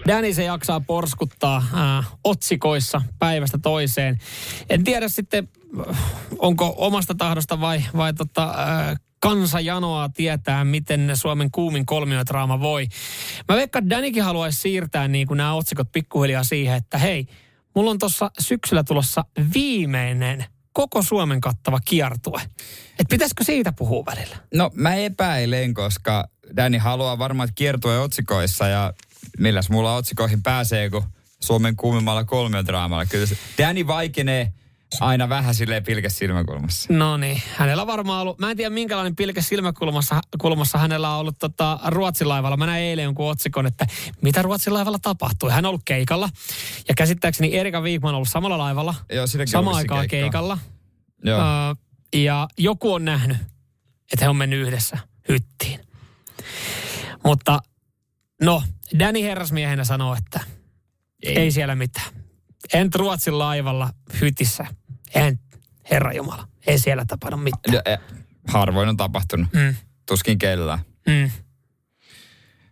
Danny 0.08 0.34
se 0.34 0.44
jaksaa 0.44 0.80
porskuttaa 0.80 1.56
äh, 1.98 2.12
otsikoissa 2.24 3.02
päivästä 3.18 3.58
toiseen. 3.62 4.18
En 4.70 4.84
tiedä 4.84 5.08
sitten, 5.08 5.48
äh, 5.90 5.98
onko 6.38 6.74
omasta 6.76 7.14
tahdosta 7.14 7.60
vai, 7.60 7.84
vai 7.96 8.14
tota, 8.14 8.54
äh, 8.90 8.98
kansa 9.22 9.60
janoaa 9.60 10.08
tietää, 10.08 10.64
miten 10.64 11.10
Suomen 11.14 11.50
kuumin 11.50 11.86
kolmiodraama 11.86 12.60
voi. 12.60 12.88
Mä 13.48 13.56
veikkaan, 13.56 13.84
että 13.84 13.96
Danikin 13.96 14.22
haluaisi 14.22 14.60
siirtää 14.60 15.08
niin 15.08 15.26
kuin 15.26 15.38
nämä 15.38 15.54
otsikot 15.54 15.92
pikkuhiljaa 15.92 16.44
siihen, 16.44 16.76
että 16.76 16.98
hei, 16.98 17.26
mulla 17.74 17.90
on 17.90 17.98
tuossa 17.98 18.30
syksyllä 18.38 18.84
tulossa 18.84 19.24
viimeinen 19.54 20.44
koko 20.72 21.02
Suomen 21.02 21.40
kattava 21.40 21.80
kiertue. 21.84 22.40
Et 22.98 23.08
pitäisikö 23.10 23.44
siitä 23.44 23.72
puhua 23.72 24.04
välillä? 24.06 24.36
No 24.54 24.70
mä 24.74 24.94
epäilen, 24.94 25.74
koska 25.74 26.28
Danny 26.56 26.78
haluaa 26.78 27.18
varmaan 27.18 27.48
kiertue 27.54 27.98
otsikoissa 27.98 28.68
ja 28.68 28.92
milläs 29.38 29.70
mulla 29.70 29.96
otsikoihin 29.96 30.42
pääsee, 30.42 30.90
kun 30.90 31.04
Suomen 31.40 31.76
kuumimmalla 31.76 32.24
kolmiodraamalla. 32.24 33.06
Kyllä 33.06 33.26
se 33.26 33.36
Danny 33.58 33.86
vaikenee 33.86 34.52
aina 35.00 35.28
vähän 35.28 35.54
silleen 35.54 35.84
pilkäs 35.84 36.18
silmäkulmassa. 36.18 36.92
No 36.92 37.16
niin, 37.16 37.42
hänellä 37.56 37.82
on 37.82 37.86
varmaan 37.86 38.22
ollut, 38.22 38.38
mä 38.38 38.50
en 38.50 38.56
tiedä 38.56 38.70
minkälainen 38.70 39.16
pilke 39.16 39.42
silmäkulmassa 39.42 40.20
kulmassa 40.40 40.78
hänellä 40.78 41.10
on 41.10 41.20
ollut 41.20 41.38
tota, 41.38 41.78
Ruotsin 41.86 42.28
laivalla. 42.28 42.56
Mä 42.56 42.66
näin 42.66 42.84
eilen 42.84 43.02
jonkun 43.02 43.30
otsikon, 43.30 43.66
että 43.66 43.86
mitä 44.22 44.42
Ruotsin 44.42 44.74
laivalla 44.74 44.98
tapahtui. 45.02 45.50
Hän 45.50 45.64
on 45.64 45.68
ollut 45.68 45.82
keikalla 45.84 46.28
ja 46.88 46.94
käsittääkseni 46.94 47.56
Erika 47.56 47.80
Wigman 47.80 48.08
on 48.08 48.14
ollut 48.14 48.28
samalla 48.28 48.58
laivalla 48.58 48.94
Joo, 49.12 49.26
samaan 49.26 49.42
vissiin 49.46 49.76
aikaan 49.76 50.08
keikkaa. 50.08 50.20
keikalla. 50.20 50.58
Joo. 51.24 51.40
Ö, 51.40 51.76
ja 52.18 52.48
joku 52.58 52.92
on 52.92 53.04
nähnyt, 53.04 53.36
että 54.12 54.24
he 54.24 54.28
on 54.28 54.36
mennyt 54.36 54.60
yhdessä 54.60 54.98
hyttiin. 55.28 55.80
Mutta 57.24 57.60
no, 58.42 58.62
Danny 58.98 59.22
herrasmiehenä 59.22 59.84
sanoo, 59.84 60.14
että 60.14 60.40
ei, 61.22 61.38
ei 61.38 61.50
siellä 61.50 61.74
mitään. 61.74 62.06
En 62.74 62.94
Ruotsin 62.94 63.38
laivalla 63.38 63.90
hytissä. 64.20 64.66
En, 65.14 65.38
Herra 65.90 66.12
Jumala, 66.12 66.48
ei 66.66 66.78
siellä 66.78 67.04
tapahdu 67.08 67.36
mitään. 67.36 67.74
Ja, 67.74 67.82
eh, 67.92 67.98
harvoin 68.48 68.88
on 68.88 68.96
tapahtunut. 68.96 69.52
Mm. 69.52 69.74
Tuskin 70.06 70.38
kellään. 70.38 70.78
Mm. 71.06 71.30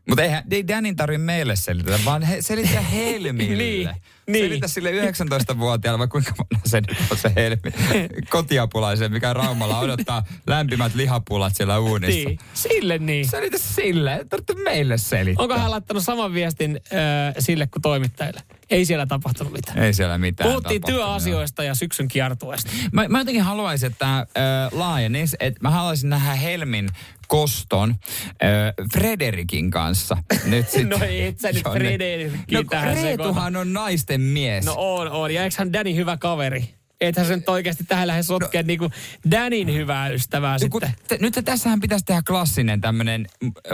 Mutta 0.08 0.22
eihän 0.22 0.44
ei 0.50 0.68
Danin 0.68 0.96
tarvitse 0.96 1.24
meille 1.24 1.56
selitetä, 1.56 1.98
vaan 2.04 2.22
he, 2.22 2.42
selitä 2.42 2.80
Helmille. 2.80 3.94
Niin, 4.26 4.42
niin. 4.42 4.44
Selitä 4.44 4.68
sille 4.68 4.90
19-vuotiaalle, 4.90 5.98
vai 5.98 6.08
kuinka 6.08 6.32
vanha 6.38 6.62
se 6.66 6.82
on 7.10 7.16
se 7.16 7.32
Helmi. 7.36 7.72
Kotiapulaisen, 8.30 9.12
mikä 9.12 9.32
Raumalla 9.32 9.78
odottaa 9.78 10.24
lämpimät 10.46 10.94
lihapulat 10.94 11.56
siellä 11.56 11.78
uunissa. 11.78 12.28
Niin, 12.28 12.38
sille 12.54 12.98
niin. 12.98 13.28
Selitä 13.28 13.58
sille, 13.58 14.26
tarvitse 14.28 14.54
meille 14.64 14.98
selittää. 14.98 15.42
Onko 15.42 15.58
hän 15.58 15.70
laittanut 15.70 16.02
saman 16.02 16.34
viestin 16.34 16.80
äh, 16.92 17.34
sille 17.38 17.66
kuin 17.66 17.82
toimittajille? 17.82 18.42
Ei 18.70 18.84
siellä 18.84 19.06
tapahtunut 19.06 19.52
mitään. 19.52 19.78
Ei 19.78 19.92
siellä 19.92 20.18
mitään 20.18 20.50
Puhuttiin 20.50 20.82
työasioista 20.86 21.64
ja 21.64 21.74
syksyn 21.74 22.08
kiertueesta. 22.08 22.70
Mä, 22.92 23.08
mä 23.08 23.18
jotenkin 23.18 23.42
haluaisin, 23.42 23.86
että 23.86 23.98
tämä 23.98 24.26
laajenisi, 24.72 25.36
että 25.40 25.60
mä 25.62 25.70
haluaisin 25.70 26.10
nähdä 26.10 26.34
Helmin 26.34 26.88
koston 27.28 27.94
ö, 28.42 28.84
Frederikin 28.92 29.70
kanssa. 29.70 30.16
Nyt 30.44 30.68
sit, 30.70 30.88
No 30.88 30.96
et 31.10 31.38
sä 31.38 31.52
nyt 31.52 31.62
Frederikin 31.72 32.38
no, 32.52 32.62
tähän 32.70 32.96
Reetuhan 33.02 33.56
on 33.56 33.72
naisten 33.72 34.20
mies. 34.20 34.64
No 34.64 34.74
on, 34.76 35.10
on. 35.10 35.34
Ja 35.34 35.44
eikö 35.44 35.56
hän 35.58 35.72
Danny 35.72 35.94
hyvä 35.94 36.16
kaveri? 36.16 36.79
Ethän 37.00 37.26
se 37.26 37.36
nyt 37.36 37.48
oikeasti 37.48 37.84
tähän 37.84 38.08
lähde 38.08 38.22
sotkea 38.22 38.62
no, 38.62 38.66
niinku 38.66 38.90
Danin 39.30 39.74
hyvää 39.74 40.08
ystävää 40.08 40.52
No, 40.52 40.58
sitten. 40.58 40.94
t- 41.08 41.20
nyt 41.20 41.38
tässähän 41.44 41.80
pitäisi 41.80 42.04
tehdä 42.04 42.22
klassinen 42.26 42.80
tämmöinen 42.80 43.26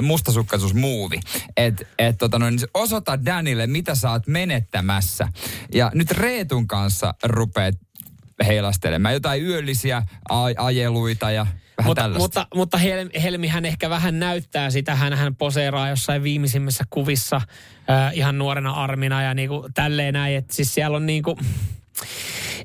mustasukkaisuusmuuvi. 0.02 1.20
Että 1.56 1.84
et, 1.98 2.18
tota 2.18 2.38
noin, 2.38 2.58
osoita 2.74 3.24
Danille, 3.24 3.66
mitä 3.66 3.94
sä 3.94 4.10
oot 4.10 4.26
menettämässä. 4.26 5.28
Ja 5.74 5.90
nyt 5.94 6.10
Reetun 6.10 6.66
kanssa 6.66 7.14
rupeat 7.22 7.74
heilastelemaan 8.46 9.14
jotain 9.14 9.42
yöllisiä 9.46 10.02
a- 10.28 10.64
ajeluita 10.64 11.30
ja 11.30 11.46
vähän 11.78 11.88
Mutta, 11.90 12.02
tällaista. 12.02 12.22
mutta, 12.22 12.46
mutta 12.54 12.78
Hel, 12.78 13.10
Helmihän 13.22 13.64
ehkä 13.64 13.90
vähän 13.90 14.18
näyttää 14.18 14.70
sitä. 14.70 14.94
Hän, 14.94 15.12
hän 15.12 15.36
poseeraa 15.36 15.88
jossain 15.88 16.22
viimeisimmissä 16.22 16.84
kuvissa 16.90 17.36
äh, 17.36 18.12
ihan 18.14 18.38
nuorena 18.38 18.70
armina 18.72 19.22
ja 19.22 19.34
niinku 19.34 19.68
tälleen 19.74 20.14
näin. 20.14 20.36
Että 20.36 20.54
siis 20.54 20.74
siellä 20.74 20.96
on 20.96 21.06
niinku, 21.06 21.38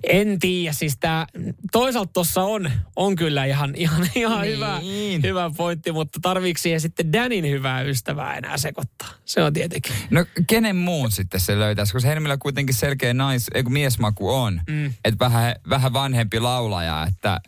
en 0.03 0.39
tiedä, 0.39 0.73
siis 0.73 0.97
tää, 0.99 1.27
toisaalta 1.71 2.13
tuossa 2.13 2.43
on, 2.43 2.71
on 2.95 3.15
kyllä 3.15 3.45
ihan, 3.45 3.73
ihan, 3.75 4.09
ihan 4.15 4.41
Niin. 4.41 4.55
hyvä, 4.55 4.79
hyvä 5.23 5.51
pointti, 5.57 5.91
mutta 5.91 6.19
tarviiko 6.21 6.57
siihen 6.57 6.81
sitten 6.81 7.13
Danin 7.13 7.49
hyvää 7.49 7.81
ystävää 7.81 8.35
enää 8.37 8.57
sekoittaa? 8.57 9.09
Se 9.25 9.43
on 9.43 9.53
tietenkin. 9.53 9.93
No 10.09 10.25
kenen 10.47 10.75
muun 10.75 11.11
sitten 11.11 11.39
se 11.39 11.59
löytäisi, 11.59 11.93
koska 11.93 12.09
Helmillä 12.09 12.37
kuitenkin 12.37 12.75
selkeä 12.75 13.13
nais, 13.13 13.47
ei 13.53 13.63
kun 13.63 13.73
miesmaku 13.73 14.29
on. 14.33 14.61
Mm. 14.69 14.85
Että 15.05 15.19
vähän, 15.19 15.55
vähän 15.69 15.93
vanhempi 15.93 16.39
laulaja, 16.39 17.07
että 17.07 17.41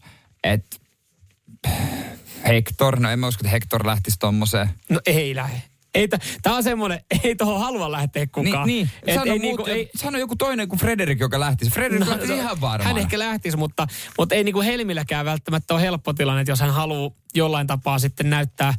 et, 0.44 0.82
Hector, 2.48 3.00
no 3.00 3.10
en 3.10 3.20
mä 3.20 3.28
usko, 3.28 3.42
että 3.42 3.50
Hector 3.52 3.88
lähtisi 3.88 4.20
tommoseen. 4.20 4.70
No 4.90 5.00
ei 5.06 5.36
lähde. 5.36 5.62
Ei 5.94 6.08
Tämä 6.42 6.56
on 6.56 6.64
semmoinen, 6.64 7.00
ei 7.24 7.36
tuohon 7.36 7.60
halua 7.60 7.92
lähteä 7.92 8.28
kukaan. 8.28 8.68
Niin, 8.68 8.86
niin. 8.86 8.90
Et 9.08 9.16
Sano, 9.16 9.34
ei 9.34 9.40
muut, 9.40 9.42
niinku- 9.42 9.72
ei- 9.72 9.90
sano 9.96 10.18
joku 10.18 10.36
toinen 10.36 10.70
kuin 10.70 10.80
Frederik, 10.80 11.20
joka 11.20 11.40
lähtisi. 11.40 11.72
Frederik 11.72 12.00
no, 12.00 12.10
lähtisi 12.10 12.34
ihan 12.34 12.62
varmaan. 12.62 12.88
Hän 12.88 12.98
ehkä 12.98 13.20
lähtisi, 13.20 13.58
mutta, 13.58 13.88
mutta 14.18 14.36
ei 14.36 14.44
niin 14.44 14.54
kuin 14.54 14.66
Helmilläkään 14.66 15.26
välttämättä 15.26 15.74
ole 15.74 15.82
helppo 15.82 16.14
tilanne, 16.14 16.42
että 16.42 16.52
jos 16.52 16.60
hän 16.60 16.74
haluaa 16.74 17.12
jollain 17.36 17.68
tapaa 17.68 18.00
sitten 18.00 18.30
näyttää 18.30 18.74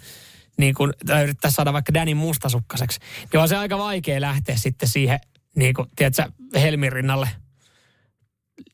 niin 0.59 0.75
kuin, 0.75 0.93
tai 1.07 1.23
yrittää 1.23 1.51
saada 1.51 1.73
vaikka 1.73 1.95
Danin 1.95 2.17
mustasukkaseksi, 2.17 3.01
niin 3.33 3.41
on 3.41 3.49
se 3.49 3.57
aika 3.57 3.79
vaikea 3.79 4.21
lähteä 4.21 4.57
sitten 4.57 4.89
siihen, 4.89 5.21
niin 5.57 5.75
kuin, 5.75 5.89
tiedätkö, 5.97 6.23
Helmin 6.55 6.93
rinnalle 6.93 7.29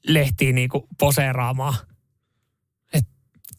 lehtiin 0.06 0.54
niinku 0.54 0.88
poseeraamaan. 0.98 1.74
Et 2.92 3.04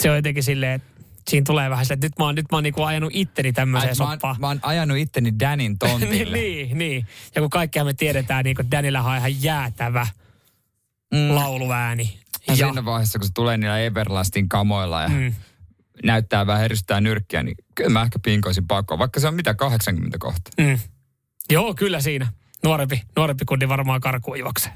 se 0.03 0.09
on 0.09 0.15
jotenkin 0.15 0.43
silleen, 0.43 0.73
että 0.73 0.90
siinä 1.29 1.43
tulee 1.47 1.69
vähän 1.69 1.85
se, 1.85 1.93
että 1.93 2.05
nyt 2.05 2.19
mä 2.19 2.25
oon, 2.25 2.35
nyt 2.35 2.45
mä 2.51 2.57
oon 2.57 2.63
niinku 2.63 2.83
ajanut 2.83 3.11
itteni 3.13 3.53
tämmöiseen 3.53 3.95
soppaan. 3.95 4.35
mä 4.39 4.47
oon 4.47 4.59
ajanut 4.61 4.97
itteni 4.97 5.39
Danin 5.39 5.77
tontille. 5.79 6.37
niin, 6.37 6.77
niin. 6.77 7.07
Ja 7.35 7.41
kun 7.41 7.49
kaikkiaan 7.49 7.87
me 7.87 7.93
tiedetään, 7.93 8.43
niin 8.43 8.55
kuin 8.55 8.71
Danilla 8.71 9.01
on 9.01 9.17
ihan 9.17 9.43
jäätävä 9.43 10.07
mm. 11.13 11.35
lauluääni. 11.35 12.19
Ja 12.47 12.55
siinä 12.55 12.85
vaiheessa, 12.85 13.19
kun 13.19 13.27
se 13.27 13.33
tulee 13.33 13.57
niillä 13.57 13.79
Everlastin 13.79 14.49
kamoilla 14.49 15.01
ja 15.01 15.09
mm. 15.09 15.33
näyttää 16.03 16.47
vähän 16.47 16.61
heristää 16.61 17.01
nyrkkiä, 17.01 17.43
niin 17.43 17.55
kyllä 17.75 17.89
mä 17.89 18.01
ehkä 18.01 18.19
pinkoisin 18.19 18.67
pakoon, 18.67 18.99
vaikka 18.99 19.19
se 19.19 19.27
on 19.27 19.35
mitä 19.35 19.53
80 19.53 20.17
kohta. 20.17 20.51
Mm. 20.57 20.79
Joo, 21.49 21.73
kyllä 21.73 22.01
siinä. 22.01 22.27
Nuorempi, 22.63 23.01
nuorempi 23.15 23.45
kundi 23.45 23.67
varmaan 23.67 24.01
karkuun 24.01 24.39
juoksee. 24.39 24.73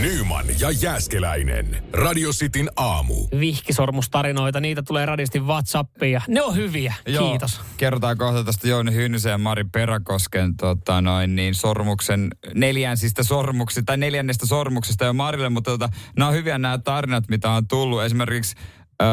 Nyman 0.00 0.44
ja 0.60 0.70
Jääskeläinen. 0.70 1.84
Radio 1.92 2.30
Cityn 2.30 2.70
aamu. 2.76 3.14
Vihkisormustarinoita, 3.40 4.60
niitä 4.60 4.82
tulee 4.82 5.06
radistin 5.06 5.46
Whatsappiin 5.46 6.12
ja 6.12 6.20
ne 6.28 6.42
on 6.42 6.56
hyviä. 6.56 6.94
Joo, 7.06 7.30
Kiitos. 7.30 7.60
Kerrotaan 7.76 8.18
kohta 8.18 8.44
tästä 8.44 8.68
Jouni 8.68 8.94
Hynnysen 8.94 9.30
ja 9.30 9.38
Mari 9.38 9.64
Peräkosken 9.64 10.56
tota 10.56 11.00
noin, 11.00 11.36
niin 11.36 11.54
sormuksen 11.54 12.30
neljänsistä 12.54 13.22
sormuksista 13.22 13.86
tai 13.86 13.96
neljännestä 13.96 14.46
sormuksesta 14.46 15.04
jo 15.04 15.12
Marille, 15.12 15.48
mutta 15.48 15.70
tota, 15.70 15.88
nämä 16.16 16.28
on 16.28 16.34
hyviä 16.34 16.58
nämä 16.58 16.78
tarinat, 16.78 17.28
mitä 17.28 17.50
on 17.50 17.68
tullut. 17.68 18.02
Esimerkiksi 18.02 18.56
öö, 19.02 19.08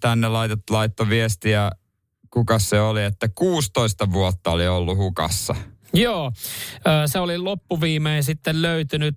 tänne 0.00 0.28
laitet, 0.28 0.70
laitto 0.70 1.08
viestiä, 1.08 1.70
kuka 2.30 2.58
se 2.58 2.80
oli, 2.80 3.04
että 3.04 3.28
16 3.34 4.12
vuotta 4.12 4.50
oli 4.50 4.68
ollut 4.68 4.96
hukassa. 4.96 5.54
Joo, 5.96 6.32
se 7.06 7.18
oli 7.18 7.38
loppuviimein 7.38 8.24
sitten 8.24 8.62
löytynyt 8.62 9.14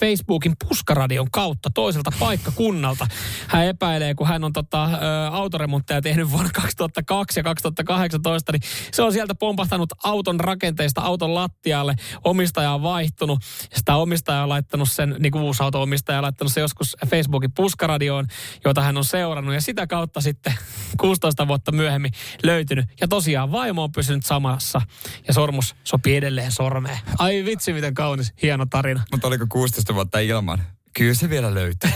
Facebookin 0.00 0.52
puskaradion 0.68 1.30
kautta 1.30 1.70
toiselta 1.74 2.10
paikkakunnalta. 2.18 3.06
Hän 3.48 3.66
epäilee, 3.66 4.14
kun 4.14 4.26
hän 4.26 4.44
on 4.44 4.52
tota, 4.52 4.90
autoremontteja 5.32 6.02
tehnyt 6.02 6.30
vuonna 6.30 6.50
2002 6.54 7.40
ja 7.40 7.44
2018, 7.44 8.52
niin 8.52 8.62
se 8.92 9.02
on 9.02 9.12
sieltä 9.12 9.34
pompahtanut 9.34 9.92
auton 10.04 10.40
rakenteista 10.40 11.00
auton 11.00 11.34
lattialle. 11.34 11.94
Omistaja 12.24 12.72
on 12.72 12.82
vaihtunut 12.82 13.38
sitä 13.74 13.96
omistaja 13.96 14.42
on 14.42 14.48
laittanut 14.48 14.90
sen, 14.90 15.16
niin 15.18 15.32
kuin 15.32 15.42
uusi 15.42 15.62
auto-omistaja 15.62 16.18
on 16.18 16.22
laittanut 16.22 16.52
se 16.52 16.60
joskus 16.60 16.96
Facebookin 17.06 17.52
puskaradioon, 17.52 18.26
jota 18.64 18.82
hän 18.82 18.96
on 18.96 19.04
seurannut 19.04 19.54
ja 19.54 19.60
sitä 19.60 19.86
kautta 19.86 20.20
sitten 20.20 20.54
16 21.00 21.48
vuotta 21.48 21.72
myöhemmin 21.72 22.12
löytynyt. 22.42 22.86
Ja 23.00 23.08
tosiaan 23.08 23.52
vaimo 23.52 23.82
on 23.82 23.92
pysynyt 23.92 24.26
samassa 24.26 24.80
ja 25.28 25.34
sormus 25.34 25.76
sopii 25.88 26.16
edelleen 26.16 26.52
sormeen. 26.52 26.98
Ai 27.18 27.44
vitsi, 27.44 27.72
miten 27.72 27.94
kaunis, 27.94 28.32
hieno 28.42 28.66
tarina. 28.70 29.02
Mutta 29.10 29.26
oliko 29.26 29.46
16 29.48 29.94
vuotta 29.94 30.18
ilman? 30.18 30.62
Kyllä 30.96 31.14
se 31.14 31.30
vielä 31.30 31.54
löytyy. 31.54 31.90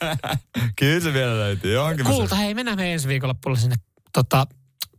Kyllä 0.78 1.00
se 1.00 1.12
vielä 1.12 1.38
löytyy. 1.38 1.74
Johonkin 1.74 2.06
Kulta, 2.06 2.36
hei, 2.36 2.54
mennään 2.54 2.78
me 2.78 2.92
ensi 2.92 3.08
viikolla 3.08 3.56
sinne 3.56 3.76
tota, 4.12 4.46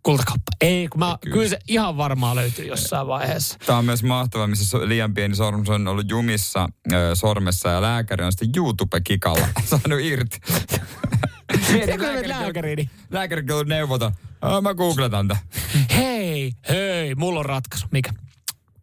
kultakauppa. 0.03 0.51
Ei, 0.61 0.87
kun 0.87 0.99
mä, 0.99 1.17
kyllä. 1.21 1.33
kyllä 1.33 1.49
se 1.49 1.59
ihan 1.67 1.97
varmaan 1.97 2.35
löytyy 2.35 2.65
jossain 2.65 3.07
vaiheessa. 3.07 3.57
Tämä 3.65 3.77
on 3.77 3.85
myös 3.85 4.03
mahtavaa, 4.03 4.47
missä 4.47 4.77
liian 4.87 5.13
pieni 5.13 5.35
sormus 5.35 5.69
on 5.69 5.87
ollut 5.87 6.09
jumissa 6.09 6.69
äh, 6.93 6.99
sormessa 7.13 7.69
ja 7.69 7.81
lääkäri 7.81 8.25
on 8.25 8.31
sitten 8.31 8.49
YouTube-kikalla 8.55 9.47
saanut 9.69 9.99
irti. 10.01 10.39
Mietin, 11.71 12.01
lääkäri, 12.01 12.29
lääkäriin. 12.29 12.89
Lääkäri 13.11 13.43
kyllä 13.43 13.63
neuvota. 13.63 14.11
Mä 14.61 14.73
googletan 14.73 15.27
tämän. 15.27 15.43
Hei, 15.95 16.18
hei, 16.69 17.15
mulla 17.15 17.39
on 17.39 17.45
ratkaisu. 17.45 17.87
Mikä? 17.91 18.13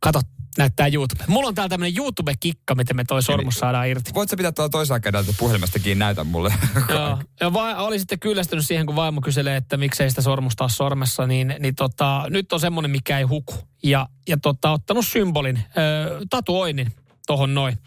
Kato, 0.01 0.21
näyttää 0.59 0.87
YouTube. 0.87 1.25
Mulla 1.27 1.49
on 1.49 1.55
täällä 1.55 1.69
tämmönen 1.69 1.97
YouTube-kikka, 1.97 2.75
miten 2.75 2.97
me 2.97 3.05
toi 3.05 3.23
sormus 3.23 3.55
saadaan 3.55 3.89
irti. 3.89 4.11
Voit 4.15 4.31
sä 4.31 4.37
pitää 4.37 4.53
tuolla 4.53 4.69
toisella 4.69 5.01
kädellä 5.01 5.33
puhelimesta 5.39 5.79
kiinni, 5.79 5.99
näytä 5.99 6.25
mulle. 6.25 6.55
Joo, 6.89 7.19
ja 7.41 7.53
va- 7.53 7.75
oli 7.77 7.99
sitten 7.99 8.21
kyllästynyt 8.21 8.67
siihen, 8.67 8.87
kun 8.87 8.97
vaimo 8.97 9.21
kyselee, 9.21 9.57
että 9.57 9.77
miksei 9.77 10.11
sitä 10.11 10.23
sormusta 10.23 10.65
ole 10.65 10.71
sormessa, 10.71 11.27
niin, 11.27 11.55
niin 11.59 11.75
tota, 11.75 12.25
nyt 12.31 12.53
on 12.53 12.61
semmonen, 12.61 12.91
mikä 12.91 13.19
ei 13.19 13.25
huku. 13.25 13.55
Ja, 13.83 14.09
ja 14.29 14.37
tota, 14.37 14.71
ottanut 14.71 15.07
symbolin, 15.07 15.57
ö, 15.57 16.27
tatuoinnin 16.31 16.93
tohon 17.27 17.55
noin. 17.55 17.79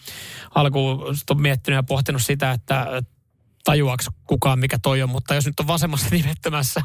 Alkuun 0.56 1.16
on 1.30 1.42
miettinyt 1.42 1.76
ja 1.76 1.84
pohtinut 1.84 2.22
sitä, 2.22 2.52
että 2.52 3.04
tajuaako 3.64 4.04
kukaan, 4.28 4.60
mikä 4.60 4.80
toi 4.80 5.02
on, 5.02 5.10
mutta 5.10 5.36
jos 5.36 5.46
nyt 5.46 5.60
on 5.60 5.68
vasemmassa 5.68 6.08
nimettömässä 6.16 6.82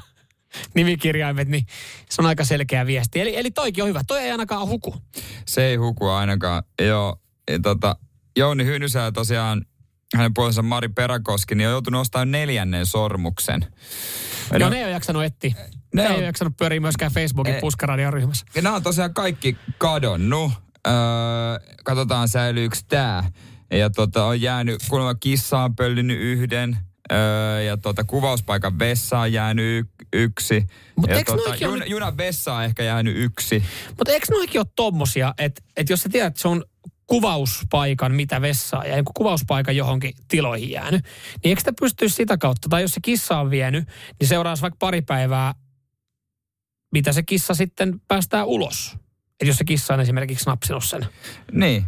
nimikirjaimet, 0.75 1.49
niin 1.49 1.67
se 2.11 2.23
on 2.23 2.27
aika 2.27 2.45
selkeä 2.45 2.87
viesti. 2.87 3.21
Eli, 3.21 3.37
eli 3.37 3.51
toikin 3.51 3.85
on 3.85 3.89
hyvä. 3.89 4.03
Toi 4.07 4.19
ei 4.19 4.31
ainakaan 4.31 4.69
huku. 4.69 4.95
Se 5.47 5.67
ei 5.67 5.77
huku 5.77 6.09
ainakaan. 6.09 6.63
Joo, 6.83 7.21
ja 7.51 7.59
tota, 7.59 7.97
Jouni 8.37 8.65
Hynysää 8.65 9.13
tosiaan 9.13 9.67
hänen 10.15 10.35
puolensa 10.35 10.63
Mari 10.63 10.89
Peräkoski, 10.89 11.55
niin 11.55 11.67
on 11.67 11.73
joutunut 11.73 12.01
ostamaan 12.01 12.31
neljännen 12.31 12.87
sormuksen. 12.87 13.67
Joo, 14.51 14.59
no, 14.59 14.69
ne 14.69 14.79
ei 14.79 14.85
ole 14.85 14.93
jaksanut 14.93 15.25
etsiä. 15.25 15.55
Ne, 15.95 16.03
ne 16.03 16.09
on... 16.09 16.13
ei 16.13 16.19
ole 16.19 16.27
jaksanut 16.27 16.57
pyöriä 16.57 16.81
myöskään 16.81 17.13
Facebookin 17.13 17.55
puskaradion-ryhmässä. 17.61 18.47
Ja 18.55 18.63
nämä 18.63 18.77
on 18.77 18.83
tosiaan 18.83 19.15
kaikki 19.15 19.57
kadonnut. 19.79 20.53
Öö, 20.87 20.95
katsotaan 21.85 22.29
säilyykö 22.29 22.77
tämä. 22.89 23.25
Ja 23.71 23.91
tota, 23.91 24.25
on 24.25 24.41
jäänyt, 24.41 24.83
kuulemma 24.89 25.15
kissa 25.15 25.59
on 25.59 25.77
pöllinyt 25.77 26.19
yhden. 26.21 26.77
Öö, 27.13 27.63
ja 27.63 27.77
tota, 27.77 28.05
kuvauspaikan 28.05 28.79
vessa 28.79 29.19
on 29.19 29.33
jäänyt 29.33 29.65
y- 29.65 30.07
yksi. 30.13 30.67
Mut 30.97 31.11
ja 31.11 31.25
tota, 31.25 31.57
jun, 31.57 31.75
ole... 31.75 31.85
junan 31.87 32.17
vessa 32.17 32.55
on 32.55 32.65
ehkä 32.65 32.83
jäänyt 32.83 33.17
yksi. 33.17 33.65
Mutta 33.89 34.13
eikö 34.13 34.27
noikin 34.31 34.61
ole 34.61 34.67
tommosia, 34.77 35.35
että 35.39 35.63
et 35.77 35.91
jos 35.91 36.03
sä 36.03 36.09
tiedät, 36.09 36.27
että 36.27 36.43
se 36.43 36.49
on 36.49 36.65
kuvauspaikan, 37.07 38.15
mitä 38.15 38.41
vessaa 38.41 38.85
ja 38.85 39.03
kuvauspaikan 39.15 39.77
johonkin 39.77 40.15
tiloihin 40.29 40.71
jäänyt, 40.71 41.05
niin 41.05 41.51
eikö 41.51 41.61
sitä 41.61 41.73
pystyisi 41.81 42.15
sitä 42.17 42.37
kautta, 42.37 42.69
tai 42.69 42.83
jos 42.83 42.91
se 42.91 43.01
kissa 43.01 43.39
on 43.39 43.51
vienyt, 43.51 43.89
niin 44.21 44.29
seuraavaksi 44.29 44.63
vaikka 44.63 44.77
pari 44.79 45.03
päivää, 45.03 45.55
mitä 46.93 47.13
se 47.13 47.23
kissa 47.23 47.55
sitten 47.55 48.01
päästää 48.09 48.45
ulos. 48.45 48.97
Että 49.33 49.47
jos 49.47 49.57
se 49.57 49.65
kissa 49.65 49.95
on 49.95 50.01
esimerkiksi 50.01 50.47
napsinut 50.47 50.85
sen. 50.85 51.07
Niin. 51.53 51.87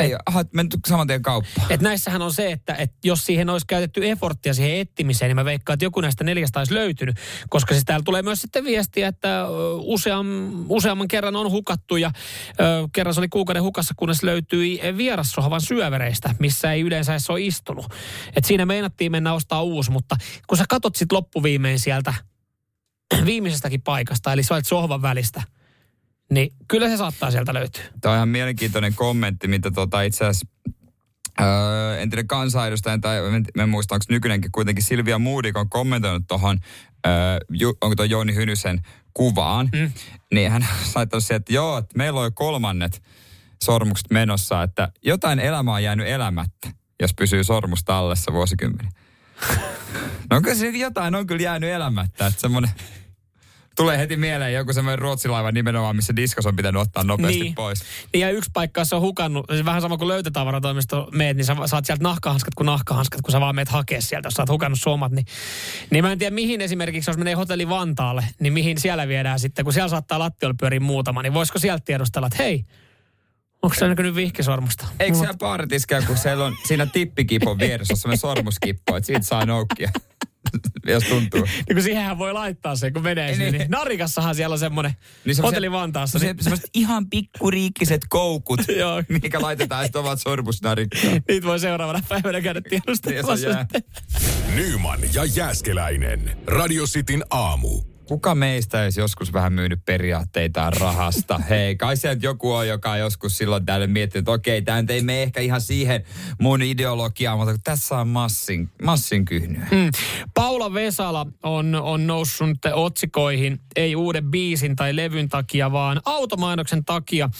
Ei, 0.00 0.16
aha, 0.26 0.44
menty 0.52 0.78
saman 0.86 1.06
tien 1.06 1.22
kauppaan. 1.22 1.72
Et 1.72 1.80
näissähän 1.80 2.22
on 2.22 2.32
se, 2.32 2.52
että 2.52 2.74
et 2.74 2.92
jos 3.04 3.26
siihen 3.26 3.50
olisi 3.50 3.66
käytetty 3.66 4.08
efforttia 4.08 4.54
siihen 4.54 4.80
etsimiseen, 4.80 5.28
niin 5.28 5.36
mä 5.36 5.44
veikkaan, 5.44 5.74
että 5.74 5.84
joku 5.84 6.00
näistä 6.00 6.24
neljästä 6.24 6.60
olisi 6.60 6.74
löytynyt. 6.74 7.16
Koska 7.48 7.74
siis 7.74 7.84
täällä 7.84 8.04
tulee 8.04 8.22
myös 8.22 8.40
sitten 8.40 8.64
viestiä, 8.64 9.08
että 9.08 9.46
useam, 9.78 10.26
useamman 10.68 11.08
kerran 11.08 11.36
on 11.36 11.50
hukattu 11.50 11.96
ja 11.96 12.10
ö, 12.60 12.88
kerran 12.92 13.14
se 13.14 13.20
oli 13.20 13.28
kuukauden 13.28 13.62
hukassa, 13.62 13.94
kunnes 13.96 14.22
löytyi 14.22 14.80
vierassohavan 14.96 15.60
syövereistä, 15.60 16.34
missä 16.38 16.72
ei 16.72 16.80
yleensä 16.80 17.12
edes 17.12 17.30
ole 17.30 17.40
istunut. 17.40 17.86
Et 18.36 18.44
siinä 18.44 18.66
meinattiin 18.66 19.12
mennä 19.12 19.32
ostaa 19.32 19.62
uusi, 19.62 19.90
mutta 19.90 20.16
kun 20.46 20.58
sä 20.58 20.64
katot 20.68 20.96
sitten 20.96 21.16
loppuviimein 21.16 21.78
sieltä 21.78 22.14
viimeisestäkin 23.26 23.82
paikasta, 23.82 24.32
eli 24.32 24.42
sä 24.42 24.60
sohvan 24.64 25.02
välistä– 25.02 25.42
niin 26.30 26.52
kyllä 26.68 26.88
se 26.88 26.96
saattaa 26.96 27.30
sieltä 27.30 27.54
löytyä. 27.54 27.82
Tämä 28.00 28.12
on 28.12 28.16
ihan 28.16 28.28
mielenkiintoinen 28.28 28.94
kommentti, 28.94 29.48
mitä 29.48 29.70
tota 29.70 30.02
itse 30.02 30.24
asiassa 30.24 30.46
Öö, 31.40 31.98
entinen 31.98 32.26
kansanedustaja, 32.26 32.98
tai 32.98 33.16
en 33.58 33.68
muista, 33.68 33.94
onko 33.94 34.04
nykyinenkin 34.08 34.52
kuitenkin 34.52 34.84
Silvia 34.84 35.18
Moodik 35.18 35.56
on 35.56 35.68
kommentoinut 35.68 36.22
tuohon, 36.28 36.58
öö, 37.06 37.38
onko 37.80 37.96
tuo 37.96 38.04
Jouni 38.04 38.34
Hynysen 38.34 38.80
kuvaan, 39.14 39.68
mm. 39.72 39.92
niin 40.34 40.50
hän 40.50 40.62
on 40.62 40.68
laittanut 40.94 41.24
siihen, 41.24 41.36
että 41.36 41.52
joo, 41.52 41.78
että 41.78 41.98
meillä 41.98 42.20
on 42.20 42.26
jo 42.26 42.30
kolmannet 42.30 43.02
sormukset 43.62 44.10
menossa, 44.10 44.62
että 44.62 44.88
jotain 45.04 45.38
elämää 45.38 45.74
on 45.74 45.82
jäänyt 45.82 46.06
elämättä, 46.06 46.68
jos 47.00 47.14
pysyy 47.14 47.44
sormus 47.44 47.84
tallessa 47.84 48.32
vuosikymmeniä. 48.32 48.90
no 50.30 50.36
onko 50.36 50.54
se 50.54 50.68
jotain 50.68 51.14
on 51.14 51.26
kyllä 51.26 51.42
jäänyt 51.42 51.70
elämättä, 51.70 52.26
että 52.26 52.40
semmoinen 52.40 52.70
tulee 53.76 53.98
heti 53.98 54.16
mieleen 54.16 54.54
joku 54.54 54.72
semmoinen 54.72 54.98
ruotsilaiva 54.98 55.52
nimenomaan, 55.52 55.96
missä 55.96 56.16
diskos 56.16 56.46
on 56.46 56.56
pitänyt 56.56 56.82
ottaa 56.82 57.04
nopeasti 57.04 57.40
niin. 57.40 57.54
pois. 57.54 57.82
Niin 58.12 58.20
ja 58.20 58.30
yksi 58.30 58.50
paikka, 58.52 58.84
se 58.84 58.94
on 58.94 59.02
hukannut, 59.02 59.46
siis 59.50 59.64
vähän 59.64 59.82
sama 59.82 59.96
kuin 59.96 60.08
löytötavaratoimisto 60.08 61.08
meet, 61.12 61.36
niin 61.36 61.44
sä 61.44 61.56
saat 61.66 61.84
sieltä 61.84 62.02
nahkahanskat 62.02 62.54
kuin 62.54 62.66
nahkahanskat, 62.66 63.22
kun 63.22 63.32
sä 63.32 63.40
vaan 63.40 63.54
meet 63.54 63.68
hakea 63.68 64.00
sieltä, 64.00 64.26
jos 64.26 64.34
sä 64.34 64.42
oot 64.42 64.48
hukannut 64.48 64.80
suomat. 64.82 65.12
Niin, 65.12 65.26
niin 65.90 66.04
mä 66.04 66.12
en 66.12 66.18
tiedä 66.18 66.34
mihin 66.34 66.60
esimerkiksi, 66.60 67.10
jos 67.10 67.18
menee 67.18 67.34
hotelli 67.34 67.68
Vantaalle, 67.68 68.24
niin 68.40 68.52
mihin 68.52 68.80
siellä 68.80 69.08
viedään 69.08 69.40
sitten, 69.40 69.64
kun 69.64 69.72
siellä 69.72 69.88
saattaa 69.88 70.18
lattiolla 70.18 70.56
pyöriä 70.60 70.80
muutama, 70.80 71.22
niin 71.22 71.34
voisiko 71.34 71.58
sieltä 71.58 71.82
tiedostella, 71.84 72.26
että 72.26 72.42
hei, 72.42 72.64
Onko 73.62 73.76
se 73.76 73.88
näkynyt 73.88 74.14
vihkisormusta? 74.14 74.86
Eikö 75.00 75.16
siellä 75.16 75.34
baaritiskää, 75.34 76.02
kun 76.02 76.16
siellä 76.16 76.44
on 76.44 76.56
siinä 76.66 76.86
tippikipon 76.86 77.58
vieressä 77.58 78.08
on 78.08 78.18
sormuskippo, 78.18 78.96
että 78.96 79.06
siitä 79.06 79.26
saa 79.26 79.46
noukkia. 79.46 79.90
jos 80.94 81.04
tuntuu. 81.04 81.40
niin 81.40 81.76
kun 81.76 81.82
siihenhän 81.82 82.18
voi 82.18 82.32
laittaa 82.32 82.76
se, 82.76 82.90
kun 82.90 83.02
menee 83.02 83.30
sinne. 83.34 83.50
Niin, 83.50 83.58
niin 83.58 83.70
Narikassahan 83.70 84.34
siellä 84.34 84.52
on 84.54 84.58
semmoinen 84.58 84.92
niin 85.24 85.42
hotelli 85.42 85.72
Vantaassa. 85.72 86.18
Se, 86.18 86.26
niin. 86.26 86.42
Semmoiset 86.42 86.70
ihan 86.74 87.10
pikkuriikkiset 87.10 88.02
koukut, 88.08 88.60
mikä 89.22 89.42
laitetaan 89.42 89.84
sitten 89.84 90.00
ovat 90.00 90.20
sormusnarikkaa. 90.20 91.10
Niitä 91.28 91.46
voi 91.46 91.60
seuraavana 91.60 92.02
päivänä 92.08 92.40
käydä 92.40 92.60
tiedostamassa. 92.60 93.66
Nyman 94.54 95.00
ja 95.14 95.24
Jääskeläinen. 95.24 96.36
Radio 96.46 96.84
Cityn 96.86 97.24
aamu. 97.30 97.95
Kuka 98.08 98.34
meistä 98.34 98.82
olisi 98.82 99.00
joskus 99.00 99.32
vähän 99.32 99.52
myynyt 99.52 99.84
periaatteitaan 99.84 100.72
rahasta? 100.80 101.38
Hei, 101.50 101.76
kai 101.76 101.96
se 101.96 102.16
joku 102.22 102.52
on, 102.52 102.68
joka 102.68 102.90
on 102.90 102.98
joskus 102.98 103.38
silloin 103.38 103.66
täällä 103.66 103.86
miettinyt, 103.86 104.22
että 104.22 104.32
okei, 104.32 104.62
tämä 104.62 104.84
ei 104.88 105.02
me 105.02 105.22
ehkä 105.22 105.40
ihan 105.40 105.60
siihen 105.60 106.04
mun 106.40 106.62
ideologiaan, 106.62 107.38
mutta 107.38 107.54
tässä 107.64 107.98
on 107.98 108.08
massin, 108.08 108.70
massin 108.82 109.24
kyhnyä. 109.24 109.66
Mm. 109.70 109.90
Paula 110.34 110.74
Vesala 110.74 111.26
on, 111.42 111.74
on 111.74 112.06
noussut 112.06 112.58
otsikoihin, 112.72 113.60
ei 113.76 113.96
uuden 113.96 114.30
biisin 114.30 114.76
tai 114.76 114.96
levyn 114.96 115.28
takia, 115.28 115.72
vaan 115.72 116.00
automainoksen 116.04 116.84
takia, 116.84 117.30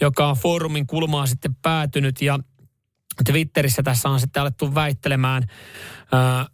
joka 0.00 0.28
on 0.28 0.36
foorumin 0.36 0.86
kulmaa 0.86 1.26
sitten 1.26 1.54
päätynyt 1.54 2.22
ja 2.22 2.38
Twitterissä 3.24 3.82
tässä 3.82 4.08
on 4.08 4.20
sitten 4.20 4.40
alettu 4.40 4.74
väittelemään 4.74 5.42
äh, 6.14 6.46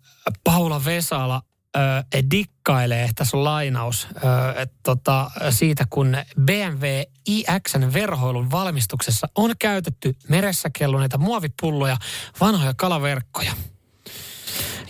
Paula 0.45 0.85
Vesala 0.85 1.43
äh, 1.77 2.05
dikkailee, 2.31 3.11
tässä 3.15 3.37
on 3.37 3.45
lainaus, 3.45 4.09
äh, 4.17 4.63
että 4.63 4.77
tota, 4.83 5.31
siitä 5.51 5.85
kun 5.91 6.17
BMW 6.41 6.85
iXn 7.27 7.93
verhoilun 7.93 8.51
valmistuksessa 8.51 9.29
on 9.35 9.53
käytetty 9.59 10.17
meressä 10.29 10.71
kelluneita 10.79 11.19
muovipulloja, 11.19 11.97
vanhoja 12.41 12.75
kalaverkkoja. 12.77 13.53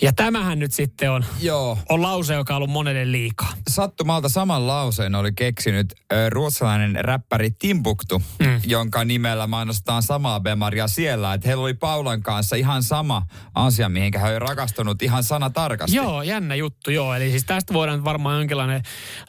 Ja 0.03 0.13
tämähän 0.13 0.59
nyt 0.59 0.73
sitten 0.73 1.11
on, 1.11 1.25
Joo. 1.41 1.79
on 1.89 2.03
lause, 2.03 2.35
joka 2.35 2.53
on 2.53 2.57
ollut 2.57 2.71
monelle 2.71 3.13
liikaa. 3.13 3.53
Sattumalta 3.71 4.29
saman 4.29 4.67
lauseen 4.67 5.15
oli 5.15 5.33
keksinyt 5.33 5.95
ö, 6.13 6.31
ruotsalainen 6.31 7.05
räppäri 7.05 7.51
Timbuktu, 7.51 8.19
mm. 8.19 8.61
jonka 8.67 9.05
nimellä 9.05 9.47
mainostaa 9.47 10.01
samaa 10.01 10.41
Bemaria 10.41 10.89
siellä. 10.89 11.35
Että 11.35 11.49
heillä 11.49 11.65
oli 11.65 11.75
Paulan 11.75 12.23
kanssa 12.23 12.57
ihan 12.57 12.83
sama 12.83 13.23
asia, 13.55 13.89
mihin 13.89 14.13
hän 14.17 14.31
oli 14.31 14.39
rakastunut 14.39 15.03
ihan 15.03 15.25
sana 15.25 15.51
tarkasti. 15.51 15.97
Joo, 15.97 16.23
jännä 16.23 16.55
juttu, 16.55 16.91
joo. 16.91 17.15
Eli 17.15 17.31
siis 17.31 17.45
tästä 17.45 17.75
voidaan 17.75 18.05
varmaan 18.05 18.39
jonkinlainen 18.39 18.83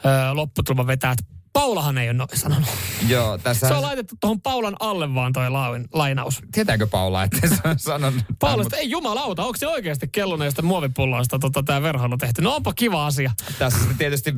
ö, 0.04 0.34
lopputulma 0.34 0.86
vetää, 0.86 1.12
että 1.12 1.37
Paulahan 1.52 1.98
ei 1.98 2.08
ole 2.08 2.16
noin 2.16 2.28
sanonut. 2.34 2.68
Joo, 3.08 3.38
tässä... 3.38 3.68
Se 3.68 3.74
on 3.74 3.82
laitettu 3.82 4.14
tuohon 4.20 4.40
Paulan 4.40 4.76
alle 4.80 5.14
vaan 5.14 5.32
toi 5.32 5.46
lainaus. 5.92 6.40
Tietääkö 6.52 6.86
Paula, 6.86 7.22
että 7.22 7.48
se 7.48 7.68
on 7.68 7.78
sanonut? 7.78 8.22
Paula, 8.38 8.62
mutta... 8.62 8.76
ei 8.76 8.90
jumalauta, 8.90 9.44
onko 9.44 9.56
se 9.56 9.66
oikeasti 9.66 10.08
kelloneista 10.08 10.62
muovipulloista 10.62 11.38
tota, 11.38 11.62
tämä 11.62 11.82
verhoilu 11.82 12.16
tehty? 12.16 12.42
No 12.42 12.54
onpa 12.54 12.72
kiva 12.72 13.06
asia. 13.06 13.30
Tässä 13.58 13.78
tietysti 13.98 14.34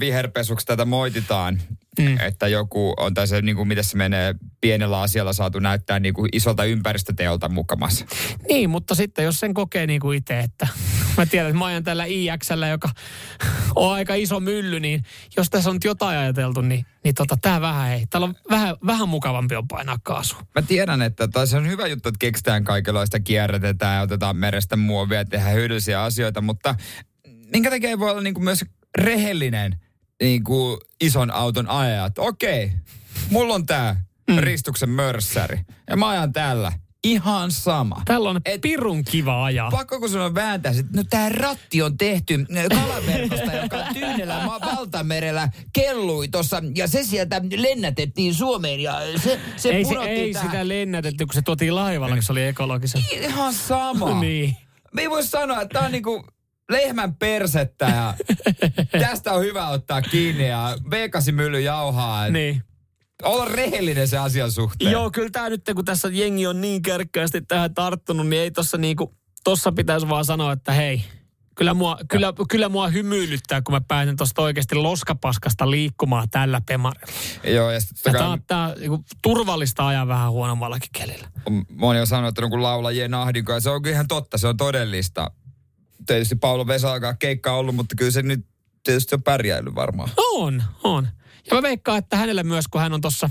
viherpesuksi 0.00 0.66
tätä 0.66 0.84
moititaan, 0.84 1.62
mm. 2.02 2.16
että 2.20 2.48
joku 2.48 2.94
on 2.96 3.14
tässä, 3.14 3.42
niin 3.42 3.56
kuin 3.56 3.68
miten 3.68 3.84
se 3.84 3.96
menee, 3.96 4.34
pienellä 4.60 5.00
asialla 5.00 5.32
saatu 5.32 5.58
näyttää 5.58 6.00
niin 6.00 6.14
kuin 6.14 6.28
isolta 6.32 6.64
ympäristöteolta 6.64 7.48
mukamassa. 7.48 8.06
Niin, 8.48 8.70
mutta 8.70 8.94
sitten 8.94 9.24
jos 9.24 9.40
sen 9.40 9.54
kokee 9.54 9.86
niin 9.86 10.00
kuin 10.00 10.18
itse, 10.18 10.40
että 10.40 10.68
mä 11.16 11.26
tiedän, 11.26 11.50
että 11.50 11.58
mä 11.58 11.64
ajan 11.64 11.84
tällä 11.84 12.04
IXllä, 12.04 12.68
joka 12.68 12.90
on 13.76 13.92
aika 13.92 14.14
iso 14.14 14.40
mylly, 14.40 14.80
niin 14.80 15.02
jos 15.36 15.50
tässä 15.50 15.70
on 15.70 15.78
jotain 15.84 16.18
ajateltu, 16.18 16.60
niin, 16.60 16.86
niin 17.04 17.14
tota, 17.14 17.36
tää 17.42 17.60
vähän 17.60 17.92
ei. 17.92 18.06
Täällä 18.10 18.24
on 18.24 18.34
vähän, 18.50 18.76
vähän 18.86 19.08
mukavampi 19.08 19.56
on 19.56 19.68
painaa 19.68 19.98
kaasu. 20.02 20.36
Mä 20.54 20.62
tiedän, 20.62 21.02
että 21.02 21.46
se 21.46 21.56
on 21.56 21.68
hyvä 21.68 21.86
juttu, 21.86 22.08
että 22.08 22.18
keksitään 22.18 22.64
kaikenlaista, 22.64 23.20
kierrätetään 23.20 23.96
ja 23.96 24.02
otetaan 24.02 24.36
merestä 24.36 24.76
muovia 24.76 25.18
ja 25.18 25.24
tehdään 25.24 25.54
hyödyllisiä 25.54 26.02
asioita, 26.02 26.40
mutta 26.40 26.74
minkä 27.52 27.70
takia 27.70 27.88
ei 27.88 27.98
voi 27.98 28.10
olla 28.10 28.20
niin 28.20 28.34
kuin 28.34 28.44
myös 28.44 28.64
rehellinen 28.98 29.80
niin 30.22 30.44
kuin 30.44 30.80
ison 31.00 31.30
auton 31.30 31.68
että 32.06 32.22
okei, 32.22 32.72
mulla 33.30 33.54
on 33.54 33.66
tää 33.66 34.04
mm. 34.30 34.38
ristuksen 34.38 34.90
mörssäri 34.90 35.60
ja 35.90 35.96
mä 35.96 36.08
ajan 36.08 36.32
tällä 36.32 36.72
Ihan 37.04 37.50
sama. 37.50 38.02
Tällä 38.04 38.30
on 38.30 38.40
Et, 38.44 38.60
pirun 38.60 39.04
kiva 39.04 39.44
ajaa. 39.44 39.70
Pakko 39.70 40.00
kun 40.00 40.08
sulla 40.08 40.34
vääntää, 40.34 40.72
että 40.72 40.96
no 40.96 41.04
tää 41.10 41.28
ratti 41.28 41.82
on 41.82 41.98
tehty 41.98 42.46
kalaverkosta, 42.68 43.52
joka 43.52 43.76
Tyynellä 43.94 44.46
valtamerellä 44.76 45.48
kellui 45.72 46.28
tossa 46.28 46.62
ja 46.74 46.88
se 46.88 47.04
sieltä 47.04 47.40
lennätettiin 47.56 48.34
Suomeen 48.34 48.80
ja 48.80 49.00
se, 49.24 49.40
se 49.56 49.68
Ei, 49.68 49.84
se, 49.84 49.94
ei 49.94 50.32
tähän. 50.32 50.50
sitä 50.50 50.68
lennätetty, 50.68 51.26
kun 51.26 51.34
se 51.34 51.42
tuotiin 51.42 51.74
laivalla, 51.74 52.14
kun 52.14 52.22
se 52.22 52.32
oli 52.32 52.42
ekologisen. 52.42 53.02
Ihan 53.12 53.54
sama. 53.54 54.20
niin. 54.20 54.56
Me 54.92 55.02
ei 55.02 55.10
voi 55.10 55.24
sanoa, 55.24 55.62
että 55.62 55.78
tää 55.78 55.86
on 55.86 55.92
niinku 55.92 56.26
lehmän 56.70 57.14
persettä 57.14 57.84
ja 57.84 58.14
tästä 59.06 59.32
on 59.32 59.42
hyvä 59.42 59.68
ottaa 59.68 60.02
kiinni 60.02 60.48
ja 60.48 60.76
mylly 61.32 61.60
jauhaa. 61.60 62.28
Niin 62.28 62.62
olla 63.22 63.44
rehellinen 63.44 64.08
se 64.08 64.18
asian 64.18 64.52
suhteen. 64.52 64.90
Joo, 64.90 65.10
kyllä 65.10 65.30
tämä 65.30 65.48
nyt, 65.48 65.62
kun 65.74 65.84
tässä 65.84 66.08
jengi 66.12 66.46
on 66.46 66.60
niin 66.60 66.82
kärkkäästi 66.82 67.40
tähän 67.40 67.74
tarttunut, 67.74 68.28
niin 68.28 68.42
ei 68.42 68.50
tossa 68.50 68.78
niinku, 68.78 69.14
tossa 69.44 69.72
pitäisi 69.72 70.08
vaan 70.08 70.24
sanoa, 70.24 70.52
että 70.52 70.72
hei, 70.72 71.04
kyllä 71.54 71.74
mua, 71.74 71.98
kyllä, 72.08 72.32
kyllä 72.48 72.68
mua 72.68 72.88
hymyilyttää, 72.88 73.62
kun 73.62 73.74
mä 73.74 73.80
pääsen 73.88 74.16
tuosta 74.16 74.42
oikeasti 74.42 74.74
loskapaskasta 74.74 75.70
liikkumaan 75.70 76.30
tällä 76.30 76.60
pemarilla. 76.66 77.12
Joo, 77.44 77.70
ja 77.70 77.80
sitten 77.80 78.12
Tämä 78.12 78.28
on 78.28 78.42
tää, 78.46 78.74
niinku, 78.74 79.04
turvallista 79.22 79.86
ajaa 79.86 80.08
vähän 80.08 80.30
huonommallakin 80.30 80.90
kelillä. 80.92 81.28
Moni 81.70 82.00
on 82.00 82.06
sanonut, 82.06 82.38
että 82.38 82.50
kun 82.50 82.62
laulajien 82.62 83.14
ahdinko, 83.14 83.52
ja 83.52 83.60
se 83.60 83.70
on 83.70 83.80
ihan 83.88 84.08
totta, 84.08 84.38
se 84.38 84.48
on 84.48 84.56
todellista. 84.56 85.30
Tietysti 86.06 86.36
Paulo 86.36 86.66
Vesa 86.66 87.16
keikka 87.18 87.52
ollut, 87.52 87.74
mutta 87.74 87.94
kyllä 87.98 88.10
se 88.10 88.22
nyt 88.22 88.46
tietysti 88.84 89.14
on 89.14 89.22
pärjäily 89.22 89.74
varmaan. 89.74 90.10
On, 90.16 90.62
on. 90.84 91.08
Ja 91.50 91.56
mä 91.56 91.62
veikkaan, 91.62 91.98
että 91.98 92.16
hänelle 92.16 92.42
myös, 92.42 92.68
kun 92.68 92.80
hän 92.80 92.92
on 92.92 93.00
tuossa 93.00 93.30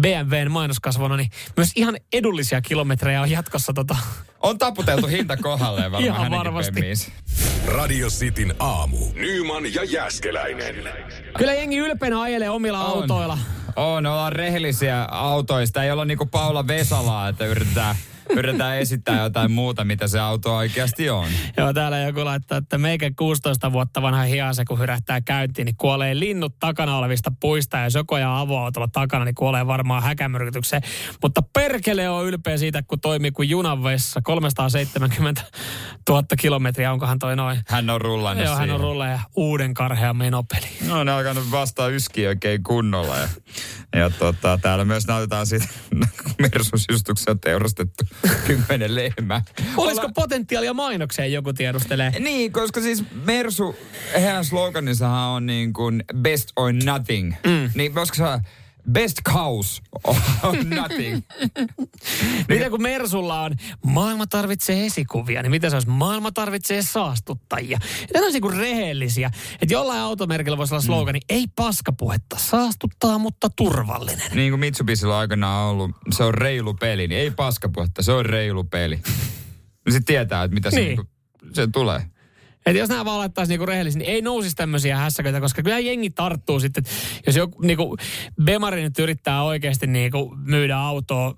BMWn 0.00 0.50
mainoskasvona, 0.50 1.16
niin 1.16 1.30
myös 1.56 1.70
ihan 1.76 1.96
edullisia 2.12 2.60
kilometrejä 2.60 3.20
on 3.22 3.30
jatkossa 3.30 3.72
tota... 3.72 3.96
On 4.40 4.58
taputeltu 4.58 5.06
hinta 5.06 5.36
kohdalleen 5.36 5.92
varmaan 5.92 6.14
Ihan 6.14 6.30
varmasti. 6.30 6.80
Radio 7.66 8.08
Cityn 8.08 8.54
aamu. 8.58 8.98
Nyman 9.14 9.74
ja 9.74 9.84
Jäskeläinen. 9.84 10.74
Kyllä 11.38 11.54
jengi 11.54 11.76
ylpeänä 11.76 12.20
ajelee 12.20 12.50
omilla 12.50 12.84
on. 12.84 12.98
autoilla. 12.98 13.38
On, 13.76 14.06
ollaan 14.06 14.32
rehellisiä 14.32 15.02
autoista. 15.04 15.84
Ei 15.84 15.90
olla 15.90 16.04
niinku 16.04 16.26
Paula 16.26 16.66
Vesalaa, 16.66 17.28
että 17.28 17.46
yritetään 17.46 17.96
yritetään 18.30 18.78
esittää 18.78 19.22
jotain 19.22 19.50
muuta, 19.50 19.84
mitä 19.84 20.08
se 20.08 20.20
auto 20.20 20.56
oikeasti 20.56 21.10
on. 21.10 21.28
Joo, 21.56 21.72
täällä 21.72 21.98
joku 21.98 22.24
laittaa, 22.24 22.58
että 22.58 22.78
meikä 22.78 23.10
16 23.18 23.72
vuotta 23.72 24.02
vanha 24.02 24.22
hiase, 24.22 24.64
kun 24.64 24.78
hyrähtää 24.78 25.20
käyntiin, 25.20 25.66
niin 25.66 25.76
kuolee 25.76 26.18
linnut 26.18 26.58
takana 26.58 26.96
olevista 26.96 27.32
puista. 27.40 27.76
Ja 27.76 27.84
jos 27.84 27.94
joku 27.94 28.14
ajaa 28.14 28.40
avoautolla 28.40 28.88
takana, 28.88 29.24
niin 29.24 29.34
kuolee 29.34 29.66
varmaan 29.66 30.02
häkämyrkytykseen. 30.02 30.82
Mutta 31.22 31.42
perkele 31.42 32.08
on 32.08 32.26
ylpeä 32.26 32.56
siitä, 32.56 32.82
kun 32.82 33.00
toimii 33.00 33.30
kuin 33.30 33.48
junavessa. 33.48 34.20
370 34.22 35.42
000 36.08 36.22
kilometriä, 36.40 36.92
onkohan 36.92 37.18
toi 37.18 37.36
noin? 37.36 37.60
Hän 37.68 37.90
on 37.90 38.00
rullannut 38.00 38.46
Joo, 38.46 38.56
hän 38.56 38.70
on 38.70 38.80
rullannut 38.80 39.20
ja 39.20 39.26
uuden 39.36 39.74
karhea 39.74 40.14
menopeli. 40.14 40.66
No, 40.86 41.04
ne 41.04 41.12
on 41.12 41.18
alkanut 41.18 41.50
vastaa 41.50 41.88
yski 41.88 42.26
oikein 42.26 42.62
kunnolla. 42.62 43.16
Ja, 43.16 43.28
ja 43.96 44.10
tota, 44.10 44.58
täällä 44.62 44.84
myös 44.84 45.06
näytetään 45.06 45.46
siitä, 45.46 45.66
Mersusjustuksen 46.42 47.30
on 47.30 47.40
teurastettu 47.40 48.04
kymmenen 48.46 48.94
lehmää. 48.94 49.42
Olisiko 49.76 50.06
Olla... 50.06 50.12
potentiaalia 50.14 50.74
mainokseen 50.74 51.32
joku 51.32 51.52
tiedustelee? 51.52 52.10
Niin, 52.18 52.52
koska 52.52 52.80
siis 52.80 53.04
Mersu, 53.24 53.76
heidän 54.14 54.44
sloganissahan 54.44 55.28
on 55.28 55.46
niin 55.46 55.72
kuin 55.72 56.04
best 56.16 56.48
or 56.56 56.72
nothing. 56.72 57.34
Mm. 57.46 57.70
Niin 57.74 57.94
koska 57.94 58.16
se 58.16 58.24
Best 58.92 59.16
cows 59.28 59.82
or 60.42 60.56
nothing. 60.64 61.22
mitä 62.48 62.70
kun 62.70 62.82
Mersulla 62.82 63.42
on 63.42 63.54
maailma 63.86 64.26
tarvitsee 64.26 64.86
esikuvia, 64.86 65.42
niin 65.42 65.50
mitä 65.50 65.70
se 65.70 65.76
olisi 65.76 65.88
maailma 65.88 66.32
tarvitsee 66.32 66.82
saastuttajia. 66.82 67.78
Ne 68.14 68.20
on 68.20 68.32
niin 68.32 68.58
rehellisiä. 68.58 69.30
Että 69.62 69.74
jollain 69.74 70.00
automerkillä 70.00 70.58
voisi 70.58 70.74
olla 70.74 70.82
slogani, 70.82 71.18
mm. 71.18 71.24
ei 71.28 71.44
paskapuhetta, 71.56 72.36
saastuttaa, 72.38 73.18
mutta 73.18 73.50
turvallinen. 73.56 74.30
Niin 74.34 74.52
kuin 74.52 74.60
Mitsubisilla 74.60 75.18
aikana 75.18 75.58
on 75.58 75.70
ollut, 75.70 75.90
se 76.10 76.24
on 76.24 76.34
reilu 76.34 76.74
peli, 76.74 77.08
niin 77.08 77.20
ei 77.20 77.30
paskapuhetta, 77.30 78.02
se 78.02 78.12
on 78.12 78.26
reilu 78.26 78.64
peli. 78.64 79.00
Niin 79.86 79.92
sitten 79.92 80.14
tietää, 80.14 80.44
että 80.44 80.54
mitä 80.54 80.70
se, 80.70 80.76
niin. 80.76 80.88
Niinku, 80.88 81.04
se 81.52 81.66
tulee. 81.66 82.10
Että 82.66 82.78
jos 82.78 82.88
nämä 82.88 83.04
vaan 83.04 83.18
laittaisi 83.18 83.52
niinku 83.52 83.66
rehellisesti, 83.66 83.98
niin 83.98 84.14
ei 84.14 84.22
nousisi 84.22 84.56
tämmöisiä 84.56 84.96
hässäköitä, 84.96 85.40
koska 85.40 85.62
kyllä 85.62 85.78
jengi 85.78 86.10
tarttuu 86.10 86.60
sitten. 86.60 86.84
Jos 87.26 87.36
joku 87.36 87.62
niinku, 87.62 87.96
Bemari 88.44 88.82
nyt 88.82 88.98
yrittää 88.98 89.42
oikeasti 89.42 89.86
niinku 89.86 90.36
myydä 90.44 90.76
autoa 90.76 91.34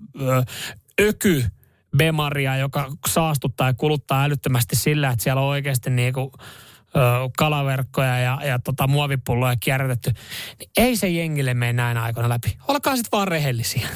öky 1.01 1.45
Bemaria, 1.97 2.57
joka 2.57 2.91
saastuttaa 3.07 3.67
ja 3.67 3.73
kuluttaa 3.73 4.23
älyttömästi 4.23 4.75
sillä, 4.75 5.09
että 5.09 5.23
siellä 5.23 5.41
on 5.41 5.47
oikeasti 5.47 5.89
niinku, 5.89 6.31
kalaverkkoja 7.37 8.19
ja, 8.19 8.39
ja 8.45 8.59
tota, 8.59 8.87
muovipulloja 8.87 9.55
kierrätetty, 9.59 10.11
niin 10.59 10.69
ei 10.77 10.97
se 10.97 11.09
jengille 11.09 11.53
mene 11.53 11.73
näin 11.73 11.97
aikoina 11.97 12.29
läpi. 12.29 12.57
Olkaa 12.67 12.95
sitten 12.95 13.11
vaan 13.11 13.27
rehellisiä. 13.27 13.87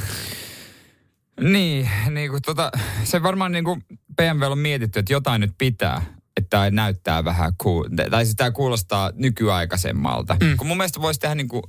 Niin, 1.42 1.90
niin 2.10 2.30
kuin 2.30 2.42
tota, 2.42 2.72
se 3.04 3.24
varmaan 3.24 3.52
niin 3.52 3.64
kuin 3.64 3.84
BMW 4.16 4.52
on 4.52 4.58
mietitty, 4.58 5.00
että 5.00 5.14
jotain 5.14 5.42
nyt 5.42 5.54
pitää 5.58 6.02
että 6.38 6.50
tämä 6.50 6.70
näyttää 6.70 7.26
vähän 7.26 7.54
cool, 7.64 7.84
tai 8.12 8.26
siis 8.26 8.36
tämä 8.36 8.52
kuulostaa 8.52 9.12
nykyaikaisemmalta. 9.16 10.38
Mm. 10.44 10.58
Kun 10.58 10.68
mun 10.68 10.78
mielestä 10.78 11.02
voisi 11.02 11.20
tehdä 11.20 11.36
niin 11.36 11.48
kuin, 11.48 11.64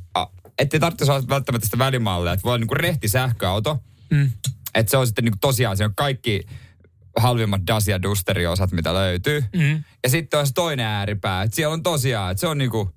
ettei 0.59 0.81
tarvitse 0.81 1.13
olla 1.13 1.29
välttämättä 1.29 1.67
sitä 1.67 1.79
välimallia, 1.79 2.33
että 2.33 2.45
voi 2.45 2.51
olla 2.51 2.59
niin 2.59 2.69
kuin 2.69 2.81
rehti 2.81 3.09
sähköauto, 3.09 3.79
mm. 4.11 4.31
että 4.75 4.91
se 4.91 4.97
on 4.97 5.07
sitten 5.07 5.25
niin 5.25 5.33
kuin 5.33 5.41
tosiaan, 5.41 5.77
se 5.77 5.85
on 5.85 5.95
kaikki 5.95 6.43
halvimmat 7.17 7.61
Dacia 7.67 8.03
Dusterin 8.03 8.49
osat, 8.49 8.73
mitä 8.73 8.95
löytyy. 8.95 9.45
Mm. 9.57 9.85
Ja 10.03 10.09
sitten 10.09 10.41
on 10.41 10.47
se 10.47 10.53
toinen 10.53 10.87
ääripää, 10.87 11.43
että 11.43 11.57
siellä 11.57 11.73
on 11.73 11.83
tosiaan, 11.83 12.31
että 12.31 12.41
se 12.41 12.47
on 12.47 12.59
niinku 12.59 12.95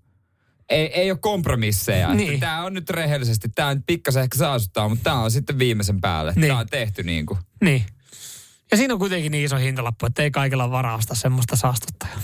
ei, 0.69 0.99
ei 0.99 1.11
ole 1.11 1.19
kompromisseja. 1.21 2.13
Niin. 2.13 2.39
Tämä 2.39 2.63
on 2.63 2.73
nyt 2.73 2.89
rehellisesti, 2.89 3.49
tämä 3.49 3.75
nyt 3.75 3.83
pikkasen 3.87 4.23
ehkä 4.23 4.37
saastuttaa, 4.37 4.89
mutta 4.89 5.03
tämä 5.03 5.19
on 5.19 5.31
sitten 5.31 5.59
viimeisen 5.59 6.01
päälle. 6.01 6.33
Niin. 6.35 6.47
Tämä 6.47 6.59
on 6.59 6.67
tehty 6.69 7.03
niin 7.03 7.25
kuin. 7.25 7.39
Niin. 7.61 7.85
Ja 8.71 8.77
siinä 8.77 8.93
on 8.93 8.99
kuitenkin 8.99 9.31
niin 9.31 9.45
iso 9.45 9.57
hintalappu, 9.57 10.05
että 10.05 10.23
ei 10.23 10.31
kaikilla 10.31 10.93
ostaa 10.95 11.15
semmoista 11.15 11.55
saastuttajaa. 11.55 12.19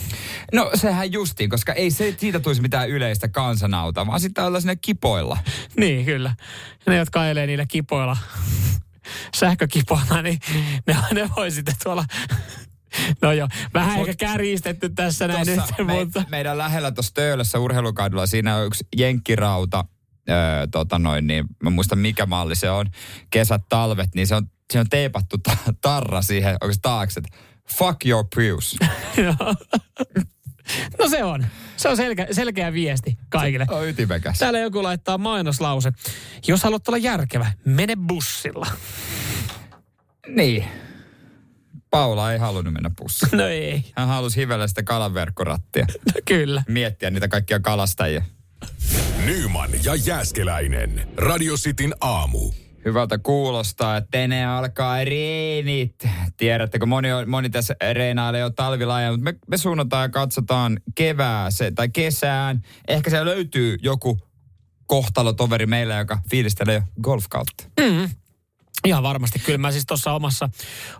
No 0.53 0.71
sehän 0.73 1.11
justiin, 1.11 1.49
koska 1.49 1.73
ei 1.73 1.91
se, 1.91 2.15
siitä 2.17 2.39
tulisi 2.39 2.61
mitään 2.61 2.89
yleistä 2.89 3.27
kansanauta, 3.27 4.07
vaan 4.07 4.19
sitten 4.19 4.43
ollaan 4.43 4.61
sinne 4.61 4.75
kipoilla. 4.75 5.37
Niin, 5.79 6.05
kyllä. 6.05 6.35
Ja 6.85 6.91
ne, 6.91 6.97
jotka 6.97 7.21
ajelee 7.21 7.47
niillä 7.47 7.65
kipoilla, 7.67 8.17
sähkökipoilla, 9.39 10.21
niin 10.21 10.39
ne, 10.87 10.95
ne 11.13 11.29
voi 11.35 11.51
sitten 11.51 11.75
tuolla... 11.83 12.05
No 13.21 13.31
joo, 13.31 13.47
vähän 13.73 13.99
Mut- 13.99 14.09
ehkä 14.09 14.25
kärjistetty 14.25 14.89
tässä 14.89 15.27
näin 15.27 15.47
nyt, 15.47 15.59
me, 15.87 15.93
mutta... 15.93 16.23
meidän 16.29 16.57
lähellä 16.57 16.91
tuossa 16.91 17.13
Töölössä 17.13 17.59
urheilukadulla, 17.59 18.25
siinä 18.25 18.55
on 18.55 18.65
yksi 18.65 18.87
jenkkirauta, 18.97 19.85
öö, 20.29 20.67
tota 20.71 20.99
noin, 20.99 21.27
niin 21.27 21.45
mä 21.63 21.69
muistan 21.69 21.99
mikä 21.99 22.25
malli 22.25 22.55
se 22.55 22.69
on, 22.69 22.85
kesät, 23.29 23.61
talvet, 23.69 24.15
niin 24.15 24.27
se 24.27 24.35
on, 24.35 24.47
siinä 24.73 24.81
on 24.81 24.89
teipattu 24.89 25.37
ta- 25.37 25.73
tarra 25.81 26.21
siihen 26.21 26.57
oikeasti 26.61 26.81
taakse, 26.81 27.19
että 27.19 27.37
fuck 27.77 28.05
your 28.05 28.25
Prius. 28.35 28.75
No 30.99 31.09
se 31.09 31.23
on. 31.23 31.45
Se 31.77 31.89
on 31.89 31.97
selkeä, 31.97 32.27
selkeä 32.31 32.73
viesti 32.73 33.17
kaikille. 33.29 33.65
On 33.69 33.87
ytimekäs. 33.87 34.39
Täällä 34.39 34.59
joku 34.59 34.83
laittaa 34.83 35.17
mainoslause. 35.17 35.91
Jos 36.47 36.63
haluat 36.63 36.87
olla 36.87 36.97
järkevä, 36.97 37.51
mene 37.65 37.93
bussilla. 38.07 38.67
Niin. 40.27 40.65
Paula 41.89 42.31
ei 42.33 42.39
halunnut 42.39 42.73
mennä 42.73 42.91
pussiin. 42.97 43.29
No 43.37 43.47
ei, 43.47 43.91
Hän 43.95 44.07
halusi 44.07 44.39
hivellä 44.41 44.67
sitä 44.67 44.83
kalanverkkorattia. 44.83 45.85
no 46.15 46.21
kyllä. 46.25 46.63
Miettiä 46.67 47.09
niitä 47.09 47.27
kaikkia 47.27 47.59
kalastajia. 47.59 48.23
Nyman 49.25 49.69
ja 49.83 49.95
Jääskeläinen. 49.95 51.07
Radio 51.17 51.55
Cityn 51.55 51.93
aamu. 52.01 52.51
Hyvältä 52.85 53.17
kuulostaa, 53.17 53.97
että 53.97 54.17
enää 54.17 54.57
alkaa 54.57 55.03
reenit. 55.03 55.95
Tiedättekö, 56.37 56.85
moni, 56.85 57.11
on, 57.11 57.29
moni 57.29 57.49
tässä 57.49 57.75
reenailee 57.93 58.41
jo 58.41 58.49
talvilaja, 58.49 59.11
mutta 59.11 59.23
me, 59.23 59.35
me 59.47 59.57
suunnataan 59.57 60.03
ja 60.03 60.09
katsotaan 60.09 60.79
kevääseen 60.95 61.75
tai 61.75 61.89
kesään. 61.89 62.61
Ehkä 62.87 63.09
se 63.09 63.25
löytyy 63.25 63.77
joku 63.81 64.19
kohtalotoveri 64.87 65.65
meillä, 65.65 65.95
joka 65.95 66.21
fiilistelee 66.31 66.83
golfkautta. 67.01 67.63
Ihan 68.85 69.03
varmasti. 69.03 69.39
Kyllä 69.39 69.57
mä 69.57 69.71
siis 69.71 69.85
tuossa 69.85 70.13
omassa, 70.13 70.49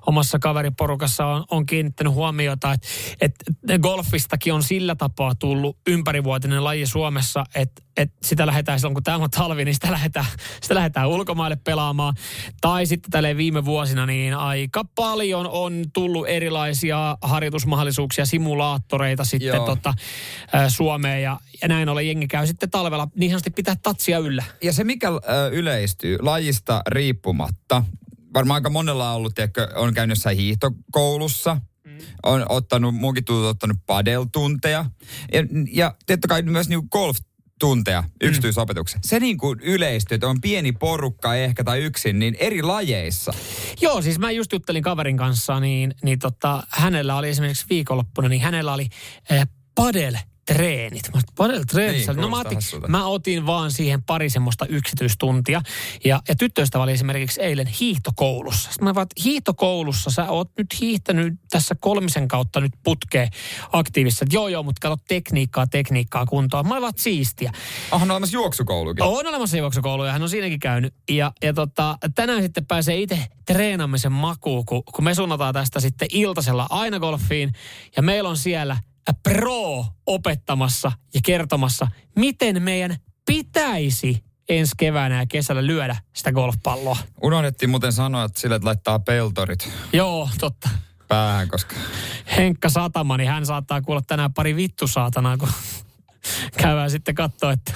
omassa 0.08 0.40
kaveriporukassa 0.40 1.26
on, 1.26 1.46
on 1.52 1.66
kiinnittänyt 1.66 2.14
huomiota, 2.14 2.74
että, 2.74 2.88
että 3.22 3.44
golfistakin 3.80 4.54
on 4.54 4.64
sillä 4.64 4.96
tapaa 4.96 5.36
tullut 5.36 5.78
ympärivuotinen 5.88 6.64
laji 6.64 6.86
Suomessa, 6.86 7.44
että, 7.56 7.82
että 7.98 8.16
sitä 8.24 8.46
lähdetään 8.46 8.80
silloin, 8.80 8.94
kun 8.94 9.04
tämä 9.04 9.18
on 9.18 9.30
talvi, 9.30 9.66
niin 9.66 9.76
sitä 9.76 9.92
lähdetään, 9.92 10.26
sitä 10.62 10.76
lähdetään 10.76 11.10
ulkomaille 11.10 11.58
pelaamaan. 11.64 12.14
Tai 12.62 12.86
sitten 12.86 13.12
tälleen 13.12 13.38
viime 13.38 13.66
vuosina, 13.66 14.06
niin 14.06 14.34
aika 14.34 14.84
paljon 14.96 15.48
on 15.48 15.86
tullut 15.94 16.28
erilaisia 16.28 17.18
harjoitusmahdollisuuksia, 17.22 18.26
simulaattoreita 18.26 19.26
sitten 19.26 19.48
Joo. 19.48 19.66
tota, 19.66 19.94
Suomeen. 20.68 21.22
Ja, 21.22 21.40
ja 21.62 21.68
näin 21.68 21.90
ollen 21.90 22.08
jengi 22.08 22.28
käy 22.28 22.48
sitten 22.48 22.72
talvella 22.72 23.08
niin 23.16 23.32
sanotusti 23.32 23.52
pitää 23.52 23.76
tatsia 23.84 24.20
yllä. 24.20 24.44
Ja 24.64 24.74
se, 24.74 24.84
mikä 24.84 25.10
yleistyy 25.52 26.18
lajista 26.22 26.82
riippumatta, 26.88 27.84
varmaan 28.34 28.56
aika 28.56 28.70
monella 28.70 29.10
on 29.10 29.16
ollut, 29.16 29.36
tiedätkö, 29.36 29.68
on 29.76 29.94
käynyt 29.94 30.18
jossain 30.18 30.38
hiihtokoulussa, 30.38 31.58
on 32.24 32.46
ottanut, 32.50 32.96
munkin 32.96 33.26
tullut 33.26 33.50
ottanut 33.50 33.78
padeltunteja, 33.86 34.86
ja, 35.34 35.44
ja 35.72 35.96
totta 36.08 36.28
kai 36.28 36.42
myös 36.42 36.70
niin 36.70 36.88
golf 36.92 37.18
tunteja 37.64 38.04
yksityisopetuksen. 38.22 39.00
Se 39.04 39.20
niin 39.20 39.38
kuin 39.38 39.60
yleistyy, 39.60 40.16
että 40.16 40.28
on 40.28 40.42
pieni 40.42 40.72
porukka 40.72 41.36
ehkä 41.36 41.64
tai 41.64 41.80
yksin, 41.80 42.20
niin 42.20 42.36
eri 42.40 42.62
lajeissa. 42.62 43.34
Joo, 43.82 44.02
siis 44.02 44.20
mä 44.20 44.32
just 44.32 44.54
juttelin 44.54 44.84
kaverin 44.84 45.18
kanssa, 45.18 45.60
niin, 45.60 45.96
niin 46.04 46.20
tota, 46.20 46.64
hänellä 46.70 47.16
oli 47.16 47.30
esimerkiksi 47.30 47.66
viikonloppuna, 47.70 48.30
niin 48.30 48.42
hänellä 48.42 48.74
oli 48.74 48.88
äh, 49.32 49.48
padel 49.76 50.18
treenit. 50.46 51.14
Mä 51.14 51.22
padel 51.38 51.64
treenit. 51.64 52.08
Niin, 52.08 52.18
no 52.18 52.30
mä 52.30 52.40
otin, 52.40 52.58
mä 52.88 53.06
otin 53.06 53.46
vaan 53.46 53.72
siihen 53.72 54.04
pari 54.04 54.30
semmoista 54.30 54.66
yksityistuntia. 54.66 55.62
Ja, 56.06 56.22
ja 56.30 56.36
tyttöystävä 56.36 56.84
oli 56.84 56.92
esimerkiksi 56.92 57.42
eilen 57.42 57.68
hiihtokoulussa. 57.68 58.72
Sitten 58.72 58.84
mä 58.84 58.96
vaan, 58.96 59.04
että 59.04 59.22
hiihtokoulussa 59.24 60.12
sä 60.12 60.30
oot 60.30 60.52
nyt 60.58 60.68
hiihtänyt 60.82 61.34
tässä 61.50 61.76
kolmisen 61.80 62.28
kautta 62.28 62.60
nyt 62.60 62.72
putkeen 62.84 63.30
aktiivissa. 63.72 64.26
Että 64.26 64.36
joo 64.36 64.48
joo, 64.48 64.64
mutta 64.64 64.90
kato 64.90 65.04
tekniikkaa, 65.08 65.68
tekniikkaa 65.68 66.26
kuntoon. 66.26 66.68
Mä 66.68 66.82
vaan 66.82 66.94
siistiä. 66.98 67.52
Onhan 67.92 68.12
olemassa 68.12 68.36
juoksukoulukin. 68.36 69.04
On 69.04 69.28
olemassa 69.28 69.58
juoksukoulu 69.58 70.06
ja 70.06 70.12
hän 70.12 70.24
on 70.24 70.30
siinäkin 70.30 70.60
käynyt. 70.60 70.94
Ja, 71.12 71.32
ja 71.44 71.54
tota, 71.54 71.98
tänään 72.16 72.42
sitten 72.42 72.66
pääsee 72.66 73.02
itse 73.02 73.20
treenaamisen 73.46 74.12
makuun, 74.12 74.66
kun, 74.66 74.84
kun 74.84 75.04
me 75.04 75.16
suunnataan 75.16 75.54
tästä 75.54 75.80
sitten 75.80 76.08
iltasella 76.12 76.68
aina 76.70 77.00
golfiin. 77.00 77.54
Ja 77.96 78.02
meillä 78.02 78.30
on 78.30 78.38
siellä 78.38 78.78
pro 79.24 79.86
opettamassa 80.06 80.92
ja 81.14 81.20
kertomassa, 81.26 81.88
miten 82.16 82.64
meidän 82.64 82.96
pitäisi 83.26 84.24
ensi 84.50 84.72
keväänä 84.78 85.20
ja 85.20 85.26
kesällä 85.26 85.66
lyödä 85.66 85.96
sitä 86.14 86.32
golfpalloa. 86.32 86.98
Unohdettiin 87.24 87.70
muuten 87.70 87.94
sanoa, 87.94 88.24
että 88.24 88.40
sille 88.40 88.60
laittaa 88.64 89.00
peltorit 89.00 89.70
Joo, 89.94 90.30
totta. 90.40 90.70
päähän, 91.08 91.48
koska 91.48 91.76
Henkka 92.38 92.70
Satama, 92.70 93.18
niin 93.18 93.30
hän 93.30 93.46
saattaa 93.46 93.82
kuulla 93.82 94.02
tänään 94.02 94.34
pari 94.34 94.56
vittu 94.56 94.88
saatanaa, 94.88 95.38
kun 95.38 95.50
käydään 96.62 96.92
sitten 96.92 97.16
katsoa, 97.16 97.52
että... 97.52 97.74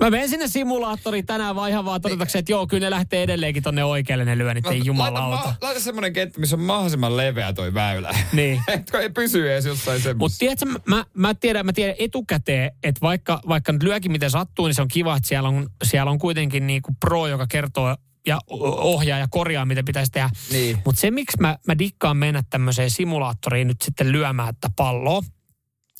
Mä 0.00 0.10
menen 0.10 0.28
sinne 0.28 0.48
simulaattoriin 0.48 1.26
tänään 1.26 1.56
vaan 1.56 1.70
ihan 1.70 1.84
vaan 1.84 2.00
todetakseen, 2.00 2.40
että 2.40 2.52
joo, 2.52 2.66
kyllä 2.66 2.86
ne 2.86 2.90
lähtee 2.90 3.22
edelleenkin 3.22 3.62
tonne 3.62 3.84
oikealle 3.84 4.24
ne 4.24 4.38
lyönnit, 4.38 4.66
ei 4.66 4.82
jumalauta. 4.84 5.36
Laita, 5.36 5.48
ma- 5.48 5.56
laita 5.60 5.80
semmoinen 5.80 6.12
kenttä, 6.12 6.40
missä 6.40 6.56
on 6.56 6.62
mahdollisimman 6.62 7.16
leveä 7.16 7.52
toi 7.52 7.74
väylä. 7.74 8.18
Niin. 8.32 8.62
Etkö 8.68 9.00
ei 9.00 9.10
pysy 9.10 9.52
edes 9.52 9.64
jossain 9.64 9.96
Mutta 9.96 10.08
semmoisessa. 10.08 10.38
tiedätkö, 10.38 10.90
mä, 10.90 11.04
mä, 11.14 11.34
tiedän, 11.34 11.66
mä 11.66 11.72
tiedän 11.72 11.96
etukäteen, 11.98 12.70
että 12.82 13.00
vaikka, 13.00 13.40
vaikka 13.48 13.72
nyt 13.72 13.82
lyökin 13.82 14.12
miten 14.12 14.30
sattuu, 14.30 14.66
niin 14.66 14.74
se 14.74 14.82
on 14.82 14.88
kiva, 14.88 15.16
että 15.16 15.28
siellä 15.28 15.48
on, 15.48 15.70
siellä 15.84 16.10
on 16.10 16.18
kuitenkin 16.18 16.66
niinku 16.66 16.92
pro, 17.00 17.26
joka 17.26 17.46
kertoo 17.46 17.96
ja 18.26 18.38
ohjaa 18.46 19.18
ja 19.18 19.26
korjaa, 19.30 19.64
mitä 19.64 19.82
pitäisi 19.82 20.12
tehdä. 20.12 20.30
Niin. 20.52 20.78
Mutta 20.84 21.00
se, 21.00 21.10
miksi 21.10 21.36
mä, 21.40 21.58
mä 21.66 21.78
dikkaan 21.78 22.16
mennä 22.16 22.42
tämmöiseen 22.50 22.90
simulaattoriin 22.90 23.68
nyt 23.68 23.82
sitten 23.82 24.12
lyömään 24.12 24.54
tätä 24.54 24.74
palloa, 24.76 25.22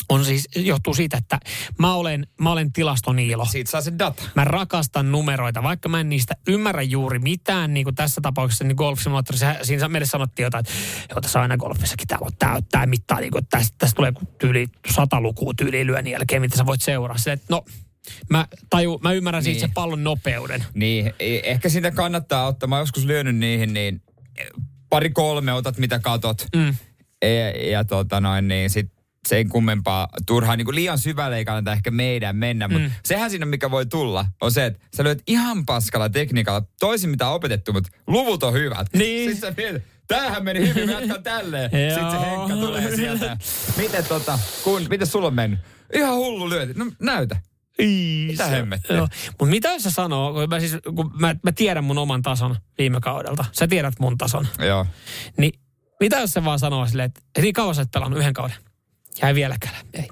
on 0.08 0.24
siis, 0.24 0.48
johtuu 0.56 0.94
siitä, 0.94 1.16
että 1.16 1.38
mä 1.78 1.94
olen, 1.94 2.26
mä 2.40 2.52
olen 2.52 2.72
tilastoniilo. 2.72 3.44
Siitä 3.44 3.70
saa 3.70 3.80
se 3.80 3.92
data. 3.98 4.22
Mä 4.34 4.44
rakastan 4.44 5.12
numeroita, 5.12 5.62
vaikka 5.62 5.88
mä 5.88 6.00
en 6.00 6.08
niistä 6.08 6.34
ymmärrä 6.48 6.82
juuri 6.82 7.18
mitään, 7.18 7.74
niin 7.74 7.84
kuin 7.84 7.94
tässä 7.94 8.20
tapauksessa 8.20 8.64
niin 8.64 8.76
golf 8.76 9.00
simulaattorissa, 9.00 9.54
siinä 9.62 9.88
meille 9.88 10.06
sanottiin 10.06 10.44
jotain, 10.44 10.64
että 10.66 10.72
joo, 11.10 11.20
tässä 11.20 11.40
aina 11.40 11.56
golfissakin 11.56 12.06
täällä 12.06 12.24
on, 12.24 12.32
tää, 12.38 12.58
tää 12.70 12.86
mittaa, 12.86 13.20
niin 13.20 13.30
kuin, 13.30 13.46
tästä, 13.50 13.74
tästä 13.78 13.96
tulee 13.96 14.12
tyyli 14.38 14.66
sata 14.94 15.20
lukua 15.20 15.52
tyyliin 15.56 15.86
lyönnin 15.86 16.12
jälkeen, 16.12 16.42
mitä 16.42 16.56
sä 16.56 16.66
voit 16.66 16.82
seuraa. 16.82 17.18
Sille, 17.18 17.32
että 17.32 17.46
no, 17.48 17.64
mä, 18.30 18.46
taju, 18.70 18.98
mä 19.02 19.12
ymmärrän 19.12 19.42
siitä 19.42 19.60
Niin. 19.60 19.68
se 19.68 19.74
pallon 19.74 20.04
nopeuden. 20.04 20.64
Niin, 20.74 21.12
e- 21.18 21.40
ehkä 21.44 21.68
sitä 21.68 21.90
kannattaa 21.90 22.46
ottaa. 22.46 22.66
Mä 22.66 22.74
oon 22.76 22.82
joskus 22.82 23.04
lyönyt 23.04 23.36
niihin, 23.36 23.74
niin 23.74 24.02
pari 24.88 25.10
kolme 25.10 25.52
otat 25.52 25.78
mitä 25.78 25.98
katot. 25.98 26.46
Mm. 26.56 26.74
Ja, 27.22 27.68
ja 27.70 27.84
tota 27.84 28.20
noin, 28.20 28.48
niin 28.48 28.70
sit 28.70 28.92
sen 29.28 29.48
kummempaa 29.48 30.08
turhaa, 30.26 30.56
niin 30.56 30.64
kuin 30.64 30.74
liian 30.74 30.98
syvälle 30.98 31.36
ei 31.36 31.44
kannata 31.44 31.72
ehkä 31.72 31.90
meidän 31.90 32.36
mennä, 32.36 32.68
mutta 32.68 32.84
Mm. 32.88 32.90
sehän 33.04 33.30
siinä, 33.30 33.46
mikä 33.46 33.70
voi 33.70 33.86
tulla, 33.86 34.26
on 34.40 34.52
se, 34.52 34.66
että 34.66 34.80
sä 34.96 35.04
lyöt 35.04 35.22
ihan 35.26 35.66
paskalla 35.66 36.08
tekniikalla, 36.08 36.62
toisin 36.80 37.10
mitä 37.10 37.28
on 37.28 37.34
opetettu, 37.34 37.72
mutta 37.72 37.90
luvut 38.06 38.42
on 38.42 38.52
hyvät. 38.52 38.86
Niin. 38.94 39.30
Sitten 39.30 39.50
sä 39.54 39.54
mietit, 39.56 39.82
tämähän 40.08 40.44
meni 40.44 40.68
hyvin, 40.68 40.86
mä 40.90 40.92
jatkan 41.00 41.22
tälleen. 41.22 41.70
Sitten 41.70 42.10
se. 42.10 42.26
Henkka 42.30 42.56
tulee 42.56 42.96
sieltä. 42.96 43.36
Miten 43.76 44.04
tota, 44.04 44.38
kun, 44.64 44.86
miten 44.90 45.06
sulla 45.06 45.26
on 45.26 45.34
mennyt? 45.34 45.60
Ihan 45.94 46.14
hullu 46.16 46.50
lyöti. 46.50 46.72
No 46.76 46.86
näytä. 47.00 47.36
Mitä 48.26 48.46
hemmettiä? 48.46 48.96
Mutta 49.00 49.46
mitä 49.46 49.72
jos 49.72 49.82
sä 49.82 49.90
sanoo, 49.90 50.32
kun, 50.32 50.48
mä, 50.48 50.60
siis, 50.60 50.76
kun 50.94 51.12
mä, 51.20 51.36
mä 51.42 51.52
tiedän 51.52 51.84
mun 51.84 51.98
oman 51.98 52.22
tason 52.22 52.56
viime 52.78 53.00
kaudelta, 53.00 53.44
sä 53.52 53.66
tiedät 53.66 53.94
mun 54.00 54.18
tason, 54.18 54.46
Joo. 54.58 54.86
niin 55.36 55.52
mitä 56.00 56.18
jos 56.20 56.32
se 56.32 56.44
vaan 56.44 56.58
sanoo 56.58 56.86
silleen, 56.86 57.06
että 57.06 57.40
niin 57.42 57.52
kauan 57.54 57.74
sä 57.74 57.82
et 57.82 57.90
pelannut 57.90 58.18
yhden 58.18 58.32
kauden? 58.34 58.56
Jäi 59.22 59.34
vieläkään. 59.34 59.86
Ei. 59.92 60.08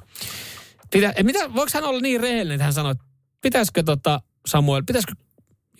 Pitä, 0.90 1.14
mitä, 1.22 1.55
voiko 1.55 1.70
hän 1.74 1.84
olla 1.84 2.01
niin 2.01 2.20
rehellinen, 2.20 2.55
että 2.55 2.64
hän 2.64 2.72
sanoo, 2.72 2.92
että 2.92 3.05
pitäisikö 3.40 3.82
tota, 3.82 4.20
Samuel, 4.46 4.82
pitäisikö 4.86 5.12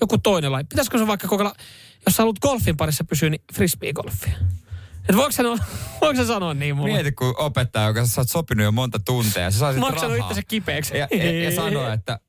joku 0.00 0.18
toinen 0.18 0.52
laji, 0.52 0.64
pitäisikö 0.64 0.98
se 0.98 1.06
vaikka 1.06 1.28
kokeilla, 1.28 1.54
jos 2.06 2.16
sä 2.16 2.22
haluat 2.22 2.38
golfin 2.38 2.76
parissa 2.76 3.04
pysyä, 3.04 3.30
niin 3.30 3.42
frisbee-golfia. 3.52 4.34
Että 5.00 5.16
voiko 5.16 5.32
hän, 5.38 5.46
voiko 6.00 6.16
se 6.16 6.26
sanoa 6.26 6.54
niin 6.54 6.76
mulle? 6.76 6.92
Mieti, 6.92 7.12
kun 7.12 7.34
opettaja, 7.38 7.86
joka 7.86 8.06
sä 8.06 8.20
oot 8.20 8.28
sopinut 8.28 8.64
jo 8.64 8.72
monta 8.72 8.98
tuntia, 8.98 9.50
sä 9.50 9.58
saisit 9.58 9.80
Maksanut 9.80 10.16
rahaa. 10.16 10.30
itse 10.30 10.42
kipeäksi. 10.42 10.98
Ja, 10.98 11.08
ja, 11.10 11.44
ja 11.44 11.56
sanoa, 11.56 11.92
että 11.92 12.20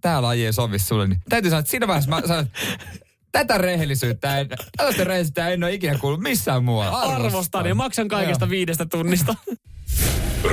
tämä 0.00 0.22
laji 0.22 0.46
ei 0.46 0.52
sovi 0.52 0.78
sulle, 0.78 1.06
niin 1.06 1.20
täytyy 1.28 1.50
sanoa, 1.50 1.60
että 1.60 1.70
siinä 1.70 1.86
vaiheessa 1.86 2.10
mä 2.10 2.18
että 2.18 2.46
tätä 3.34 3.58
rehellisyyttä, 3.58 4.38
en, 4.38 4.48
tällaista 4.76 5.04
rehellisyyttä 5.04 5.48
en 5.48 5.64
ole 5.64 5.72
ikinä 5.72 5.98
kuullut 5.98 6.20
missään 6.20 6.64
muualla. 6.64 6.98
Arvostan 6.98 7.66
ja 7.66 7.74
maksan 7.74 8.08
kaikesta 8.08 8.44
Joo. 8.44 8.50
viidestä 8.50 8.86
tunnista. 8.86 9.34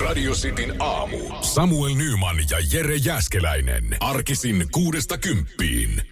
Radio 0.06 0.34
Cityn 0.34 0.76
aamu. 0.80 1.18
Samuel 1.42 1.96
Nyman 1.96 2.38
ja 2.50 2.58
Jere 2.74 2.96
Jäskeläinen. 2.96 3.98
Arkisin 4.00 4.66
kuudesta 4.72 5.18
kymppiin. 5.18 6.11